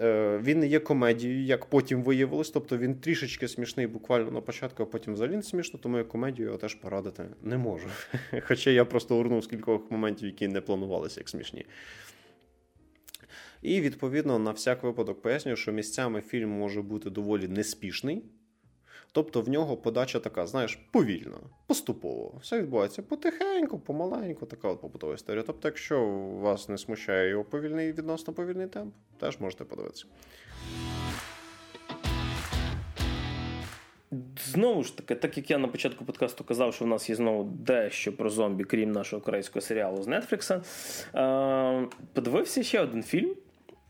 [0.00, 2.50] е, він не є комедією, як потім виявилось.
[2.50, 6.46] Тобто він трішечки смішний буквально на початку, а потім взагалі не смішно, тому я комедію
[6.46, 7.88] його теж порадити не можу.
[8.46, 11.66] Хоча я просто урнув з кількох моментів, які не планувалися як смішні.
[13.64, 18.22] І відповідно на всяк випадок пояснюю, що місцями фільм може бути доволі неспішний.
[19.12, 22.38] Тобто в нього подача така, знаєш, повільна, поступово.
[22.42, 25.44] Все відбувається потихеньку, помаленьку, така от побутова історія.
[25.46, 26.06] Тобто, якщо
[26.40, 30.04] вас не смущає його повільний відносно повільний темп, теж можете подивитися.
[34.44, 37.44] Знову ж таки, так як я на початку подкасту казав, що в нас є знову
[37.44, 40.62] дещо про зомбі, крім нашого корейського серіалу з Нетфлікса,
[42.12, 43.36] подивився ще один фільм.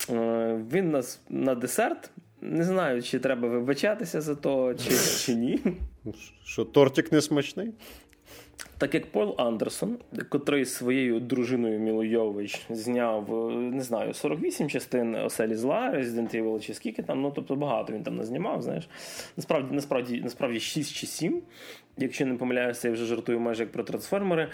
[0.09, 2.11] Він нас на десерт
[2.45, 4.91] не знаю, чи треба вибачатися за то, чи,
[5.25, 5.61] чи ні.
[6.45, 7.71] Що тортик не смачний?
[8.79, 9.99] Так як Пол Андерсон,
[10.29, 16.75] котрий своєю дружиною Міло Йович зняв, не знаю, 48 частин оселі зла, Resident Evil чи
[16.75, 18.89] скільки там, ну тобто багато він там не знімав, знаєш.
[19.37, 21.43] Насправді, насправді, насправді 6 чи 7.
[21.97, 24.49] Якщо не помиляюся, я вже жартую майже як про трансформери.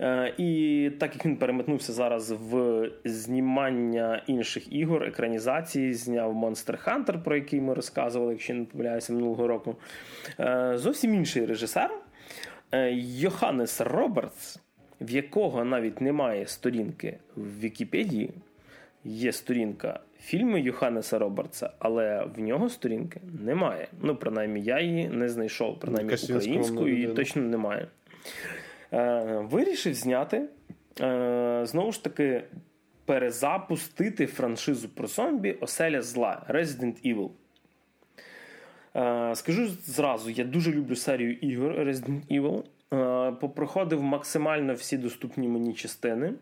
[0.00, 7.22] Е, і так як він переметнувся зараз в знімання інших ігор, екранізації, зняв Monster Hunter,
[7.22, 9.76] про який ми розказували, якщо не помиляюся минулого року.
[10.40, 11.90] Е, зовсім інший режисер.
[12.72, 14.58] Е, Йоханнес Робертс,
[15.00, 18.30] в якого навіть немає сторінки в Вікіпедії,
[19.04, 23.88] є сторінка фільму Йоханнеса Робертса, але в нього сторінки немає.
[24.02, 27.88] Ну, принаймні, я її не знайшов, принаймні українською її точно немає.
[28.92, 30.48] Е, Вирішив зняти,
[31.00, 32.42] е, знову ж таки,
[33.04, 37.30] перезапустити франшизу про зомбі Оселя зла Resident Evil.
[38.96, 42.64] Е, скажу зразу, я дуже люблю серію ігор Resident Evil.
[42.92, 46.32] Е, попроходив максимально всі доступні мені частини.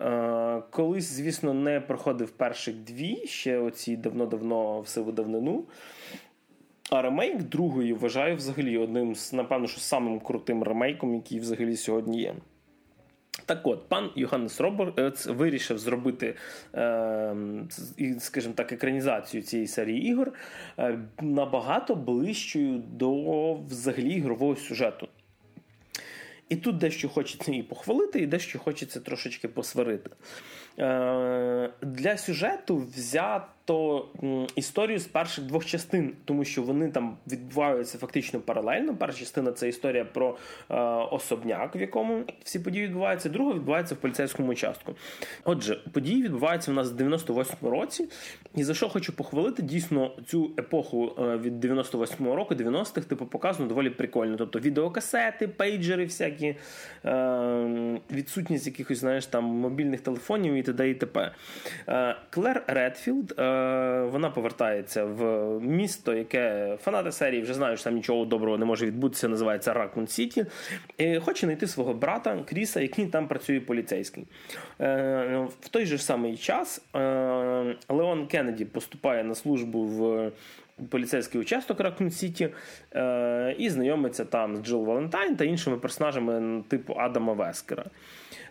[0.00, 5.64] Е, колись, звісно, не проходив перших дві, ще оці давно-давно в давнину.
[6.90, 12.20] А ремейк другої вважаю взагалі одним з, напевно, що самим крутим ремейком, який взагалі сьогодні
[12.20, 12.34] є.
[13.46, 16.34] Так от, пан Йоганнес Робертс вирішив зробити,
[16.74, 17.34] е,
[18.18, 20.32] скажімо так, екранізацію цієї серії ігор
[20.78, 25.08] е, набагато ближчою до взагалі ігрового сюжету.
[26.50, 30.10] І тут дещо хочеться і похвалити, і дещо хочеться трошечки посварити.
[30.78, 34.08] Е, Для сюжету взято то
[34.56, 38.96] історію з перших двох частин, тому що вони там відбуваються фактично паралельно.
[38.96, 40.36] Перша частина це історія про
[40.70, 40.74] е,
[41.10, 43.28] особняк, в якому всі події відбуваються.
[43.28, 44.94] Друга відбувається в поліцейському участку.
[45.44, 48.08] Отже, події відбуваються у нас в 98-му році,
[48.54, 53.68] і за що хочу похвалити, дійсно цю епоху е, від 98-го року, 90-х, типу, показано
[53.68, 54.36] доволі прикольно.
[54.36, 56.56] Тобто відеокасети, пейджери, всякі
[57.04, 60.90] е, відсутність якихось знаєш там мобільних телефонів і т.д.
[60.90, 61.32] і т.п.
[61.88, 63.34] Е, Клер Редфілд.
[63.60, 65.24] Е, вона повертається в
[65.60, 69.28] місто, яке фанати серії вже знають, що там нічого доброго не може відбутися.
[69.28, 70.46] Називається Ракун Сіті.
[70.98, 74.24] І Хоче знайти свого брата Кріса, який там працює поліцейський.
[74.80, 77.00] Е, в той же самий час е,
[77.88, 80.30] Леон Кеннеді поступає на службу в.
[80.90, 82.48] Поліцейський участок Ракун Сіті
[83.58, 87.84] і знайомиться там з Джил Валентайн та іншими персонажами типу Адама Вескера.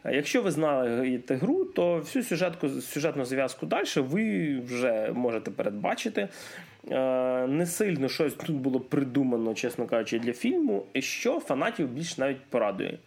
[0.05, 6.27] Якщо ви знаєте гру, то всю сюжетку, сюжетну зв'язку далі ви вже можете передбачити.
[6.91, 12.41] Е, не сильно щось тут було придумано, чесно кажучи, для фільму, що фанатів більш навіть
[12.49, 12.97] порадує.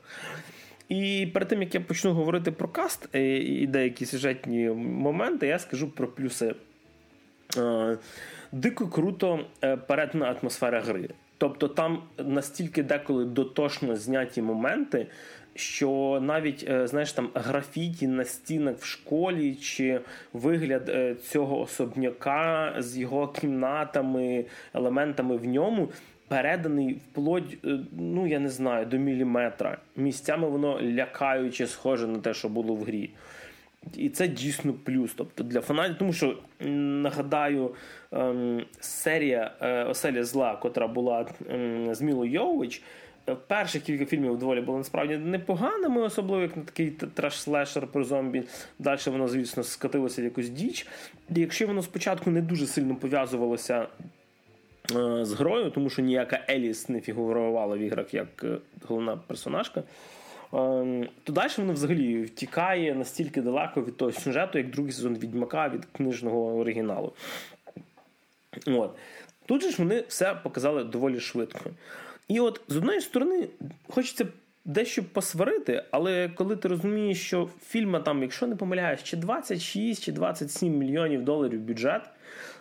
[0.89, 5.59] І перед тим як я почну говорити про каст е, і деякі сюжетні моменти, я
[5.59, 6.55] скажу про плюси.
[7.57, 7.99] Е,
[8.53, 9.41] дико круто
[9.87, 11.09] перетина атмосфера гри.
[11.39, 15.07] Тобто там настільки деколи дотошно зняті моменти,
[15.55, 20.01] що навіть е, знаєш там графіті на стінах в школі, чи
[20.33, 25.89] вигляд е, цього особняка з його кімнатами, елементами в ньому.
[26.29, 29.79] Переданий вплоть, е, ну я не знаю, до міліметра.
[29.97, 33.11] Місцями воно лякаюче схоже на те, що було в грі.
[33.97, 35.15] І це дійсно плюс.
[35.17, 37.75] Тобто для фанатів, тому що нагадаю,
[38.13, 39.53] ем, серія
[39.91, 41.27] Оселя зла, котра була
[41.91, 42.83] з Мілою Йович,
[43.47, 48.43] Перших кілька фільмів доволі були насправді непоганими, особливо як на такий траш-слешер про зомбі.
[48.79, 50.87] Далі воно, звісно, скатилося в якусь діч.
[51.37, 53.87] І якщо воно спочатку не дуже сильно пов'язувалося
[54.97, 58.59] е, з грою, тому що ніяка Еліс не фігурувала в іграх як е,
[58.89, 59.83] головна персонажка.
[60.53, 65.69] Ем, то далі воно взагалі втікає настільки далеко від того сюжету, як другий сезон Відьмака
[65.69, 67.13] від книжного оригіналу.
[68.67, 68.97] От.
[69.47, 71.71] Тут же ж вони все показали доволі швидко.
[72.29, 73.49] І от з одної сторони,
[73.89, 74.27] хочеться
[74.65, 80.13] дещо посварити, але коли ти розумієш, що фільма там, якщо не помиляюсь, чи 26 чи
[80.13, 82.03] 27 мільйонів доларів бюджет.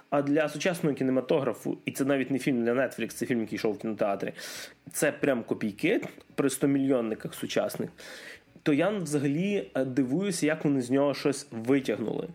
[0.10, 3.74] А для сучасного кінематографу, і це навіть не фільм для Netflix, це фільм, який йшов
[3.74, 4.34] в кінотеатрі,
[4.92, 6.02] це прям копійки
[6.36, 7.90] при 100-мільйонниках сучасних.
[8.64, 12.28] То я взагалі е, дивуюся, як вони з нього щось витягнули.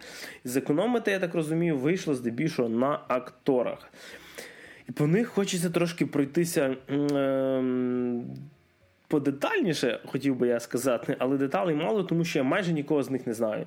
[0.44, 3.92] Зекономити, я так розумію, вийшло здебільшого на акторах.
[4.88, 6.76] І по них хочеться трошки пройтися.
[6.90, 8.22] Е-
[9.08, 13.26] Подетальніше, хотів би я сказати, але деталей мало, тому що я майже нікого з них
[13.26, 13.66] не знаю.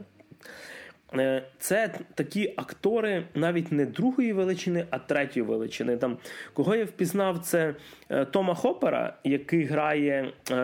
[1.13, 5.97] Е, це такі актори навіть не другої величини, а третьої величини.
[5.97, 6.17] Там
[6.53, 7.75] Кого я впізнав, це
[8.09, 10.55] е, Тома Хопера, який грає е,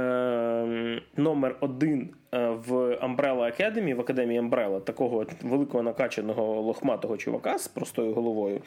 [1.17, 7.67] номер один е, в Umbrella Academy, в Академії Umbrella, такого великого накачаного лохматого чувака з
[7.67, 8.61] простою головою.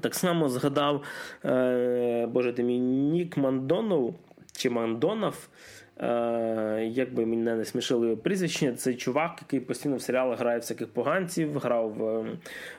[0.00, 1.02] Так само згадав
[1.44, 4.14] е, Боже ти мій Нік Мандонов
[4.52, 5.48] чи Мандонов.
[6.00, 10.58] Е, як би мене не смішили його прізвище, це чувак, який постійно в серіалах грає
[10.58, 12.26] всяких поганців, грав в,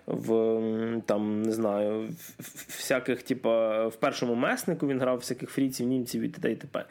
[0.07, 2.09] в там, не знаю,
[2.67, 6.51] всяких, типа, в першому меснику він грав всяких фріців, німців і т.д.
[6.51, 6.85] і т.п.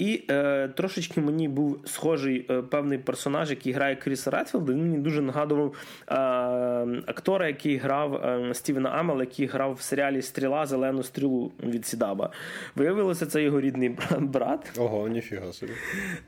[0.00, 4.72] І е, трошечки мені був схожий е, певний персонаж, який грає Кріса Редфілда.
[4.72, 5.74] Він мені дуже нагадував
[6.08, 6.14] е,
[7.06, 12.30] актора, який грав е, Стівена Амела, який грав в серіалі Стріла Зелену стрілу від Сідаба.
[12.76, 14.78] Виявилося, це його рідний брат.
[14.78, 15.72] Ого, ніфіга собі.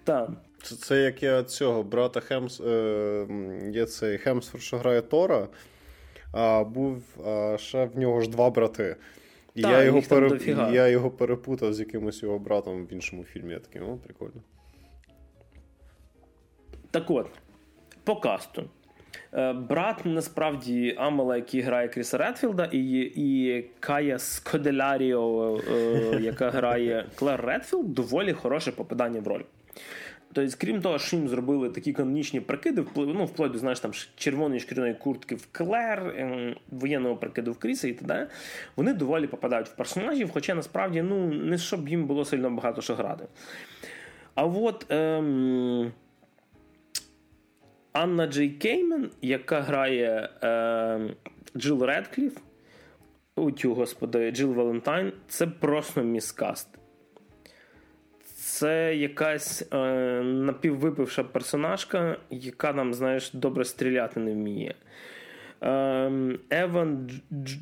[0.05, 0.31] Так.
[0.62, 2.61] Це, це як я цього брата Хемс.
[2.61, 3.27] Е,
[3.73, 5.49] Є цей Хемсфорд, що грає Тора,
[6.32, 8.97] а був а ще в нього ж два брати.
[9.55, 10.39] І я його пере...
[10.73, 13.53] я його перепутав з якимось його братом в іншому фільмі.
[13.53, 14.43] Я такий, о, прикольно.
[16.91, 17.27] Так от,
[18.05, 18.65] по касту.
[19.35, 27.07] Е, брат насправді Амела, який грає Кріса Редфілда, і і Кая Скоделяріо, е, яка грає
[27.15, 29.43] Клер Редфілд, доволі хороше попадання в роль.
[30.33, 34.61] Тобто, крім того, що їм зробили такі канонічні прикиди, ну, вплоть до знаєш, там, червоної
[34.61, 38.29] шкіряної куртки в Клер, ем, воєнного прикиду в Кріса і т.д.,
[38.77, 42.95] вони доволі попадають в персонажів, хоча насправді ну, не щоб їм було сильно багато що
[42.95, 43.25] грати.
[44.35, 45.93] А от ем,
[47.93, 51.11] Анна Джей Кеймен, яка грає ем,
[51.57, 52.39] Джил Редкліф,
[53.37, 56.69] Утю, господи, Джил Валентайн, це просто miscast
[58.53, 59.77] це якась е,
[60.23, 64.74] напіввипивша персонажка, яка нам, знаєш, добре стріляти не вміє.
[65.62, 67.11] Е, Еван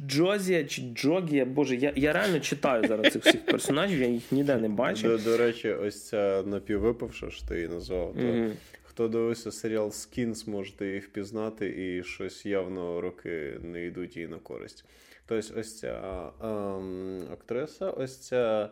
[0.06, 4.56] Джозія чи Джогія, Боже, я я реально читаю зараз цих всіх персонажів, я їх ніде
[4.56, 5.08] не бачу.
[5.08, 8.14] До, до речі, ось ця напіввипивша, що ти її назвав.
[8.14, 8.52] То mm-hmm.
[8.82, 14.36] Хто дивився серіал Skins, можете її впізнати, і щось явно роки не йдуть їй на
[14.36, 14.84] користь.
[15.26, 18.70] Тобто, ось ця ем, актриса, ось ця.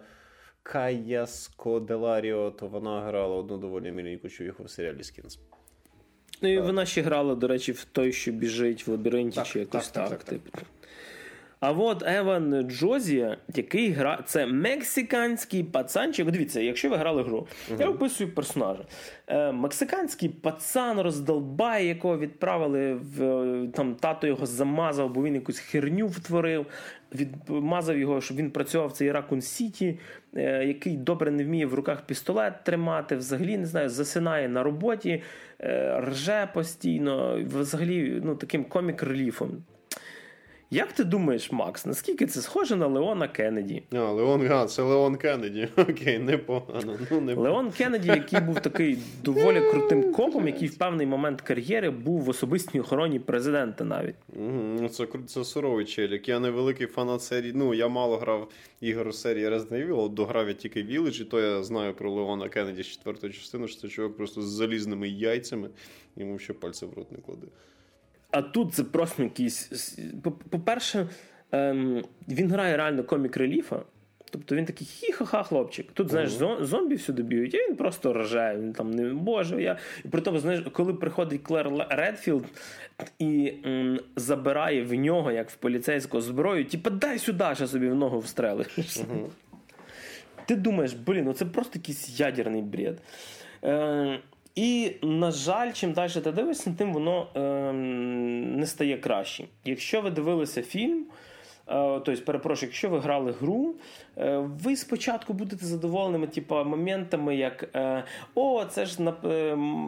[0.73, 5.39] Кая Скоделаріо, то вона грала одну доволі міленьку човіху в серіалі Skins.
[6.43, 9.59] Ну і вона ще грала, до речі, в той, що біжить в лабіринті, так, чи
[9.59, 10.09] якось так.
[10.09, 10.63] так, так, так.
[11.61, 16.31] А от Еван Джозія, який гра, це мексиканський пацанчик.
[16.31, 17.81] Дивіться, якщо ви грали гру, uh-huh.
[17.81, 18.85] я описую персонажа.
[19.27, 23.19] Е, Мексиканський пацан роздолбає, якого відправили в
[23.75, 26.67] там тато його замазав, бо він якусь херню втворив.
[27.15, 29.99] Відмазав його, щоб він працював в цій Ракун Сіті,
[30.37, 33.17] е, який добре не вміє в руках пістолет тримати.
[33.17, 35.23] Взагалі не знаю, засинає на роботі,
[35.61, 39.49] е, рже постійно, взагалі, ну таким комік-реліфом.
[40.71, 43.83] Як ти думаєш, Макс, наскільки це схоже на Леона Кеннеді?
[43.93, 45.69] А, Леон, а, це Леон Кеннеді.
[45.77, 46.99] Окей, непогано.
[47.11, 51.91] Ну, не Леон Кеннеді, який був такий доволі крутим копом, який в певний момент кар'єри
[51.91, 54.15] був в особистій охороні президента навіть.
[54.37, 56.29] Угу, Це це суровий челік.
[56.29, 57.53] Я не великий фанат серії.
[57.57, 58.49] Ну, я мало грав
[58.81, 62.83] ігор серії Resident Evil, дограв я тільки Village, і то я знаю про Леона Кеннеді
[62.83, 65.69] з четвертої частини, що це чувак просто з залізними яйцями,
[66.17, 67.47] йому ще пальці в рот не кладе.
[68.31, 69.99] А тут це просто якийсь.
[70.51, 71.09] По-перше,
[71.53, 73.83] ем, він грає реально comic relief а.
[74.31, 75.87] Тобто він такий хі-ха-ха, хлопчик.
[75.95, 76.31] Тут, знаєш,
[76.61, 78.59] зомбі всюди б'ють, і він просто ржає.
[78.59, 79.63] Він там не боже.
[79.63, 79.79] я...
[80.05, 82.45] І при тому, знаєш, коли приходить Клер Редфілд
[83.19, 87.95] і м, забирає в нього, як в поліцейську зброю, типа дай сюди, що собі в
[87.95, 88.67] ногу встрелиш.
[90.47, 92.99] Ти думаєш, блін, ну це просто якийсь ядерний бред.
[93.65, 94.21] Е,
[94.59, 97.73] і, на жаль, чим далі ти дивишся, тим воно е,
[98.59, 99.45] не стає краще.
[99.65, 101.07] Якщо ви дивилися фільм,
[101.71, 103.75] Тобто, перепрошую, якщо ви грали гру,
[104.45, 107.79] ви спочатку будете задоволеними, типу, моментами, як
[108.35, 109.13] о, це ж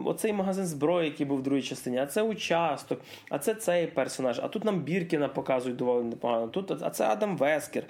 [0.05, 4.39] оцей магазин зброї, який був в другій частині, а це участок, а це цей персонаж,
[4.43, 6.47] а тут нам Біркіна показують доволі непогано.
[6.47, 7.83] Тут, А це Адам Вескер.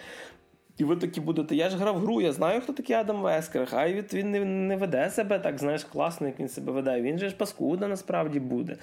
[0.78, 3.66] І ви такі будете, я ж грав гру, я знаю, хто такий Адам Вескер.
[3.66, 7.02] Хай він не, не веде себе так, знаєш, класно, як він себе веде.
[7.02, 8.78] Він же ж паскуда насправді буде.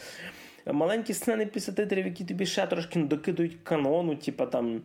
[0.73, 4.81] Маленькі сцени після титрів, які тобі ще трошки докидують канону, типа там.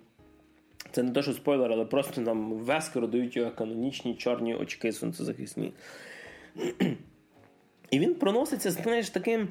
[0.91, 5.73] Це не те, що спойлер, але просто нам Вескеру дають його канонічні чорні очки сонцезахисні.
[7.91, 9.47] І він проноситься, знаєш, таким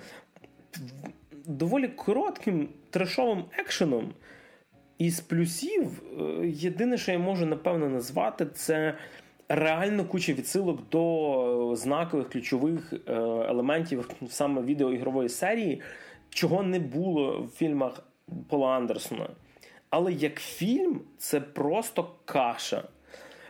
[1.46, 4.12] доволі коротким трешовим екшеном.
[5.02, 8.94] Із плюсів, е, єдине, що я можу напевно назвати, це
[9.48, 13.12] реально куча відсилок до знакових ключових е,
[13.48, 15.80] елементів саме відеоігрової серії,
[16.30, 18.02] чого не було в фільмах
[18.48, 19.28] Пола Андерсона.
[19.90, 22.82] Але як фільм, це просто каша.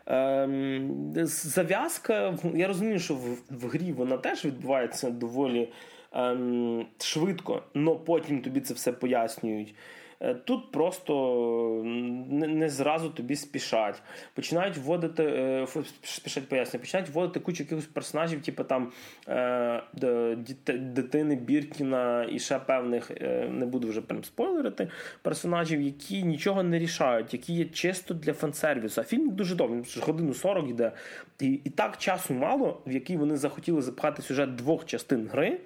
[0.07, 5.69] Ем, зав'язка, я розумію, що в, в грі вона теж відбувається доволі
[6.13, 9.75] ем, швидко, але потім тобі це все пояснюють.
[10.23, 14.03] Е, тут просто не зразу тобі спішать.
[14.35, 15.67] Починають вводити, е,
[16.03, 18.93] спішать пояснення, починають вводити кучу якихось персонажів, типу там
[19.29, 20.37] е,
[20.79, 23.11] дитини Біркіна і ще певних,
[23.51, 24.89] не буду вже прям спойлерити,
[25.23, 29.01] персонажів, які нічого не рішають, які є чисто для фан-сервісу.
[29.01, 30.93] А фільм дуже довгий, годину 40 йде.
[31.41, 35.61] І, і так часу мало, в який вони захотіли запхати сюжет двох частин гри.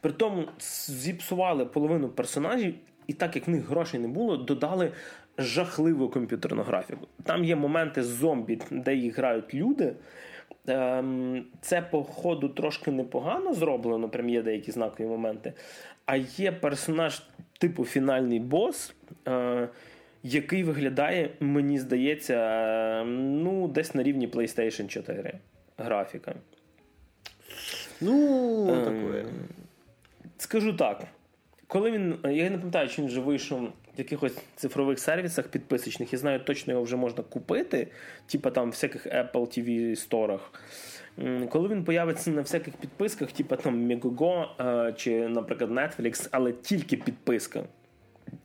[0.00, 0.44] При тому
[0.88, 2.74] зіпсували половину персонажів,
[3.06, 4.92] і так як в них грошей не було, додали
[5.38, 7.06] жахливу комп'ютерну графіку.
[7.24, 9.94] Там є моменти з зомбі, де їх грають люди.
[10.66, 15.52] Ем, це, по ходу, трошки непогано зроблено, прям є деякі знакові моменти.
[16.06, 17.22] А є персонаж
[17.58, 18.94] типу фінальний бос,
[19.28, 19.68] е,
[20.22, 25.38] який виглядає, мені здається, ну, десь на рівні PlayStation 4
[25.78, 26.34] графіка.
[28.00, 29.24] Ну, ем, таке.
[30.38, 31.04] Скажу так.
[31.66, 32.18] Коли він.
[32.24, 36.72] Я не пам'ятаю, чи він вже вийшов в якихось цифрових сервісах підписочних, я знаю, точно
[36.72, 37.88] його вже можна купити,
[38.26, 40.52] типа там всяких Apple TV сторах.
[41.48, 47.64] Коли він появиться на всяких підписках, типа там Megogo чи, наприклад, Netflix, але тільки підписка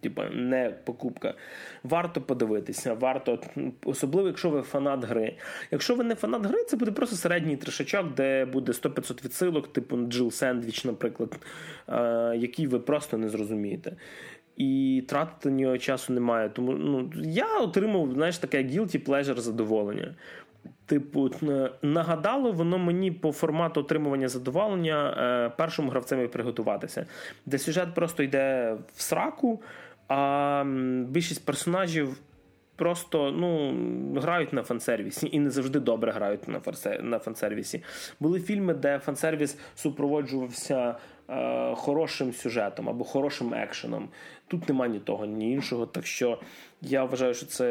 [0.01, 1.34] типа не покупка.
[1.84, 3.39] Варто подивитися, варто,
[3.85, 5.35] особливо, якщо ви фанат гри.
[5.72, 9.97] Якщо ви не фанат гри, це буде просто середній трешачок, де буде 100-500 відсилок, типу
[9.97, 11.39] Джил Сендвіч, наприклад,
[12.35, 13.95] який ви просто не зрозумієте.
[14.57, 16.49] І тратити на нього часу немає.
[16.49, 20.15] Тому ну, я отримав знаєш, таке guilty pleasure задоволення.
[20.85, 21.30] Типу,
[21.81, 27.06] нагадало воно мені по формату отримування задоволення е, першому гравцем приготуватися,
[27.45, 29.61] де сюжет просто йде в сраку,
[30.07, 30.64] а
[31.07, 32.18] більшість персонажів
[32.76, 33.76] просто ну,
[34.22, 36.48] грають на фансервісі і не завжди добре грають
[37.02, 37.84] на фансервісі.
[38.19, 40.95] Були фільми, де фансервіс супроводжувався
[41.30, 44.10] е, хорошим сюжетом або хорошим екшеном.
[44.48, 45.86] Тут нема ні того, ні іншого.
[45.86, 46.40] Так що
[46.82, 47.66] я вважаю, що це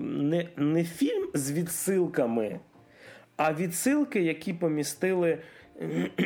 [0.00, 2.60] не, не фільм з відсилками,
[3.36, 5.38] а відсилки, які помістили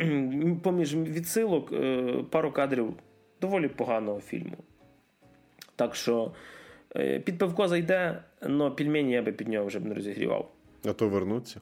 [0.63, 2.93] поміж відсилок е, пару кадрів
[3.41, 4.57] доволі поганого фільму.
[5.75, 6.31] Так що
[6.95, 10.51] е, під пивко зайде, але пельмені я би під нього вже б не розігрівав.
[10.85, 11.61] А то вернуться.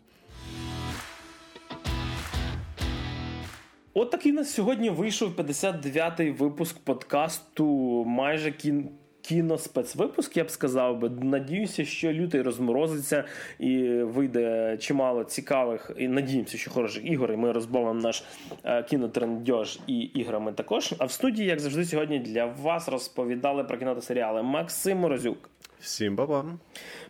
[3.97, 7.65] От такий у нас сьогодні вийшов 59-й випуск подкасту
[8.05, 8.89] майже кін
[9.21, 11.09] кіноспецвипуск, я б сказав би.
[11.09, 13.23] Надіюся, що лютий розморозиться
[13.59, 15.91] і вийде чимало цікавих.
[15.97, 17.31] І надіємося, що хороших ігор.
[17.31, 18.23] І Ми розбавимо наш
[18.63, 20.93] е, кінотрендьож і іграми також.
[20.97, 25.49] А в студії, як завжди, сьогодні для вас розповідали про кіно та серіали Максим Морозюк.
[25.79, 26.45] Всім баба.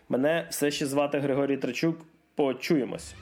[0.09, 1.97] Мене все ще звати Григорій Трачук.
[2.35, 3.15] Почуємось.